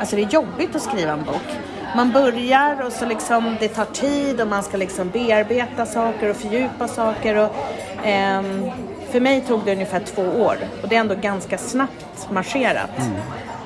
[0.00, 1.56] Alltså det är jobbigt att skriva en bok.
[1.96, 6.36] Man börjar och så liksom det tar tid och man ska liksom bearbeta saker och
[6.36, 7.36] fördjupa saker.
[7.36, 7.54] Och,
[8.04, 8.70] ehm,
[9.10, 12.90] för mig tog det ungefär två år och det är ändå ganska snabbt marscherat.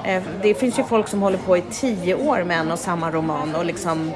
[0.04, 3.10] Eh, Det finns ju folk som håller på i tio år med en och samma
[3.10, 4.12] roman och liksom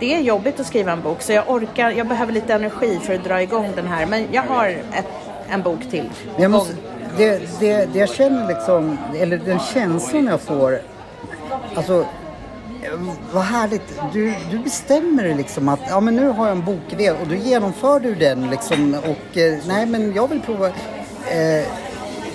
[0.00, 3.14] det är jobbigt att skriva en bok så jag orkar, jag behöver lite energi för
[3.14, 5.06] att dra igång den här men jag har ett,
[5.48, 6.10] en bok till.
[6.38, 6.74] Jag måste,
[7.16, 10.80] det, det, det jag känner liksom, eller den känslan jag får,
[11.74, 12.06] alltså
[13.32, 14.00] vad härligt.
[14.12, 17.34] Du, du bestämmer dig liksom att ja, men nu har jag en bokidé och då
[17.34, 20.66] genomför du den liksom och eh, nej men jag vill prova.
[20.66, 21.66] Eh,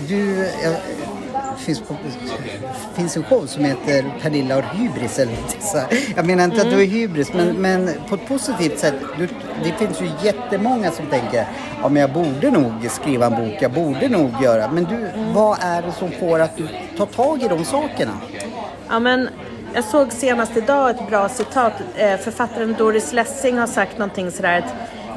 [0.07, 0.75] du, eh,
[1.57, 1.95] finns, på,
[2.95, 5.81] finns en show som heter Pernilla har hybris eller så
[6.15, 6.67] Jag menar inte mm.
[6.67, 8.95] att du är hybris men, men på ett positivt sätt.
[9.17, 9.27] Du,
[9.63, 11.47] det finns ju jättemånga som tänker
[11.81, 14.71] ja men jag borde nog skriva en bok, jag borde nog göra.
[14.71, 15.33] Men du, mm.
[15.33, 18.11] vad är det som får att du tar tag i de sakerna?
[18.89, 19.29] Ja men
[19.73, 21.73] jag såg senast idag ett bra citat.
[21.95, 24.73] Eh, författaren Doris Lessing har sagt någonting sådär att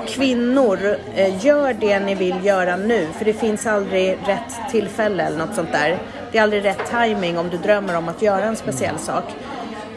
[0.09, 3.07] kvinnor, eh, gör det ni vill göra nu.
[3.19, 5.99] För det finns aldrig rätt tillfälle eller något sånt där.
[6.33, 9.25] Det är aldrig rätt timing om du drömmer om att göra en speciell sak.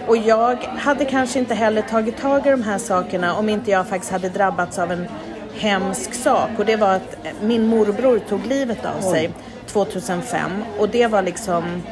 [0.08, 3.88] Och jag hade kanske inte heller tagit tag i de här sakerna om inte jag
[3.88, 5.08] faktiskt hade drabbats av en
[5.56, 6.50] hemsk sak.
[6.58, 9.30] Och det var att min morbror tog livet av sig
[9.68, 10.52] 2005.
[10.78, 11.84] Och det var liksom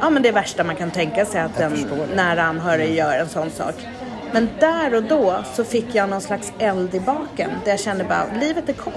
[0.00, 1.72] ja, men det värsta man kan tänka sig att en
[2.14, 3.74] nära anhörig gör en sån sak.
[4.32, 7.50] Men där och då så fick jag någon slags eld i baken.
[7.64, 8.94] Där jag kände bara, livet är kort.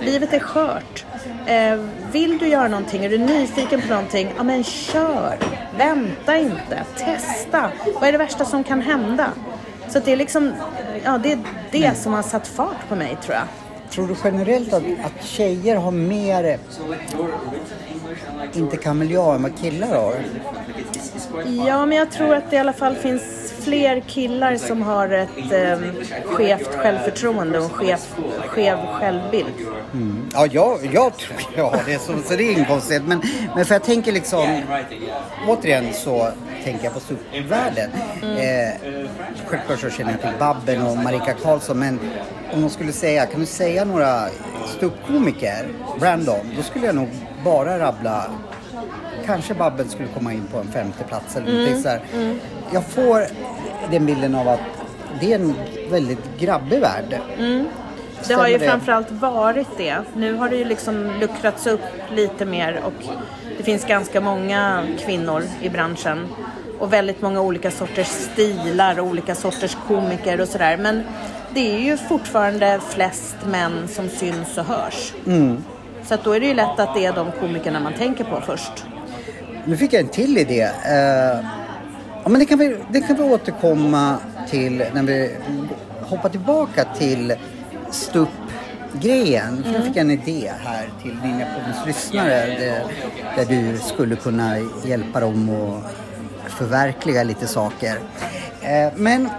[0.00, 1.04] Livet är skört.
[1.46, 1.78] Eh,
[2.12, 5.38] vill du göra någonting, är du nyfiken på någonting, ja men kör.
[5.78, 7.70] Vänta inte, testa.
[7.94, 9.28] Vad är det värsta som kan hända?
[9.88, 10.52] Så det är liksom,
[11.04, 11.38] ja det är
[11.70, 13.44] det som har satt fart på mig tror jag.
[13.90, 16.58] Tror du generellt att, att tjejer har mer
[18.54, 20.14] inte kameleon än vad killar har?
[21.66, 25.52] Ja, men jag tror att det i alla fall finns fler killar som har ett
[25.52, 25.78] eh,
[26.24, 27.98] skevt självförtroende och en skev,
[28.46, 29.54] skev självbild.
[29.92, 30.28] Mm.
[30.32, 33.02] Ja, jag, jag tror jag har det, så, så det är inget konstigt.
[33.06, 33.22] Men,
[33.56, 34.62] men för jag tänker liksom,
[35.48, 36.28] återigen så
[36.64, 37.90] tänker jag på ståuppvärlden.
[38.22, 38.36] Mm.
[38.36, 38.74] Eh,
[39.46, 42.00] självklart så känner jag till Babben och Marika Karlsson, men
[42.52, 44.28] om de skulle säga, kan du säga några
[44.76, 45.68] ståuppkomiker,
[46.00, 47.08] random, då skulle jag nog
[47.44, 48.24] bara rabbla
[49.22, 51.64] kanske Babben skulle komma in på en femte plats eller mm.
[51.64, 52.38] någonting mm.
[52.72, 53.26] Jag får
[53.90, 54.60] den bilden av att
[55.20, 55.54] det är en
[55.90, 57.20] väldigt grabbig värld.
[57.38, 57.68] Mm.
[58.28, 58.66] Det har ju det?
[58.66, 59.96] framförallt varit det.
[60.16, 63.04] Nu har det ju liksom luckrats upp lite mer och
[63.58, 66.28] det finns ganska många kvinnor i branschen.
[66.78, 70.76] Och väldigt många olika sorters stilar och olika sorters komiker och sådär.
[70.76, 71.02] Men
[71.54, 75.12] det är ju fortfarande flest män som syns och hörs.
[75.26, 75.64] Mm.
[76.04, 78.40] Så att då är det ju lätt att det är de komikerna man tänker på
[78.40, 78.84] först.
[79.66, 80.64] Nu fick jag en till idé.
[80.64, 81.46] Uh,
[82.22, 84.18] ja, men det, kan vi, det kan vi återkomma
[84.50, 85.36] till när vi
[86.00, 87.34] hoppar tillbaka till
[87.90, 89.48] ståuppgrejen.
[89.48, 89.62] Mm.
[89.62, 91.46] För nu fick jag en idé här till dina
[91.86, 92.84] lyssnare där,
[93.36, 95.50] där du skulle kunna hjälpa dem
[96.46, 97.94] att förverkliga lite saker.
[97.96, 99.30] Uh, men uh,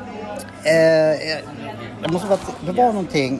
[2.01, 3.39] jag måste bara, det var någonting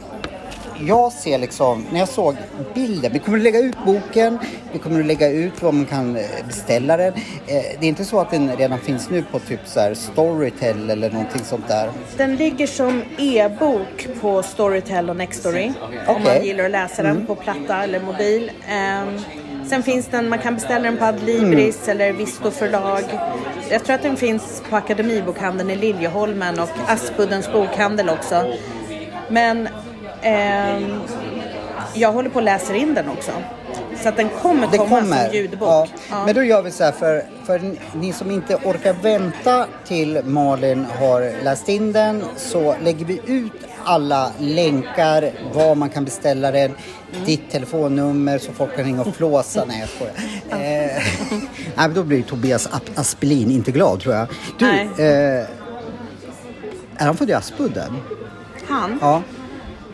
[0.80, 2.36] jag ser liksom, när jag såg
[2.74, 4.39] bilden, vi kommer att lägga ut boken,
[4.71, 7.13] vi kommer att lägga ut var man kan eh, beställa den.
[7.13, 10.89] Eh, det är inte så att den redan finns nu på typ så här Storytel
[10.89, 11.91] eller någonting sånt där?
[12.17, 15.69] Den ligger som e-bok på Storytel och Nextory.
[15.69, 16.15] Okay.
[16.15, 17.26] Om man gillar att läsa den mm.
[17.26, 18.51] på platta eller mobil.
[19.03, 19.19] Um,
[19.65, 22.01] Sen finns den, man kan beställa den på Adlibris mm.
[22.01, 23.03] eller Visto förlag.
[23.69, 28.53] Jag tror att den finns på Akademibokhandeln i Liljeholmen och Aspuddens bokhandel också.
[29.30, 29.69] Men
[30.24, 30.82] Eh,
[31.93, 33.32] jag håller på att läsa in den också.
[34.03, 35.26] Så att den kommer komma kommer.
[35.26, 35.69] som ljudbok.
[35.69, 35.88] Ja.
[36.09, 36.26] Ja.
[36.26, 37.61] Men då gör vi så här för, för
[37.93, 43.51] ni som inte orkar vänta till Malin har läst in den så lägger vi ut
[43.84, 47.26] alla länkar, var man kan beställa den, mm.
[47.26, 49.65] ditt telefonnummer så folk kan ringa och flåsa.
[49.67, 50.13] Nej jag skojar.
[50.49, 51.03] Eh,
[51.76, 54.28] nej, då blir Tobias Aspelin inte glad tror jag.
[54.59, 54.69] Du,
[55.03, 55.47] eh,
[56.95, 57.97] är han född i Aspudden?
[58.67, 58.97] Han?
[59.01, 59.21] Ja.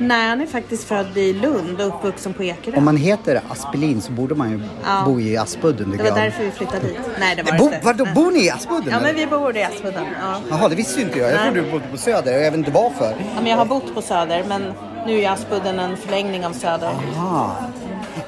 [0.02, 2.78] Nej, han är faktiskt född i Lund och uppvuxen på Ekerö.
[2.78, 5.04] Om man heter Aspelin så borde man ju ja.
[5.06, 5.98] bo i Aspudden.
[5.98, 6.98] Det var därför vi flyttade dit.
[7.20, 7.80] Nej, det var Bo, inte.
[7.84, 8.90] Vadå, bor ni i Aspudden?
[8.92, 10.06] Ja, men vi bor i Aspudden.
[10.22, 10.42] Ja.
[10.50, 11.32] Jaha, det visste inte jag.
[11.32, 12.32] Jag trodde du bodde på Söder.
[12.32, 13.16] Jag vet inte varför.
[13.36, 14.74] Ja, men jag har bott på Söder, men
[15.06, 16.94] nu är Aspudden en förlängning av Söder.
[17.16, 17.56] Aha.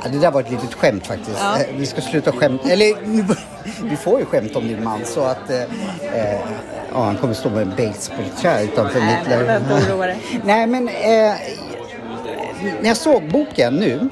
[0.03, 1.39] Ja, det där var ett litet skämt faktiskt.
[1.39, 1.59] Ja.
[1.59, 2.69] Eh, vi ska sluta skämta.
[2.69, 2.95] Eller
[3.83, 6.39] vi får ju skämt om din man så att eh, eh
[6.91, 9.29] ja, han kommer stå med en basebollträ utanför Nej, mitt...
[9.29, 10.19] Nej, jag behöver inte oroa dig.
[10.43, 11.33] Nej, men eh,
[12.81, 14.09] när jag såg boken nu,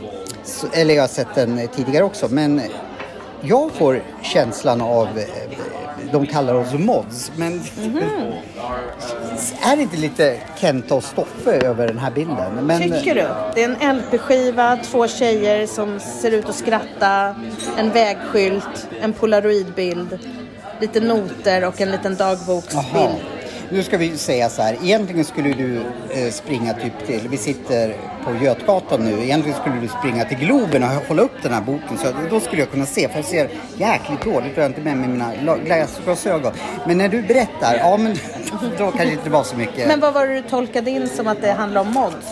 [0.73, 2.61] eller jag har sett den tidigare också, men
[3.41, 5.25] jag får känslan av, eh,
[6.11, 8.33] de kallar oss mods, men mm
[9.61, 12.53] är det inte lite Kenta och Stoffe över den här bilden?
[12.65, 13.27] Men, Tycker du?
[13.55, 17.35] Det är en LP-skiva, två tjejer som ser ut att skratta,
[17.77, 20.19] en vägskylt, en polaroidbild,
[20.79, 23.39] lite noter och en liten dagboksbild.
[23.71, 27.95] Nu ska vi säga så här, egentligen skulle du eh, springa typ till, vi sitter
[28.25, 31.97] på Götgatan nu, egentligen skulle du springa till Globen och hålla upp den här boken
[31.97, 34.97] så då skulle jag kunna se, för jag ser jäkligt dåligt, jag har inte med
[34.97, 35.31] mig mina
[36.03, 36.53] glasögon.
[36.87, 38.15] Men när du berättar, ja men
[38.77, 39.87] då kanske det inte var så mycket.
[39.87, 42.27] Men vad var det du tolkade in som att det handlar om mods?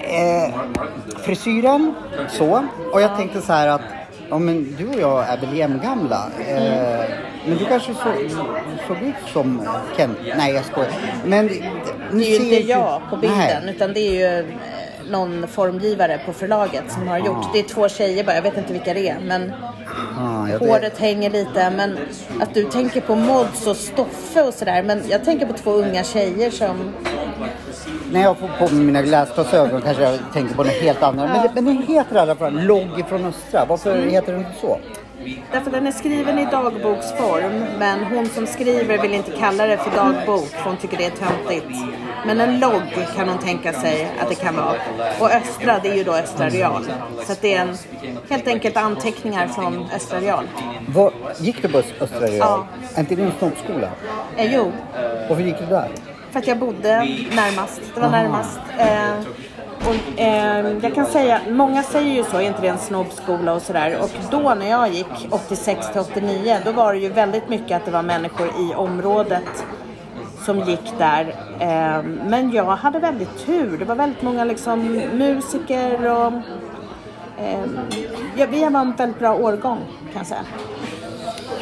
[0.00, 0.54] Eh,
[1.24, 1.94] frisyren,
[2.28, 2.66] så.
[2.92, 3.99] Och jag tänkte så här att
[4.30, 6.30] Ja, men du och jag är väl jämngamla.
[6.48, 7.04] Eh,
[7.46, 8.12] men du kanske så,
[8.86, 10.18] såg ut som Kent.
[10.36, 10.92] Nej, jag skojar.
[11.24, 11.54] Men det
[12.14, 13.74] är ju inte jag på bilden, Nej.
[13.74, 14.54] utan det är ju eh,
[15.10, 17.52] någon formgivare på förlaget som har gjort.
[17.52, 19.18] Det är två tjejer bara, jag vet inte vilka det är.
[19.20, 19.52] Men
[20.18, 21.04] ah, håret det...
[21.06, 21.70] hänger lite.
[21.70, 21.98] Men
[22.40, 24.82] att du tänker på mods och Stoffe och sådär.
[24.82, 26.94] Men jag tänker på två unga tjejer som
[28.12, 31.30] när jag får på mig mina glasglasögon kanske jag tänker på något helt annat.
[31.30, 33.64] Men, det, men den heter i alla fall Logg från Östra.
[33.68, 34.10] Varför mm.
[34.10, 34.78] heter den så?
[35.52, 37.64] Därför den är skriven i dagboksform.
[37.78, 41.10] Men hon som skriver vill inte kalla det för dagbok för hon tycker det är
[41.10, 41.66] töntigt.
[42.26, 44.74] Men en logg kan hon tänka sig att det kan vara.
[45.20, 46.84] Och Östra det är ju då Östra Real.
[47.26, 47.76] Så det är en,
[48.30, 50.48] helt enkelt anteckningar från Östra Real.
[50.88, 52.36] Var, gick du på Östra Real?
[52.38, 52.66] Ja.
[52.94, 53.88] Är inte det en snobbskola?
[54.36, 54.72] Eh, jo.
[55.28, 55.88] Varför gick du där?
[56.30, 56.96] För att jag bodde
[57.36, 57.80] närmast.
[57.94, 58.22] Det var Aha.
[58.22, 58.60] närmast.
[58.78, 59.18] Eh,
[59.88, 63.62] och, eh, jag kan säga, många säger ju så, är inte det en snobbskola och
[63.62, 63.98] sådär.
[64.02, 67.84] Och då när jag gick 86 till 89, då var det ju väldigt mycket att
[67.84, 69.64] det var människor i området
[70.44, 71.34] som gick där.
[71.58, 73.78] Eh, men jag hade väldigt tur.
[73.78, 74.80] Det var väldigt många liksom
[75.14, 76.32] musiker och
[77.38, 77.64] eh,
[78.36, 79.78] ja, vi var en väldigt bra årgång
[80.12, 80.44] kan jag säga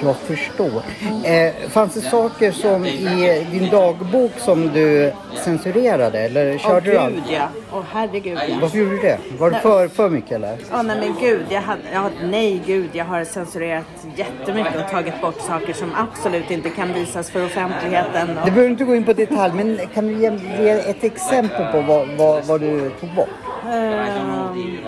[0.03, 0.83] jag förstår.
[1.25, 5.13] Eh, fanns det saker som i din dagbok som du
[5.45, 8.57] censurerade eller körde Åh gud ja, åh herregud ja.
[8.61, 9.19] Varför gjorde du det?
[9.39, 10.59] Var det för, för mycket eller?
[10.71, 13.85] Ja nej men gud, jag hade, jag, nej gud, jag har censurerat
[14.17, 18.39] jättemycket och tagit bort saker som absolut inte kan visas för offentligheten.
[18.39, 18.45] Och...
[18.45, 20.31] Det behöver inte gå in på detalj, men kan du ge,
[20.63, 23.29] ge ett exempel på vad, vad, vad du tog bort?
[23.65, 24.79] Um...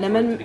[0.00, 0.38] Nej men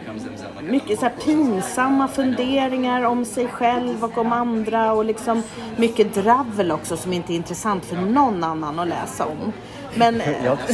[0.70, 5.43] mycket så pinsamma funderingar om sig själv och om andra och liksom
[5.78, 9.53] mycket dravel också som inte är intressant för någon annan att läsa om.
[9.95, 10.22] Men,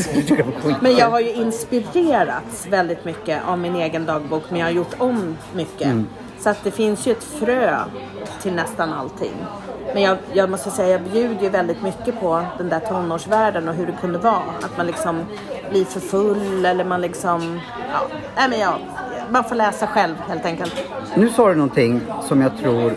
[0.82, 4.96] men jag har ju inspirerats väldigt mycket av min egen dagbok men jag har gjort
[4.98, 5.88] om mycket.
[5.88, 6.08] Mm.
[6.40, 7.80] Så att det finns ju ett frö
[8.42, 9.34] till nästan allting.
[9.94, 13.76] Men jag, jag, måste säga, jag bjuder ju väldigt mycket på den där tonårsvärlden och
[13.76, 14.44] hur det kunde vara.
[14.62, 15.26] Att man liksom
[15.70, 17.60] blir för full eller man liksom,
[17.92, 18.00] ja,
[18.36, 18.74] nej men jag,
[19.30, 20.76] man får läsa själv helt enkelt.
[21.16, 22.94] Nu sa du någonting som jag tror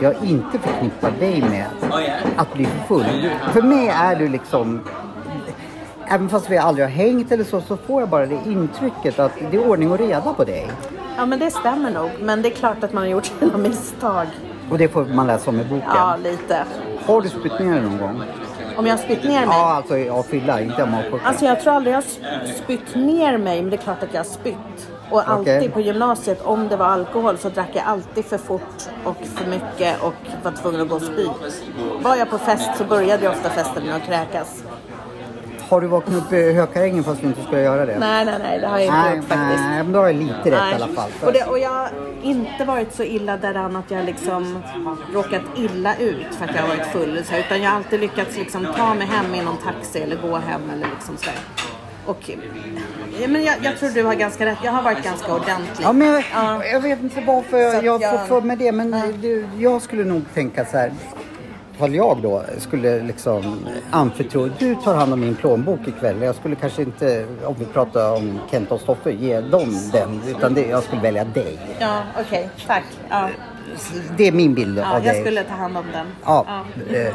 [0.00, 1.66] jag inte förknippar dig med.
[2.36, 3.30] Att bli full.
[3.52, 4.80] För mig är du liksom
[6.12, 9.32] Även fast vi aldrig har hängt eller så, så får jag bara det intrycket att
[9.50, 10.70] det är ordning och reda på dig.
[11.16, 12.10] Ja, men det stämmer nog.
[12.20, 14.26] Men det är klart att man har gjort sina misstag.
[14.70, 15.88] Och det får man läsa om i boken?
[15.94, 16.64] Ja, lite.
[17.06, 18.22] Har du spytt ner någon gång?
[18.80, 19.56] Om jag har spytt ner mig?
[19.56, 21.24] Ja, alltså av fylla, inte av magsjuka.
[21.24, 24.20] Alltså jag tror aldrig jag har spytt ner mig, men det är klart att jag
[24.20, 24.90] har spytt.
[25.10, 25.68] Och alltid okay.
[25.68, 30.02] på gymnasiet, om det var alkohol så drack jag alltid för fort och för mycket
[30.02, 31.26] och var tvungen att gå och spy.
[32.02, 34.62] Var jag på fest så började jag ofta festen med att kräkas.
[35.70, 37.98] Har du vaknat upp i hökarängen fast du inte skulle göra det?
[37.98, 39.62] Nej, nej, nej, det har jag inte nej, gjort faktiskt.
[39.64, 40.72] Nej, men då har jag lite rätt nej.
[40.72, 41.10] i alla fall.
[41.22, 41.90] Och, det, och jag har
[42.22, 44.62] inte varit så illa däran att jag liksom
[45.14, 47.24] råkat illa ut för att jag har varit full.
[47.24, 50.36] Så, utan jag har alltid lyckats liksom ta mig hem i någon taxi eller gå
[50.36, 51.38] hem eller liksom sådär.
[52.06, 52.30] Och,
[53.28, 54.58] men jag, jag, tror du har ganska rätt.
[54.64, 55.84] Jag har varit ganska ordentlig.
[55.84, 56.64] Ja, men jag, ja.
[56.64, 58.72] jag vet inte varför jag, jag får för mig det.
[58.72, 59.02] Men ja.
[59.22, 60.92] du, jag skulle nog tänka så här
[61.80, 66.22] ifall jag då skulle liksom anförtro, du tar hand om min plånbok ikväll.
[66.22, 70.20] Jag skulle kanske inte, om vi pratar om Kent och Stoffe, ge dem den.
[70.28, 71.58] Utan det, jag skulle välja dig.
[71.78, 72.24] Ja, okej.
[72.24, 72.66] Okay.
[72.66, 72.84] Tack.
[73.08, 73.28] Ja.
[74.16, 75.14] Det är min bild ja, av dig.
[75.14, 76.06] Jag skulle ta hand om den.
[76.24, 76.64] Ja, ja.
[76.90, 77.14] Det eh,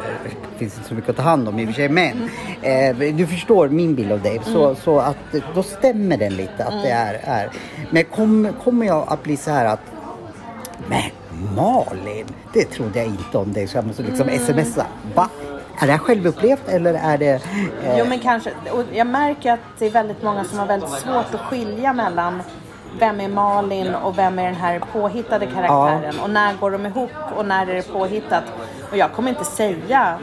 [0.58, 1.90] finns inte så mycket att ta hand om i och för sig.
[1.90, 2.30] Men
[2.62, 4.42] eh, du förstår min bild av dig.
[4.46, 4.76] Så, mm.
[4.76, 5.18] så att
[5.56, 6.84] då stämmer den lite att mm.
[6.84, 7.50] det är, är.
[7.90, 9.82] Men kommer kom jag att bli så här att
[10.88, 11.02] men
[11.56, 13.68] Malin, det trodde jag inte om dig.
[13.68, 14.66] Så jag måste liksom mm.
[14.66, 14.86] smsa.
[15.16, 15.30] Va?
[15.80, 17.34] Är det här självupplevt eller är det...
[17.84, 18.00] Eh...
[18.00, 18.52] Jo men kanske.
[18.72, 22.42] Och jag märker att det är väldigt många som har väldigt svårt att skilja mellan
[23.00, 26.14] vem är Malin och vem är den här påhittade karaktären?
[26.18, 26.24] Ja.
[26.24, 28.44] Och när går de ihop och när är det påhittat?
[28.92, 30.20] Och jag kommer inte säga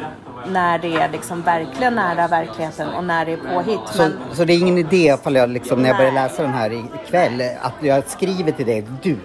[0.49, 3.81] när det är liksom verkligen nära verkligheten och när det är påhitt.
[3.87, 4.13] Så, men...
[4.33, 6.73] så det är ingen idé ifall jag liksom, när jag börjar läsa den här
[7.05, 9.17] ikväll att jag skriver till dig, du,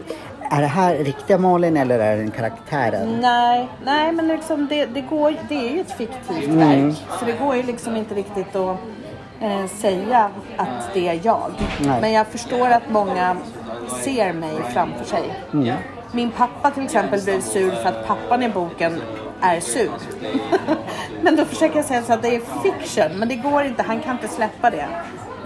[0.49, 3.17] är det här riktiga Malin eller är det en karaktären?
[3.21, 6.57] Nej, nej men liksom det, det, går, det är ju ett fiktivt mm.
[6.57, 6.95] verk.
[7.19, 8.77] Så det går ju liksom inte riktigt att
[9.39, 11.51] eh, säga att det är jag.
[11.79, 12.01] Nej.
[12.01, 13.37] Men jag förstår att många
[14.03, 15.23] ser mig framför sig.
[15.53, 15.75] Mm.
[16.11, 19.01] Min pappa till exempel blev sur för att pappan i boken
[19.41, 19.91] är sur.
[21.21, 23.83] men då försöker jag säga så att det är fiction, men det går inte.
[23.83, 24.87] Han kan inte släppa det.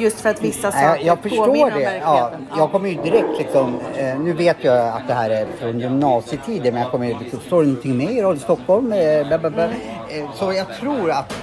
[0.01, 1.97] Just för att vissa saker jag, jag förstår det.
[2.03, 5.79] Ja, jag kommer ju direkt liksom, eh, nu vet jag att det här är från
[5.79, 8.93] gymnasietiden men jag kommer ju liksom, står det någonting mer i Radio Stockholm?
[8.93, 9.63] Eh, bla, bla, bla.
[9.63, 11.33] Eh, så jag tror att,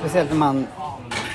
[0.00, 0.66] speciellt när man,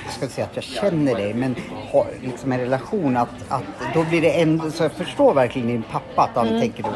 [0.06, 1.56] jag ska inte säga att jag känner dig, men
[1.92, 5.84] ha liksom en relation att, att då blir det ändå, så jag förstår verkligen din
[5.92, 6.62] pappa att han Mm.
[6.62, 6.90] tänker då,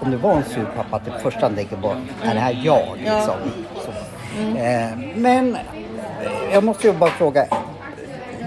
[0.00, 1.88] om det var en sur pappa att det första han tänker på
[2.22, 3.34] är det här jag liksom.
[3.84, 3.90] Så.
[4.40, 4.56] Mm.
[4.56, 5.56] Eh, men
[6.52, 7.46] jag måste ju bara fråga,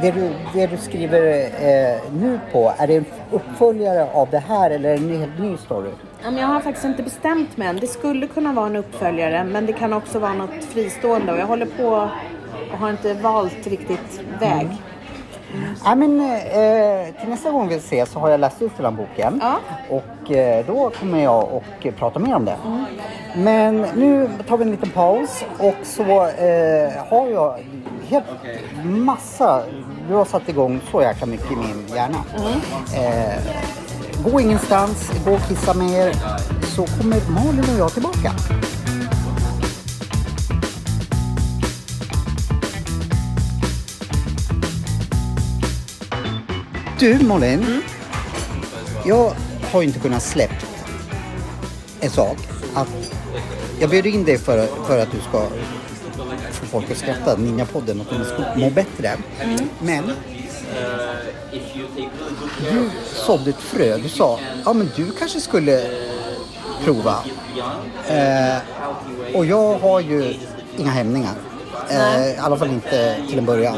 [0.03, 4.69] det du, det du skriver eh, nu på, är det en uppföljare av det här
[4.69, 5.89] eller är det en helt ny story?
[6.23, 7.79] Ja, men Jag har faktiskt inte bestämt mig än.
[7.79, 11.45] Det skulle kunna vara en uppföljare men det kan också vara något fristående och jag
[11.45, 12.09] håller på
[12.71, 14.67] och har inte valt riktigt väg.
[15.85, 18.91] Ja, men, eh, till nästa gång vi ses så har jag läst ut den här
[18.91, 19.41] boken.
[19.41, 19.59] Ja.
[19.89, 22.57] Och eh, då kommer jag och prata mer om det.
[23.35, 27.59] Men nu tar vi en liten paus och så eh, har jag
[28.13, 28.25] helt
[28.85, 29.63] massa,
[30.07, 32.23] du har satt igång så jäkla mycket i min hjärna.
[32.95, 33.41] Eh,
[34.23, 36.15] gå ingenstans, gå och kissa med er
[36.75, 38.31] så kommer Malin och jag tillbaka.
[46.99, 47.81] Du Malin,
[49.05, 49.31] jag
[49.71, 50.65] har ju inte kunnat släppt
[51.99, 52.37] en sak.
[52.75, 53.11] Att
[53.79, 55.47] jag bjöd in dig för, för att du ska
[56.73, 59.17] folk att skratta, Ninjapodden, och att de ska må bättre.
[59.79, 60.03] Men
[62.71, 62.89] du
[63.25, 63.97] sådde ett frö.
[63.97, 65.83] Du sa, ja men du kanske skulle
[66.83, 67.15] prova.
[68.07, 68.57] Eh,
[69.33, 70.33] och jag har ju
[70.77, 71.33] inga hämningar.
[71.89, 73.77] Eh, I alla fall inte till en början.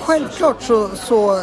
[0.00, 1.42] Självklart så, så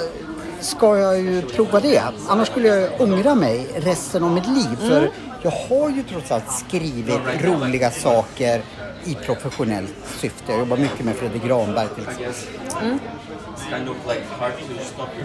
[0.59, 2.01] ska jag ju prova det.
[2.27, 4.77] Annars skulle jag ångra mig resten av mitt liv.
[4.79, 5.11] För
[5.41, 8.61] jag har ju trots allt skrivit roliga saker
[9.05, 10.51] i professionellt syfte.
[10.51, 12.99] Jag jobbar mycket med Fredrik Granberg till exempel.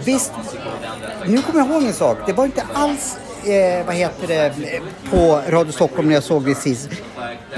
[0.05, 0.31] Visst,
[1.25, 2.17] nu kommer jag ihåg en sak.
[2.25, 4.53] Det var inte alls, eh, vad heter det,
[5.09, 6.89] på Radio Stockholm när jag såg det sist.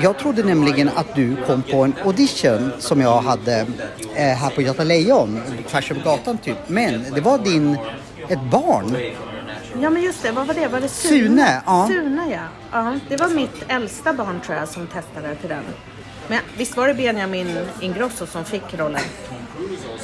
[0.01, 3.65] Jag trodde nämligen att du kom på en audition som jag hade
[4.15, 6.57] eh, här på Göta Lejon, tvärs över gatan typ.
[6.67, 7.77] Men det var din,
[8.27, 8.97] ett barn.
[9.81, 10.67] Ja men just det, vad var det?
[10.67, 11.19] Var det Sune?
[11.19, 11.87] Sune, ja.
[11.87, 12.47] Sune ja.
[12.71, 12.99] ja.
[13.09, 15.63] Det var mitt äldsta barn tror jag som testade till den.
[16.27, 19.01] Men visst var det Benjamin Ingrosso som fick rollen?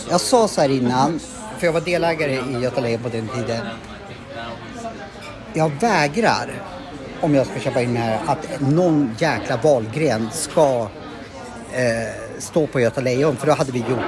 [0.10, 1.20] Jag sa så här innan,
[1.58, 3.66] för jag var delägare i Göta Lejon på den tiden.
[5.54, 6.52] Jag vägrar,
[7.22, 10.88] om jag ska köpa in här, att någon jäkla Wahlgren ska
[11.72, 11.82] eh,
[12.40, 13.36] stå på Göta Lejon.
[13.38, 14.00] För då hade vi gjort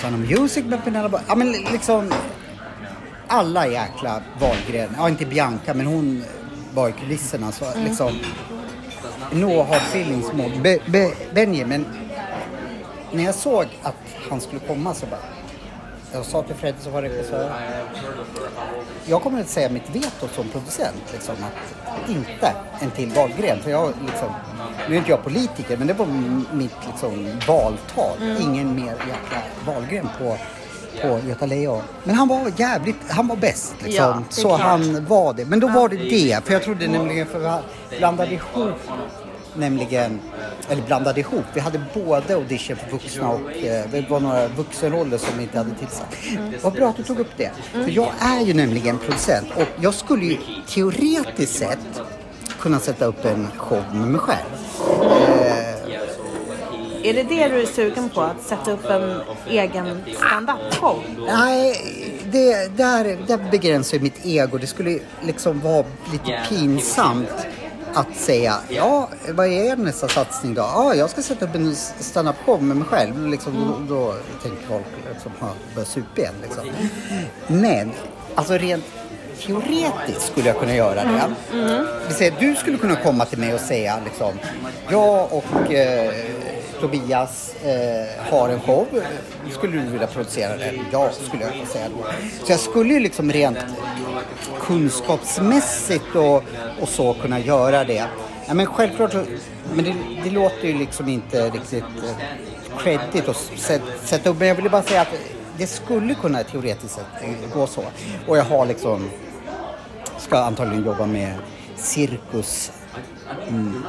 [0.00, 2.12] Sound of Music med Bo- Ja men liksom
[3.28, 4.88] alla jäkla Wahlgren.
[4.98, 6.24] Ja inte Bianca men hon
[6.74, 7.52] var i kulisserna.
[7.52, 8.12] Så liksom
[9.32, 11.64] No hard feelings mot Be- Be- Benji.
[11.64, 11.84] Men
[13.12, 13.94] när jag såg att
[14.30, 15.20] han skulle komma så bara
[16.12, 17.52] jag sa till Fred som var regissör.
[19.06, 21.02] Jag kommer att säga mitt veto som producent.
[21.12, 23.58] Liksom, att inte en till Wahlgren.
[23.62, 24.28] För jag, liksom,
[24.88, 26.06] nu är inte jag politiker men det var
[26.52, 28.36] mitt liksom, valtal.
[28.40, 30.36] Ingen mer jäkla Wahlgren på,
[31.02, 31.82] på Göta Lejon.
[32.04, 33.74] Men han var jävligt, han var bäst.
[33.78, 34.04] Liksom.
[34.04, 34.60] Ja, så klart.
[34.60, 35.44] han var det.
[35.44, 36.44] Men då var det det.
[36.44, 38.74] För jag trodde nämligen, för vi blandade ihop
[39.54, 40.20] nämligen,
[40.68, 41.44] eller blandade ihop.
[41.54, 45.58] Vi hade både audition för vuxna och eh, det var några vuxenroller som vi inte
[45.58, 46.16] hade tillsatt.
[46.62, 47.50] Vad bra att du tog upp det.
[47.72, 50.36] För jag är ju nämligen producent och jag skulle ju
[50.68, 52.02] teoretiskt sett
[52.60, 54.46] kunna sätta upp en show med mig själv.
[57.06, 58.20] Är det det du är sugen på?
[58.20, 61.02] Att sätta upp en egen standup-show?
[61.26, 61.80] Nej,
[62.32, 64.58] det, där, där begränsar ju mitt ego.
[64.58, 67.28] Det skulle liksom vara lite pinsamt
[67.94, 70.60] att säga, ja, vad är nästa satsning då?
[70.60, 73.26] Ja, jag ska sätta upp en standup-show med mig själv.
[73.26, 76.34] Liksom, då, då tänker folk liksom, ha börjat supa igen.
[76.42, 76.64] Liksom.
[77.46, 77.92] Men,
[78.34, 78.84] alltså rent
[79.40, 81.34] teoretiskt skulle jag kunna göra det.
[81.52, 84.32] Det vill säga, du skulle kunna komma till mig och säga liksom,
[84.90, 86.12] jag och eh,
[86.80, 88.86] Tobias eh, har en show.
[89.50, 90.74] Skulle du vilja producera den?
[90.92, 92.06] Ja, skulle jag säga då.
[92.44, 93.58] Så jag skulle ju liksom rent
[94.60, 96.44] kunskapsmässigt och,
[96.80, 98.06] och så kunna göra det.
[98.48, 99.14] Ja, men självklart
[99.74, 103.50] men det, det låter ju liksom inte riktigt eh, credit att
[104.04, 104.38] sätta upp.
[104.38, 105.14] Men jag ville bara säga att
[105.58, 107.84] det skulle kunna teoretiskt sett gå så.
[108.26, 109.10] Och jag har liksom,
[110.18, 111.34] ska antagligen jobba med
[111.76, 112.72] cirkus
[113.48, 113.84] Mm.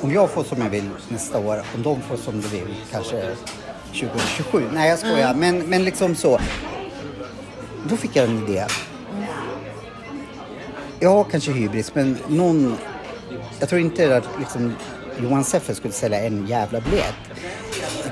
[0.00, 3.36] Om jag får som jag vill nästa år, om de får som de vill kanske
[3.86, 4.62] 2027.
[4.72, 6.38] Nej jag skojar, men, men liksom så.
[7.88, 8.66] Då fick jag en idé.
[11.00, 12.76] Ja, kanske hybris, men någon...
[13.60, 14.74] Jag tror inte att liksom,
[15.20, 17.14] Johan Seffer skulle sälja en jävla biljett.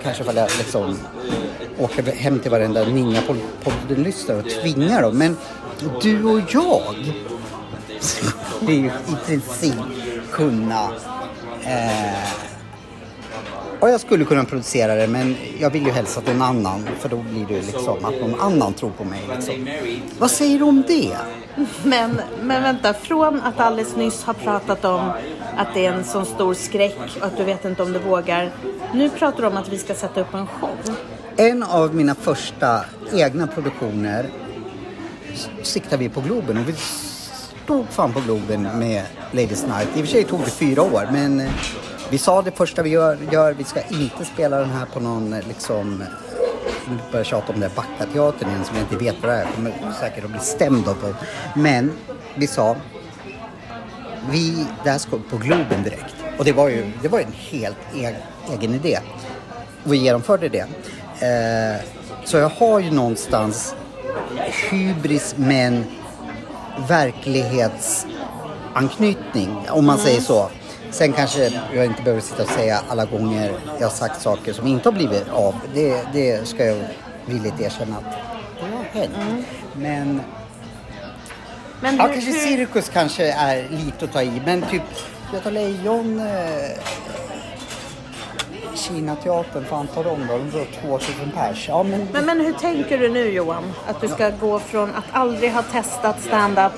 [0.02, 0.98] Kanske var jag liksom
[1.78, 5.18] åka hem till varenda Ninja-podden-lyssnare och tvinga dem.
[5.18, 5.36] Men
[6.02, 6.82] du och jag
[8.00, 9.74] skulle ju i princip
[10.32, 10.90] kunna
[11.64, 12.30] eh,
[13.80, 17.08] Ja, jag skulle kunna producera det men jag vill ju helst att någon annan för
[17.08, 19.20] då blir det liksom att någon annan tror på mig.
[19.34, 19.68] Liksom.
[20.18, 21.16] Vad säger du om det?
[21.84, 25.10] Men, men vänta, från att alldeles nyss ha pratat om
[25.56, 28.50] att det är en sån stor skräck och att du vet inte om du vågar.
[28.94, 30.96] Nu pratar du om att vi ska sätta upp en show.
[31.36, 32.80] En av mina första
[33.12, 34.26] egna produktioner
[35.62, 36.74] siktar vi på Globen och vi
[37.64, 39.88] stod fan på Globen med Ladies Night.
[39.96, 41.50] I och för sig tog det fyra år men eh,
[42.10, 45.32] vi sa det första vi gör, gör vi ska inte spela den här på någon
[45.32, 46.04] eh, liksom
[46.88, 49.42] nu börjar tjata om det Backateatern igen som jag inte vet vad det är.
[49.42, 51.16] Jag kommer säkert att bli stämd av
[51.54, 51.92] Men
[52.34, 52.76] vi sa
[54.30, 56.14] vi, det här ska på Globen direkt.
[56.38, 58.14] Och det var ju det var en helt egen,
[58.52, 58.98] egen idé.
[59.84, 60.66] Och vi genomförde det.
[61.26, 61.76] Eh,
[62.24, 63.74] så jag har ju någonstans
[64.70, 65.84] hybris men
[66.88, 70.50] verklighetsanknytning om man säger så.
[70.90, 74.66] Sen kanske jag inte behöver sitta och säga alla gånger jag har sagt saker som
[74.66, 75.54] inte har blivit av.
[75.74, 76.84] Det, det ska jag
[77.26, 78.04] villigt erkänna att
[78.60, 78.66] det
[78.96, 79.46] har hänt.
[79.76, 80.20] Men
[81.80, 84.82] Men Ja, hur- kanske hur- cirkus kanske är lite att ta i, men typ
[85.32, 86.70] Göta Lejon, eh,
[88.74, 90.38] Kinateatern, fan tar de då?
[90.38, 91.66] De drar 2000 pers.
[91.68, 93.72] Ja, men, Men, men hur tänker du nu Johan?
[93.86, 96.72] Att du ska gå från att aldrig ha testat stand-up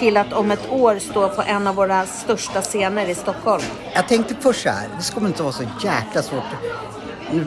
[0.00, 3.62] till att om ett år stå på en av våra största scener i Stockholm.
[3.94, 6.44] jag tänkte först så här, det ska väl inte vara så jäkla svårt.
[7.32, 7.46] Nu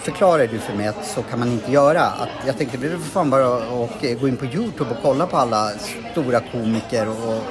[0.00, 2.02] förklarar du för mig att så kan man inte göra.
[2.02, 4.96] Att jag tänkte det är för fan bara att eh, gå in på Youtube och
[5.02, 5.70] kolla på alla
[6.12, 7.42] stora komiker och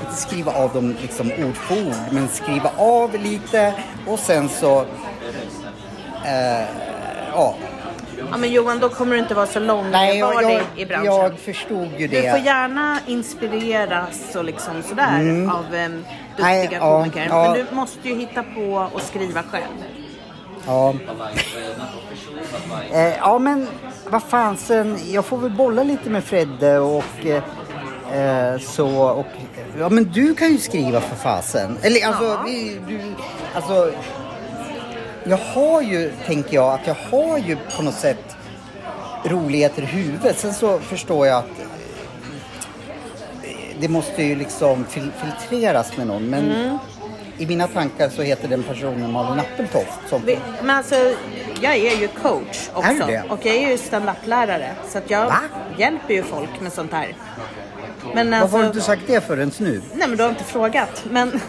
[0.00, 3.74] inte skriva av dem liksom ord för ord, men skriva av lite
[4.06, 4.80] och sen så
[6.24, 6.66] eh,
[7.32, 7.54] ja,
[8.30, 11.04] Ja men Johan, då kommer du inte vara så Nej, jag, långvarig i branschen.
[11.06, 12.20] jag förstod ju det.
[12.22, 15.88] Du får gärna inspireras och liksom sådär av eh,
[16.36, 16.72] duktiga Mm.
[16.72, 17.26] Ja, komiker.
[17.30, 17.42] ja.
[17.42, 19.64] Men du måste ju hitta på och skriva själv.
[20.66, 20.94] Ja.
[22.92, 23.66] eh, ja, men
[24.10, 24.98] vad fan sen.
[25.06, 27.42] Jag får väl bolla lite med Fredde och eh,
[28.52, 28.88] eh, så.
[29.02, 29.26] Och,
[29.78, 31.78] ja, men du kan ju skriva för fasen.
[31.82, 32.42] Eller alltså, Ja.
[32.46, 33.00] vi, du,
[33.54, 33.92] alltså.
[35.24, 38.36] Jag har ju, tänker jag, att jag har ju på något sätt
[39.24, 40.38] roligheter i huvudet.
[40.38, 41.44] Sen så förstår jag att
[43.42, 43.50] eh,
[43.80, 46.30] det måste ju liksom fil- filtreras med någon.
[46.30, 46.78] Men Mm.
[47.38, 49.98] i mina tankar så heter den personen Malin Appeltoft.
[50.08, 50.22] Som,
[50.62, 50.94] Men alltså,
[51.60, 52.90] jag är ju coach också.
[52.90, 53.22] Är det?
[53.30, 54.70] Och jag är ju standup-lärare.
[54.88, 55.40] Så att jag Va?
[55.78, 57.16] hjälper ju folk med sånt här.
[58.14, 59.82] Men Varför har du alltså, inte sagt det förrän nu?
[59.94, 61.04] nej men du har inte frågat.
[61.10, 61.40] Men,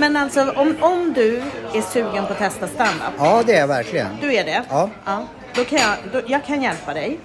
[0.00, 1.42] men alltså om, om du
[1.74, 3.14] är sugen på att testa standup.
[3.18, 4.08] Ja, det är jag verkligen.
[4.20, 4.62] Du är det?
[4.70, 4.90] Ja.
[5.54, 7.18] Då kan jag, då, jag kan hjälpa dig.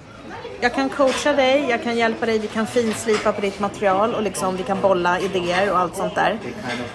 [0.60, 4.22] Jag kan coacha dig, jag kan hjälpa dig, vi kan finslipa på ditt material och
[4.22, 6.38] liksom, vi kan bolla idéer och allt sånt där.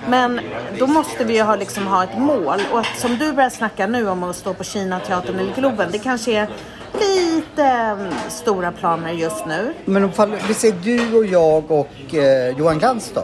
[0.07, 0.39] Men
[0.79, 2.61] då måste vi ju ha, liksom, ha ett mål.
[2.71, 5.99] Och att, som du börjar snacka nu om att stå på Kina-teatern eller Globen, det
[5.99, 6.47] kanske är
[6.99, 9.73] lite mm, stora planer just nu.
[9.85, 13.23] Men om vi säger du och jag och eh, Johan Glans då?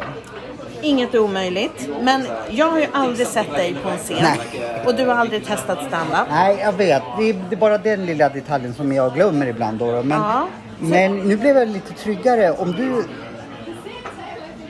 [0.87, 1.89] Inget är omöjligt.
[2.01, 4.17] Men jag har ju aldrig sett dig på en scen.
[4.21, 4.39] Nej.
[4.85, 6.27] Och du har aldrig testat stand-up.
[6.29, 7.03] Nej, jag vet.
[7.17, 9.79] Det är, det är bara den lilla detaljen som jag glömmer ibland.
[9.79, 9.85] Då.
[9.85, 10.47] Men, Ja.
[10.79, 12.51] men nu blev jag lite tryggare.
[12.51, 13.03] Om du...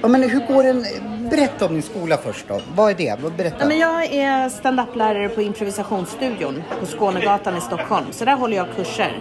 [0.01, 0.85] Ja, men hur går den...
[1.29, 2.59] Berätta om din skola först då.
[2.75, 3.37] Vad är det?
[3.37, 3.55] Berätta.
[3.59, 8.05] Ja, men jag är stand-up-lärare på improvisationsstudion på Skånegatan i Stockholm.
[8.11, 9.19] Så där håller jag kurser.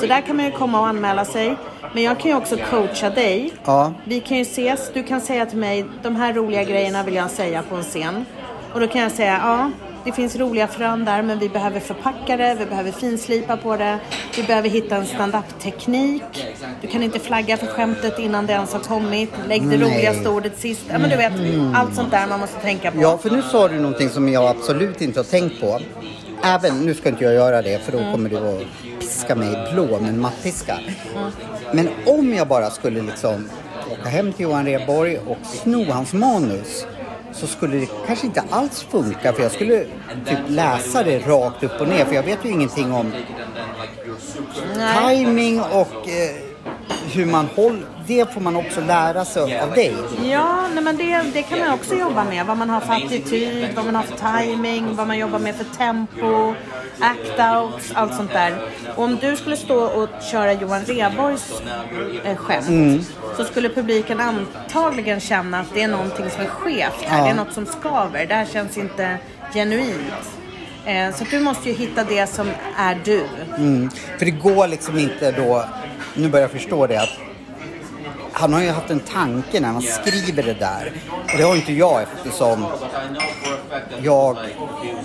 [0.00, 1.56] Så där kan man ju komma och anmäla sig.
[1.94, 3.52] Men jag kan ju också coacha dig.
[3.64, 3.92] Ja.
[4.04, 4.90] Vi kan ju ses.
[4.94, 8.24] Du kan säga till mig, de här roliga grejerna vill jag säga på en scen.
[8.72, 9.70] Och då kan jag säga, ja,
[10.04, 13.98] det finns roliga frön där men vi behöver förpacka det, vi behöver finslipa på det.
[14.36, 16.22] Vi behöver hitta en stand-up-teknik.
[16.80, 19.30] Du kan inte flagga för skämtet innan det ens har kommit.
[19.48, 19.78] Lägg det Nej.
[19.78, 20.82] roligaste ordet sist.
[20.88, 21.32] Ja men du vet,
[21.74, 23.02] allt sånt där man måste tänka på.
[23.02, 25.80] Ja, för nu sa du någonting som jag absolut inte har tänkt på.
[26.44, 28.62] Även, nu ska inte jag göra det för då kommer du att
[29.00, 30.78] piska mig blå med en mattpiska.
[31.72, 33.48] Men om jag bara skulle liksom
[33.92, 36.86] åka hem till Johan Rheborg och sno hans manus
[37.32, 39.84] så skulle det kanske inte alls funka för jag skulle
[40.28, 43.12] typ läsa det rakt upp och ner för jag vet ju ingenting om
[44.76, 45.16] Nej.
[45.16, 46.51] timing och eh,
[47.14, 47.86] hur man håller.
[48.06, 49.94] Det får man också lära sig av dig.
[50.24, 52.46] Ja, nej men det, det kan man också jobba med.
[52.46, 55.64] Vad man har för attityd, vad man har för timing, vad man jobbar med för
[55.64, 56.54] tempo,
[57.00, 58.54] act-outs, allt sånt där.
[58.96, 61.62] Och om du skulle stå och köra Johan Rheborgs
[62.24, 67.18] eh, skämt så skulle publiken antagligen känna att det är någonting som är skevt här.
[67.18, 67.24] Ja.
[67.24, 68.26] Det är något som skaver.
[68.26, 69.16] Det här känns inte
[69.54, 70.38] genuint.
[70.86, 73.24] Eh, så du måste ju hitta det som är du.
[73.56, 73.90] Mm.
[74.18, 75.64] För det går liksom inte då,
[76.14, 77.18] nu börjar jag förstå det, att
[78.32, 80.92] han har ju haft en tanke när han skriver det där.
[81.32, 82.66] Och det har inte jag eftersom
[84.02, 84.36] jag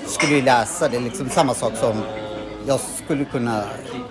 [0.07, 2.03] skulle ju läsa det, liksom samma sak som
[2.67, 3.63] jag skulle kunna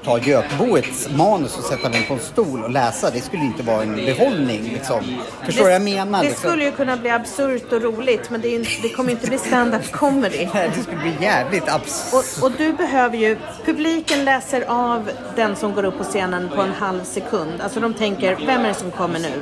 [0.04, 3.10] ta Gökboets manus och sätta den på en stol och läsa.
[3.10, 4.62] Det skulle inte vara en behållning.
[4.62, 5.00] Liksom.
[5.42, 6.22] Förstår du vad jag menar?
[6.22, 6.48] Det liksom?
[6.48, 9.92] skulle ju kunna bli absurt och roligt men det, är, det kommer inte bli stand-up
[9.92, 10.48] comedy.
[10.54, 12.38] Nej, det skulle bli jävligt absurt.
[12.38, 16.62] Och, och, du behöver ju, publiken läser av den som går upp på scenen på
[16.62, 17.60] en halv sekund.
[17.60, 19.32] Alltså de tänker, vem är det som kommer nu?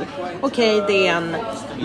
[0.40, 1.36] Okej, okay, det är en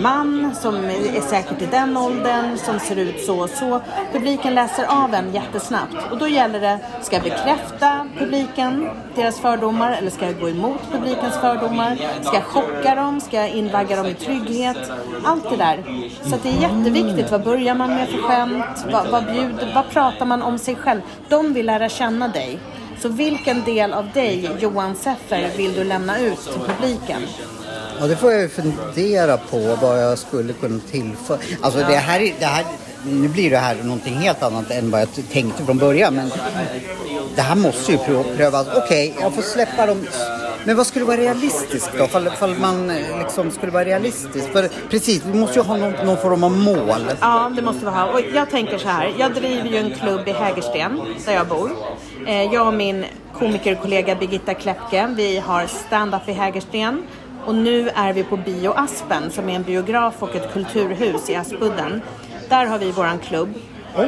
[0.02, 3.80] man som är säkert i den åldern, som ser ut så och så.
[4.12, 5.96] Publiken läser av en jättesnabbt.
[6.10, 10.80] Och då gäller det, ska jag bekräfta publiken, deras fördomar, eller ska jag gå emot
[10.92, 11.96] publikens fördomar?
[12.22, 13.20] Ska jag chocka dem?
[13.20, 14.76] Ska jag invagga dem i trygghet?
[15.24, 15.84] Allt det där.
[16.22, 17.30] Så det är jätteviktigt.
[17.30, 18.84] Vad börjar man med för skämt?
[18.92, 21.00] Vad, vad, bjuder, vad pratar man om sig själv?
[21.28, 22.58] De vill lära känna dig.
[23.00, 27.22] Så vilken del av dig, Johan Seffer, vill du lämna ut till publiken?
[28.00, 31.38] Ja, det får jag ju fundera på vad jag skulle kunna tillföra.
[31.60, 31.88] Alltså ja.
[31.88, 32.64] det, här, det här,
[33.04, 36.14] nu blir det här någonting helt annat än vad jag tänkte från början.
[36.14, 36.30] Men
[37.34, 37.98] det här måste ju
[38.36, 38.66] prövas.
[38.76, 40.06] Okej, okay, jag får släppa dem.
[40.64, 42.06] Men vad skulle vara realistiskt då?
[42.06, 44.52] Fall, fall man eh, liksom skulle vara realistisk.
[44.52, 47.12] För precis, vi måste ju ha någon, någon form av mål.
[47.20, 48.04] Ja, det måste vi ha.
[48.04, 49.14] Och jag tänker så här.
[49.18, 51.70] Jag driver ju en klubb i Hägersten, där jag bor.
[52.26, 53.04] Eh, jag och min
[53.38, 57.02] komikerkollega Birgitta Kläppke, vi har stand-up i Hägersten.
[57.46, 61.36] Och nu är vi på Bio Aspen som är en biograf och ett kulturhus i
[61.36, 62.02] Aspudden.
[62.50, 63.54] Där har vi våran klubb.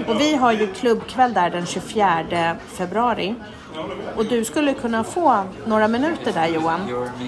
[0.06, 3.34] Och vi har ju klubbkväll där den 24 februari.
[4.16, 6.80] Och du skulle kunna få några minuter där Johan,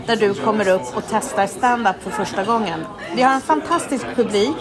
[0.06, 2.84] där du kommer upp och testar stand-up för första gången.
[3.16, 4.56] Vi har en fantastisk publik,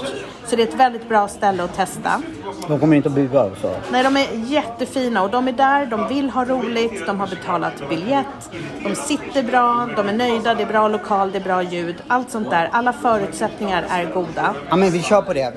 [0.45, 2.21] så det är ett väldigt bra ställe att testa.
[2.67, 3.75] De kommer inte att bua så?
[3.91, 7.89] Nej, de är jättefina och de är där, de vill ha roligt, de har betalat
[7.89, 8.51] biljett,
[8.83, 12.31] de sitter bra, de är nöjda, det är bra lokal, det är bra ljud, allt
[12.31, 12.69] sånt där.
[12.71, 14.55] Alla förutsättningar är goda.
[14.69, 15.53] Ja, men vi kör på det.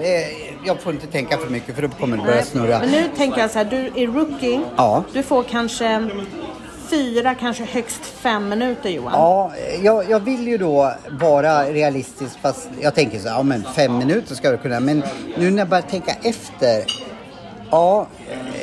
[0.64, 2.78] Jag får inte tänka för mycket för då kommer det börja snurra.
[2.78, 4.60] Men nu tänker jag så här, du är rookie.
[4.76, 5.04] Ja.
[5.12, 6.08] Du får kanske
[6.90, 9.12] fyra, kanske högst fem minuter Johan.
[9.12, 13.64] Ja, jag, jag vill ju då vara realistisk fast jag tänker så här, ja men
[13.74, 14.80] fem minuter ska du kunna.
[14.80, 15.02] Men
[15.38, 16.84] nu när jag börjar tänka efter
[17.70, 18.06] Ja,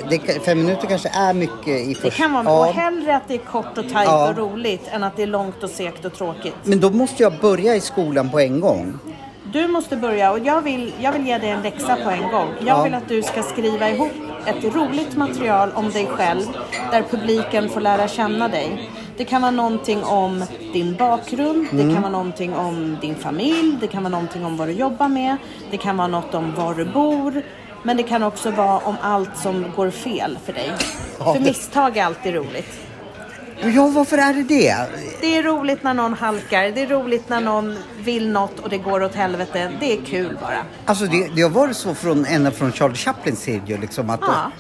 [0.09, 2.09] det, fem minuter kanske är mycket i första...
[2.09, 2.67] Det kan vara, ja.
[2.67, 4.29] och hellre att det är kort och tajt ja.
[4.29, 6.55] och roligt än att det är långt och segt och tråkigt.
[6.63, 8.99] Men då måste jag börja i skolan på en gång.
[9.53, 12.47] Du måste börja och jag vill, jag vill ge dig en läxa på en gång.
[12.59, 12.83] Jag ja.
[12.83, 14.11] vill att du ska skriva ihop
[14.45, 16.41] ett roligt material om dig själv
[16.91, 18.89] där publiken får lära känna dig.
[19.17, 21.87] Det kan vara någonting om din bakgrund, mm.
[21.87, 25.07] det kan vara någonting om din familj, det kan vara någonting om vad du jobbar
[25.07, 25.37] med,
[25.71, 27.41] det kan vara något om var du bor,
[27.83, 30.71] men det kan också vara om allt som går fel för dig.
[31.19, 32.79] Ja, för misstag är alltid roligt.
[33.61, 34.75] Ja, varför är det det?
[35.21, 38.77] Det är roligt när någon halkar, det är roligt när någon vill något och det
[38.77, 39.71] går åt helvete.
[39.79, 40.65] Det är kul bara.
[40.85, 44.19] Alltså det, det har varit så från, ända från Charlie Chaplins tid liksom att...
[44.21, 44.51] Ja.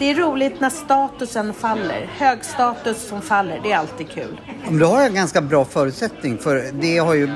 [0.00, 2.10] Det är roligt när statusen faller.
[2.18, 4.40] Hög status som faller, det är alltid kul.
[4.70, 7.28] Då har jag ganska bra förutsättning för det har ju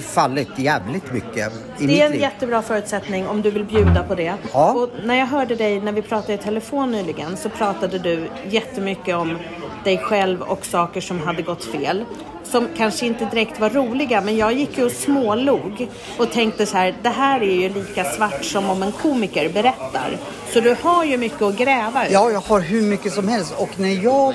[0.00, 2.20] fallit jävligt mycket i Det är en liv.
[2.20, 4.34] jättebra förutsättning om du vill bjuda på det.
[4.52, 4.72] Ja.
[4.72, 9.16] Och när jag hörde dig när vi pratade i telefon nyligen så pratade du jättemycket
[9.16, 9.38] om
[9.84, 12.04] dig själv och saker som hade gått fel.
[12.44, 15.88] Som kanske inte direkt var roliga, men jag gick ju och smålog
[16.18, 20.18] och tänkte så här, det här är ju lika svart som om en komiker berättar.
[20.52, 22.12] Så du har ju mycket att gräva ur.
[22.12, 24.34] Ja, jag har hur mycket som helst och när jag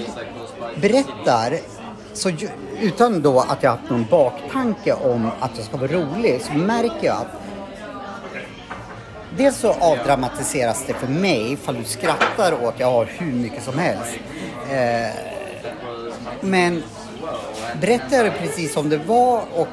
[0.82, 1.60] berättar
[2.14, 2.32] så
[2.82, 7.08] utan då att jag haft någon baktanke om att det ska vara roligt så märker
[7.08, 7.40] jag att
[9.38, 13.80] Dels så avdramatiseras det för mig ifall du skrattar åt jag har hur mycket som
[13.80, 14.20] helst.
[14.72, 15.16] Eh,
[16.42, 16.84] men
[17.82, 19.68] berättar jag det precis som det var och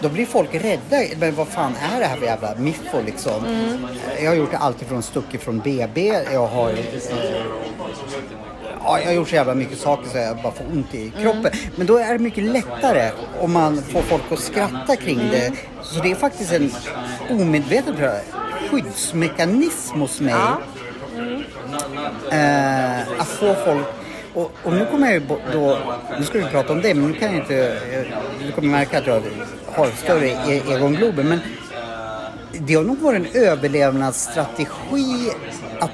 [0.00, 1.02] då blir folk rädda.
[1.18, 3.44] Men vad fan är det här för jävla miffo liksom?
[3.44, 3.86] Mm.
[4.22, 6.06] Jag har gjort allt ifrån stuckit från BB.
[6.32, 6.70] Jag har...
[6.70, 6.76] Eh,
[8.84, 11.46] ja, jag har gjort så jävla mycket saker så jag bara får ont i kroppen.
[11.52, 11.58] Mm.
[11.76, 13.10] Men då är det mycket lättare
[13.40, 15.30] om man får folk att skratta kring mm.
[15.30, 15.52] det.
[15.82, 16.72] Så det är faktiskt en
[17.30, 17.96] omedveten
[18.70, 20.34] skyddsmekanism hos mig.
[20.34, 20.60] Ja.
[21.16, 21.42] Mm.
[22.30, 23.86] Eh, att få folk
[24.34, 25.78] och, och, nu kommer jag ju då,
[26.18, 28.98] nu ska vi prata om det, men nu kan jag inte, eh, du kommer märka
[28.98, 29.22] att jag
[29.66, 30.76] har större egonglober.
[30.76, 31.40] Egon Globen, men
[32.52, 35.30] det har nog varit en överlevnadsstrategi
[35.80, 35.90] att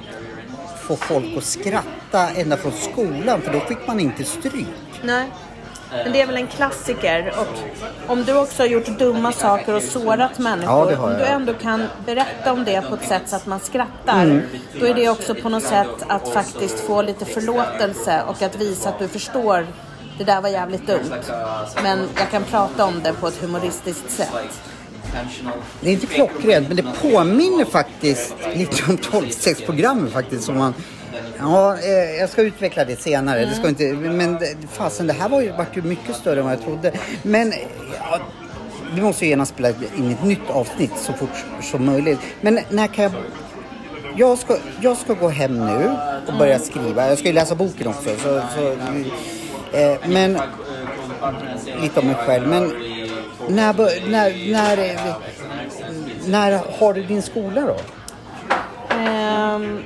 [0.80, 4.66] få folk att skratta ända från skolan, för då fick man inte stryk.
[5.02, 5.26] Nej.
[6.04, 7.32] Men det är väl en klassiker.
[7.38, 10.92] Och om du också har gjort dumma saker och sårat människor.
[10.92, 14.22] Ja, om du ändå kan berätta om det på ett sätt så att man skrattar.
[14.22, 14.42] Mm.
[14.80, 18.88] Då är det också på något sätt att faktiskt få lite förlåtelse och att visa
[18.88, 19.66] att du förstår
[20.18, 21.12] det där var jävligt dumt.
[21.82, 24.60] Men jag kan prata om det på ett humoristiskt sätt.
[25.80, 30.44] det är inte klockrent, men det påminner faktiskt lite om 12-6-programmet faktiskt.
[30.44, 30.74] Som man,
[31.38, 33.44] ja, eh, jag ska utveckla det senare.
[33.44, 34.38] Det ska inte, men
[34.72, 36.92] fasen, det här var ju, vart ju mycket större än vad jag trodde.
[37.22, 37.52] Men
[37.98, 38.18] ja,
[38.94, 42.18] vi måste ju gärna spela in ett nytt avsnitt så fort som möjligt.
[42.40, 43.12] Men när kan jag...
[44.18, 45.96] Jag ska, jag ska gå hem nu
[46.26, 47.08] och börja skriva.
[47.08, 48.10] Jag ska ju läsa boken också.
[48.22, 48.72] Så, så,
[49.78, 50.38] eh, men
[51.80, 52.48] lite om mig själv.
[52.48, 52.72] Men
[53.48, 53.74] när,
[54.10, 55.16] när, när, eh,
[56.26, 57.76] när har du din skola då?
[58.96, 59.82] Ehm,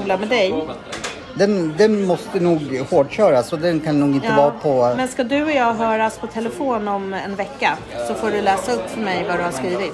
[0.00, 0.54] skola med dig.
[1.34, 4.94] Den, den måste nog hårdköras så den kan nog inte vara på...
[4.96, 7.76] Men ska du och jag höras på telefon om en vecka
[8.08, 9.92] så får du läsa upp för mig vad du har skrivit.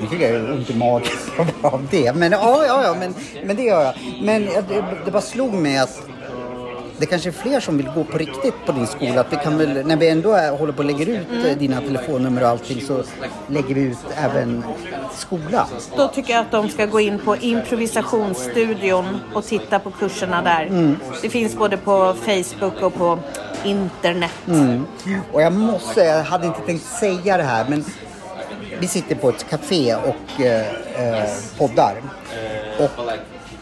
[0.00, 1.06] Nu fick jag ju ont i magen
[1.62, 2.12] av det.
[2.16, 3.14] Men ja, ja, ja men,
[3.44, 3.94] men det gör jag.
[4.22, 6.00] Men jag- det, det bara slog mig att
[6.98, 9.20] det kanske är fler som vill gå på riktigt på din skola.
[9.20, 11.80] Att vi kan väl, när vi ändå är, håller på och lägger ut eh, dina
[11.80, 13.02] telefonnummer och allting så
[13.46, 14.64] lägger vi ut även
[15.14, 15.66] skolan.
[15.96, 20.66] Då tycker jag att de ska gå in på improvisationsstudion och titta på kurserna där.
[20.66, 20.96] Mm.
[21.22, 23.18] Det finns både på Facebook och på
[23.64, 24.32] internet.
[24.48, 24.84] Mm.
[25.32, 27.84] Och jag måste säga, jag hade inte tänkt säga det här men
[28.80, 31.94] vi sitter på ett café och eh, eh, poddar.
[32.78, 32.90] Och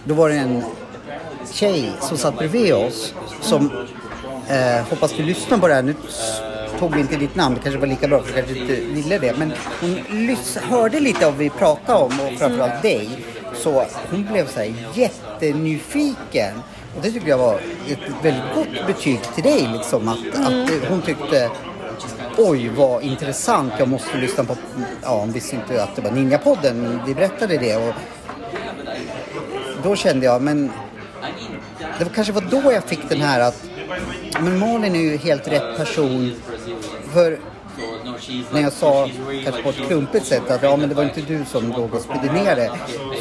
[0.04, 0.62] då var det en
[1.52, 3.70] tjej som satt bredvid oss som
[4.48, 5.82] eh, hoppas du lyssnar på det här.
[5.82, 5.94] Nu
[6.78, 9.18] tog vi inte ditt namn, det kanske var lika bra för du kanske inte ville
[9.18, 9.39] det.
[9.39, 13.09] Men hon hörde lite av vad vi pratade om och framförallt dig.
[13.55, 16.55] Så hon blev så här jättenyfiken.
[16.97, 17.55] Och det tycker jag var
[17.89, 20.09] ett väldigt gott betyg till dig liksom.
[20.09, 21.51] Att, att hon tyckte
[22.39, 24.56] Oj vad intressant, jag måste lyssna på...
[25.02, 27.94] Ja, hon visste inte att det var Ninjapodden, men vi berättade det och
[29.82, 30.70] då kände jag, men
[31.98, 33.68] det var kanske var då jag fick den här att
[34.40, 36.32] men Malin är ju helt rätt person.
[37.12, 37.39] För
[38.52, 39.09] när jag sa,
[39.44, 42.01] kanske på ett klumpigt sätt, att ja men det var inte du som låg och
[42.01, 42.70] spydde ner det.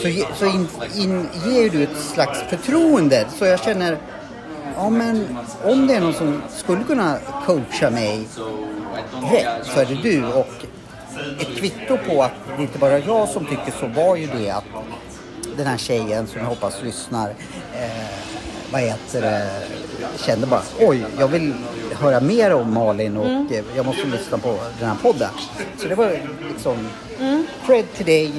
[0.02, 3.26] Så, så in, in, ger du ett slags förtroende.
[3.38, 3.98] Så jag känner,
[4.76, 8.28] ja men om det är någon som skulle kunna coacha mig
[9.32, 10.26] rätt så är det du.
[10.26, 10.54] Och
[11.40, 14.50] ett kvitto på att det inte bara är jag som tycker så var ju det
[14.50, 14.66] att
[15.58, 17.30] den här tjejen som jag hoppas lyssnar,
[17.74, 18.35] eh,
[18.72, 19.48] vad heter det,
[20.18, 21.54] kände bara oj, jag vill
[22.00, 25.30] höra mer om Malin och eh, jag måste lyssna på den här podden.
[25.78, 26.12] Så det var
[26.50, 26.90] liksom
[27.66, 28.32] cred till dig.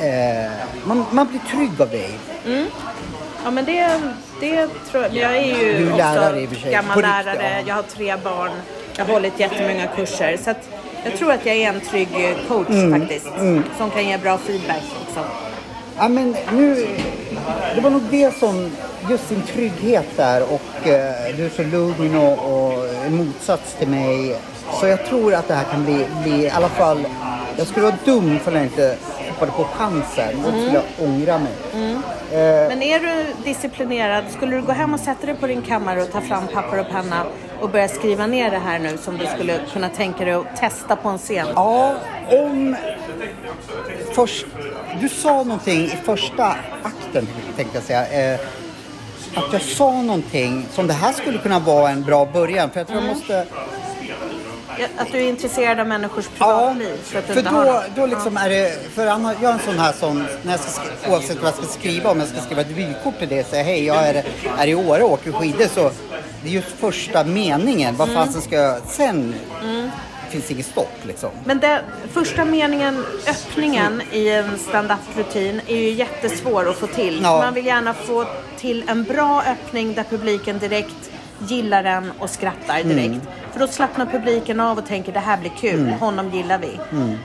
[0.00, 0.52] Eh,
[0.84, 2.10] man, man blir trygg av dig.
[3.44, 4.00] Ja men det,
[4.40, 5.14] det tror jag.
[5.16, 7.50] Jag är ju också lärare gammal lärare.
[7.60, 7.62] ja.
[7.66, 8.50] Jag har tre barn.
[8.96, 10.38] Jag har hållit jättemånga kurser.
[10.44, 10.68] Så att
[11.04, 13.26] jag tror att jag är en trygg eh, coach Mm, faktiskt.
[13.78, 15.24] Som kan ge bra feedback också.
[15.98, 16.86] Ja, men nu,
[17.74, 18.70] det var nog det som,
[19.10, 23.88] just din trygghet där och eh, du är så lugn och, och en motsats till
[23.88, 24.36] mig.
[24.80, 27.06] Så jag tror att det här kan bli, bli i alla fall,
[27.56, 28.96] jag skulle vara dum för jag inte
[29.28, 30.42] hoppade på chansen.
[30.44, 31.52] Då skulle jag ångra mig.
[32.32, 36.02] Eh, Men är du disciplinerad, skulle du gå hem och sätta dig på din kammare
[36.02, 37.24] och ta fram papper och penna
[37.60, 40.96] och börja skriva ner det här nu som du skulle kunna tänka dig att testa
[40.96, 41.46] på en scen?
[41.54, 41.94] Ja,
[42.30, 42.76] om...
[44.12, 44.46] Först,
[45.00, 48.32] du sa någonting i första akten, tänkte jag säga.
[48.34, 48.40] Eh,
[49.36, 52.70] att jag sa någonting som det här skulle kunna vara en bra början.
[52.70, 53.46] För jag tror jag måste...
[54.78, 57.22] Ja, Att du är intresserad av människors Ja, privatliv?
[57.28, 58.78] du för har då, då liksom är det...
[58.94, 60.82] För Anna, jag är en sån här som, när jag ska,
[61.12, 63.62] oavsett vad jag ska skriva, om jag ska skriva ett vykort till det och säga
[63.62, 64.24] hej, jag är,
[64.58, 65.90] är i Åre och åker skidor så
[66.42, 67.96] det är just första meningen.
[67.96, 68.24] Vad Mm.
[68.26, 68.80] fasen ska jag...
[68.88, 69.34] Sen
[70.34, 71.30] finns det inget stopp liksom.
[71.44, 71.80] Men den
[72.12, 77.20] första meningen, öppningen i en stand-up-rutin är ju jättesvår att få till.
[77.22, 77.38] Ja.
[77.38, 78.24] Man vill gärna få
[78.56, 81.10] till en bra öppning där publiken direkt
[81.48, 82.96] gillar den och skrattar Mm.
[82.96, 83.26] direkt.
[83.52, 85.92] För då slappnar publiken av och tänker det här blir kul, Mm.
[85.92, 86.78] honom gillar vi.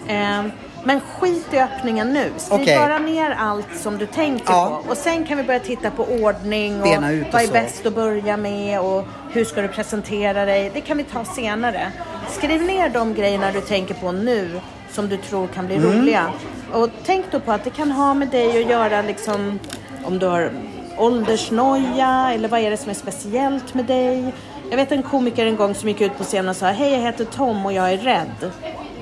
[0.07, 0.51] Ehm,
[0.83, 2.31] men skit i öppningen nu.
[2.37, 2.77] Skriv Okej.
[2.77, 4.81] bara ner allt som du tänker Ja.
[4.85, 4.89] på.
[4.91, 6.93] Och sen kan vi börja titta på ordning och och
[7.31, 7.53] vad är så.
[7.53, 10.71] bäst att börja med och hur ska du presentera dig.
[10.73, 11.91] Det kan vi ta senare.
[12.29, 14.59] Skriv ner de grejerna du tänker på nu
[14.91, 15.99] som du tror kan bli Mm.
[15.99, 16.25] roliga.
[16.73, 19.59] Och tänk då på att det kan ha med dig att göra liksom
[20.03, 20.51] om du har
[20.97, 24.33] åldersnoja eller vad är det som är speciellt med dig.
[24.69, 26.99] Jag vet en komiker en gång som gick ut på scenen och sa Hej jag
[26.99, 28.51] heter Tom och jag är rädd.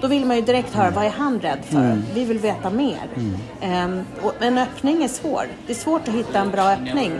[0.01, 1.77] Då vill man ju direkt höra vad är han rädd för?
[1.77, 2.03] Mm.
[2.13, 2.99] Vi vill veta mer.
[3.61, 5.47] Ehm, och en öppning är svår.
[5.67, 7.11] Det är svårt att hitta en bra öppning.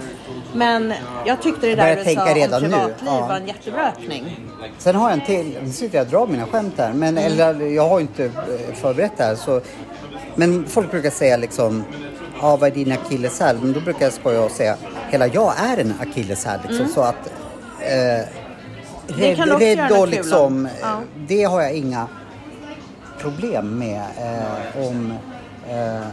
[0.54, 0.94] Men
[1.26, 2.70] jag tyckte det där du tänka sa om redan nu.
[2.70, 3.28] privatliv Ja.
[3.28, 4.40] var en jättebra öppning.
[4.78, 5.58] Sen har jag en till.
[5.64, 6.94] Nu sitter jag och drar mina skämt här.
[6.94, 8.32] Men, eller, jag har inte eh,
[8.76, 9.36] förberett det här.
[9.36, 9.62] Så,
[10.36, 11.84] men folk brukar säga liksom,
[12.42, 13.58] ja vad är din akilleshäl?
[13.62, 14.76] Men då brukar jag skoja och säga,
[15.10, 16.60] hela jag är en akilleshäl.
[16.68, 17.28] Liksom, Så att
[17.80, 18.26] eh,
[19.18, 20.68] Det kan också rädd och liksom, om.
[20.82, 21.00] Ja.
[21.28, 22.08] det har jag inga
[23.20, 25.14] problem med eh, om...
[25.70, 26.08] Eh,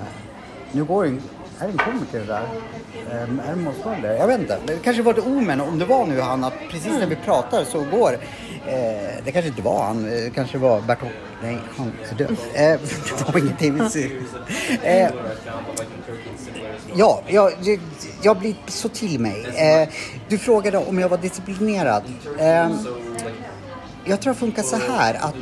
[0.72, 1.20] nu går en...
[1.60, 2.48] Är det en komiker det där?
[3.10, 4.14] Eh, är det där?
[4.14, 4.58] Jag vet inte.
[4.66, 7.64] Det kanske var ett omen om det var nu han att precis när vi pratar
[7.64, 8.12] så går...
[8.66, 10.02] Eh, det kanske inte var han.
[10.02, 11.08] Det kanske var Bertil...
[11.42, 12.30] Nej, han är död.
[12.30, 12.56] Eh,
[13.18, 13.80] det var ingenting.
[14.82, 15.10] Eh,
[16.94, 17.52] ja, jag,
[18.22, 19.46] jag, blir så till mig.
[19.56, 19.88] Eh,
[20.28, 22.02] du frågade om jag var disciplinerad.
[22.38, 22.70] Eh,
[24.04, 25.34] jag tror det funkar så här att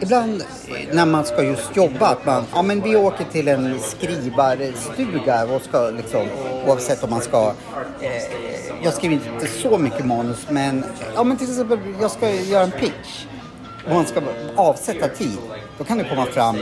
[0.00, 0.44] ibland
[0.92, 5.62] när man ska just jobba, att man, ja men vi åker till en skrivarstuga och
[5.62, 6.26] ska liksom,
[6.66, 7.52] oavsett om man ska,
[8.00, 8.10] eh,
[8.82, 10.84] jag skriver inte så mycket manus men,
[11.14, 13.26] ja men till exempel jag ska göra en pitch
[13.86, 14.20] och man ska
[14.56, 15.38] avsätta tid,
[15.78, 16.56] då kan det komma fram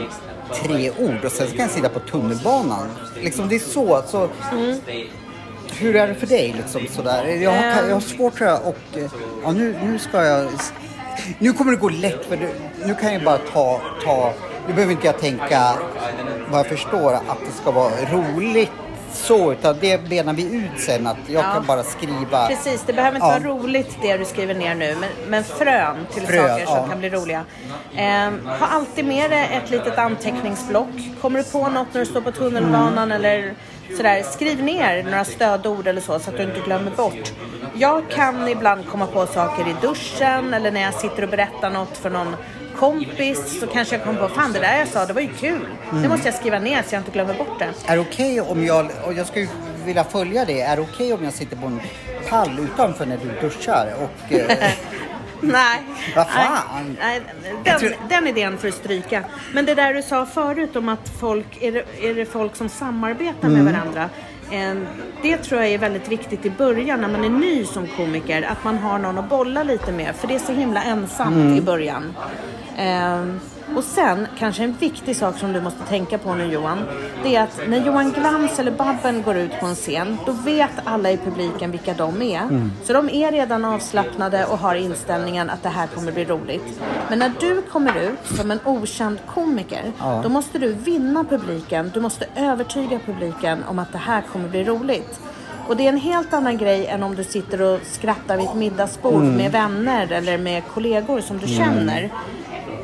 [0.54, 2.88] tre ord och sen ska jag sitta på tunnelbanan.
[3.20, 4.02] Liksom det är så.
[4.06, 4.80] så mm.
[5.78, 7.26] Hur är det för dig liksom sådär?
[7.26, 8.98] Jag har, jag har svårt tror jag och
[9.42, 10.48] ja, nu, nu ska jag
[11.38, 12.48] nu kommer det gå lätt för du,
[12.86, 14.32] nu kan jag bara ta, ta,
[14.68, 15.74] nu behöver inte jag tänka
[16.50, 18.70] vad jag förstår att det ska vara roligt
[19.16, 21.52] så, utan det benar vi ut sen att jag ja.
[21.52, 22.46] kan bara skriva.
[22.46, 23.38] Precis, det behöver inte ja.
[23.38, 26.98] vara roligt det du skriver ner nu, men, men frön till frön, saker som kan
[26.98, 27.44] bli roliga.
[27.96, 30.88] Eh, ha alltid med dig ett litet anteckningsblock.
[31.20, 33.12] Kommer du på något när du står på tunnelbanan mm.
[33.12, 33.54] eller
[33.96, 37.32] sådär, skriv ner några stödord eller så, så att du inte glömmer bort.
[37.74, 41.96] Jag kan ibland komma på saker i duschen eller när jag sitter och berättar något
[41.96, 42.36] för någon
[42.76, 45.66] kompis så kanske jag kommer på, fan det där jag sa det var ju kul.
[45.90, 46.02] Mm.
[46.02, 47.68] Det måste jag skriva ner så jag inte glömmer bort det.
[47.86, 49.48] Är det okej okay om jag, och jag skulle
[49.84, 51.80] vilja följa det, är det okej okay om jag sitter på en
[52.28, 54.70] pall utanför när du duschar och eh,
[55.40, 55.82] Nej.
[56.16, 56.96] Vad fan?
[57.00, 57.22] Nej,
[57.64, 57.96] den, tror...
[58.08, 59.24] den idén får du stryka.
[59.52, 62.68] Men det där du sa förut om att folk, är det, är det folk som
[62.68, 63.64] samarbetar mm.
[63.64, 64.10] med varandra?
[65.22, 68.64] Det tror jag är väldigt viktigt i början när man är ny som komiker, att
[68.64, 70.16] man har någon att bolla lite med.
[70.16, 71.56] För det är så himla ensamt mm.
[71.56, 72.14] i början.
[73.74, 76.78] Och sen, kanske en viktig sak som du måste tänka på nu Johan,
[77.22, 80.70] det är att när Johan Glans eller Babben går ut på en scen, då vet
[80.84, 82.42] alla i publiken vilka de är.
[82.42, 82.72] Mm.
[82.84, 86.80] Så de är redan avslappnade och har inställningen att det här kommer bli roligt.
[87.08, 90.20] Men när du kommer ut som en okänd komiker, ja.
[90.22, 91.90] då måste du vinna publiken.
[91.94, 95.20] Du måste övertyga publiken om att det här kommer bli roligt.
[95.68, 98.54] Och det är en helt annan grej än om du sitter och skrattar vid ett
[98.54, 99.36] middagsbord mm.
[99.36, 101.56] med vänner eller med kollegor som du mm.
[101.56, 102.10] känner.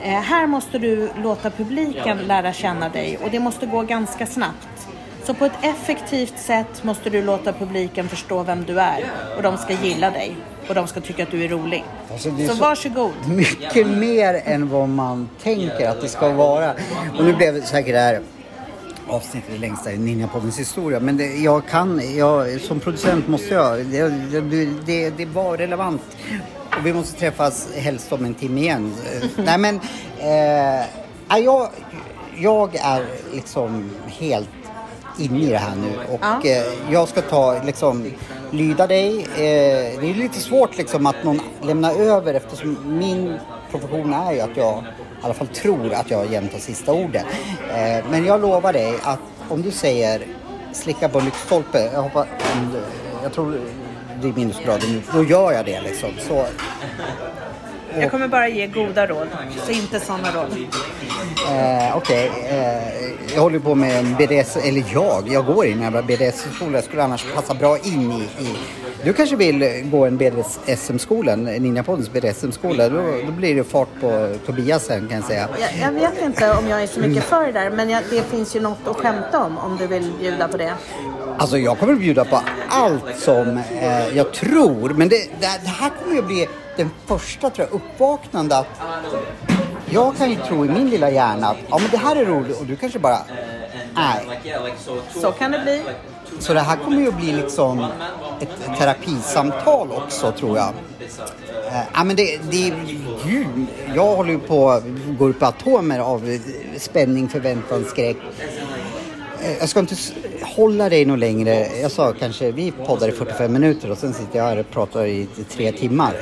[0.02, 4.68] Eh, här måste du låta publiken lära känna dig och det måste gå ganska snabbt.
[5.24, 9.04] Så på ett effektivt sätt måste du låta publiken förstå vem du är
[9.36, 10.36] och de ska gilla dig
[10.68, 11.84] och de ska tycka att du är rolig.
[12.12, 13.12] Alltså är så, så varsågod.
[13.28, 16.72] Mycket mer än vad man tänker att det ska vara.
[17.18, 18.20] Och nu blev det säkert det här
[19.08, 21.00] avsnittet det längsta i Ninjapoddens historia.
[21.00, 24.08] Men det, jag kan, jag, som producent måste jag, det,
[24.86, 26.02] det, det var relevant
[26.78, 28.94] och vi måste träffas helst om en timme igen.
[29.36, 29.80] Nej men,
[30.18, 31.68] eh, jag,
[32.36, 34.48] jag är liksom helt
[35.18, 36.40] inne i det här nu och ja.
[36.44, 38.12] eh, jag ska ta liksom
[38.50, 39.20] lyda dig.
[39.22, 43.38] Eh, det är lite svårt liksom att någon lämnar över eftersom min
[43.70, 44.84] profession är ju att jag
[45.22, 47.26] i alla fall tror att jag jämt har sista ordet.
[47.70, 50.22] Eh, men jag lovar dig att om du säger
[50.72, 52.26] slicka på lyktstolpe, jag hoppas,
[53.22, 53.60] jag tror
[54.22, 56.10] det är minusgrader nu, då gör jag det liksom.
[56.28, 56.46] Så,
[58.00, 59.28] jag kommer bara ge goda råd,
[59.66, 60.56] så inte sådana råd.
[61.50, 62.58] Eh, Okej, okay.
[62.58, 66.72] eh, jag håller på med en BDS, eller jag, jag går i en BDS-skola.
[66.72, 68.56] Jag skulle annars passa bra in i, i
[69.04, 72.88] du kanske vill gå en BDSM-skola, Ninjapoddens BDSM-skola.
[72.88, 75.48] Då, då blir det fart på Tobias sen kan jag säga.
[75.60, 78.22] Jag, jag vet inte om jag är så mycket för det där, men jag, det
[78.22, 80.74] finns ju något att skämta om, om du vill bjuda på det.
[81.38, 85.68] Alltså jag kommer att bjuda på allt som eh, jag tror, men det, det, det
[85.68, 88.66] här kommer ju bli den första tror jag, uppvaknande att
[89.90, 92.60] jag kan ju tro i min lilla hjärna att ja, men det här är roligt
[92.60, 93.18] och du kanske bara
[93.94, 94.40] nej.
[95.22, 95.82] Så kan det bli.
[96.38, 97.86] Så det här kommer ju att bli liksom
[98.40, 100.68] ett terapisamtal också tror jag.
[101.68, 102.72] Eh, ja, men det, det,
[103.24, 104.84] gud, jag håller ju på att
[105.18, 106.38] gå upp atomer av
[106.76, 108.16] spänning, förväntan, skräck.
[109.42, 109.96] Eh, jag ska inte
[110.42, 111.68] hålla dig något längre.
[111.82, 115.06] Jag sa kanske vi poddar i 45 minuter och sen sitter jag här och pratar
[115.06, 116.14] i tre timmar.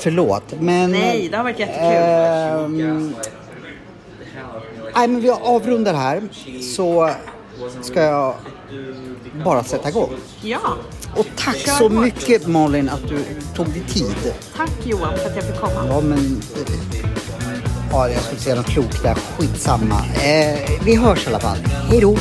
[0.00, 0.90] Förlåt, men...
[0.90, 2.80] Nej, det har varit jättekul.
[2.80, 3.14] Ähm,
[4.94, 6.22] nej, men vi avrundar här
[6.74, 7.10] så
[7.82, 8.34] ska jag
[9.44, 10.10] bara sätta igång.
[10.42, 10.58] Ja.
[11.16, 12.04] Och tack Kör så bort.
[12.04, 13.18] mycket Malin att du
[13.54, 14.32] tog dig tid.
[14.56, 15.86] Tack Johan för att jag fick komma.
[15.88, 16.42] Ja, men...
[17.92, 19.14] Ja, jag skulle säga något klokt där.
[19.14, 20.00] Skitsamma.
[20.24, 21.56] Eh, vi hörs i alla fall.
[21.90, 22.16] Hej då!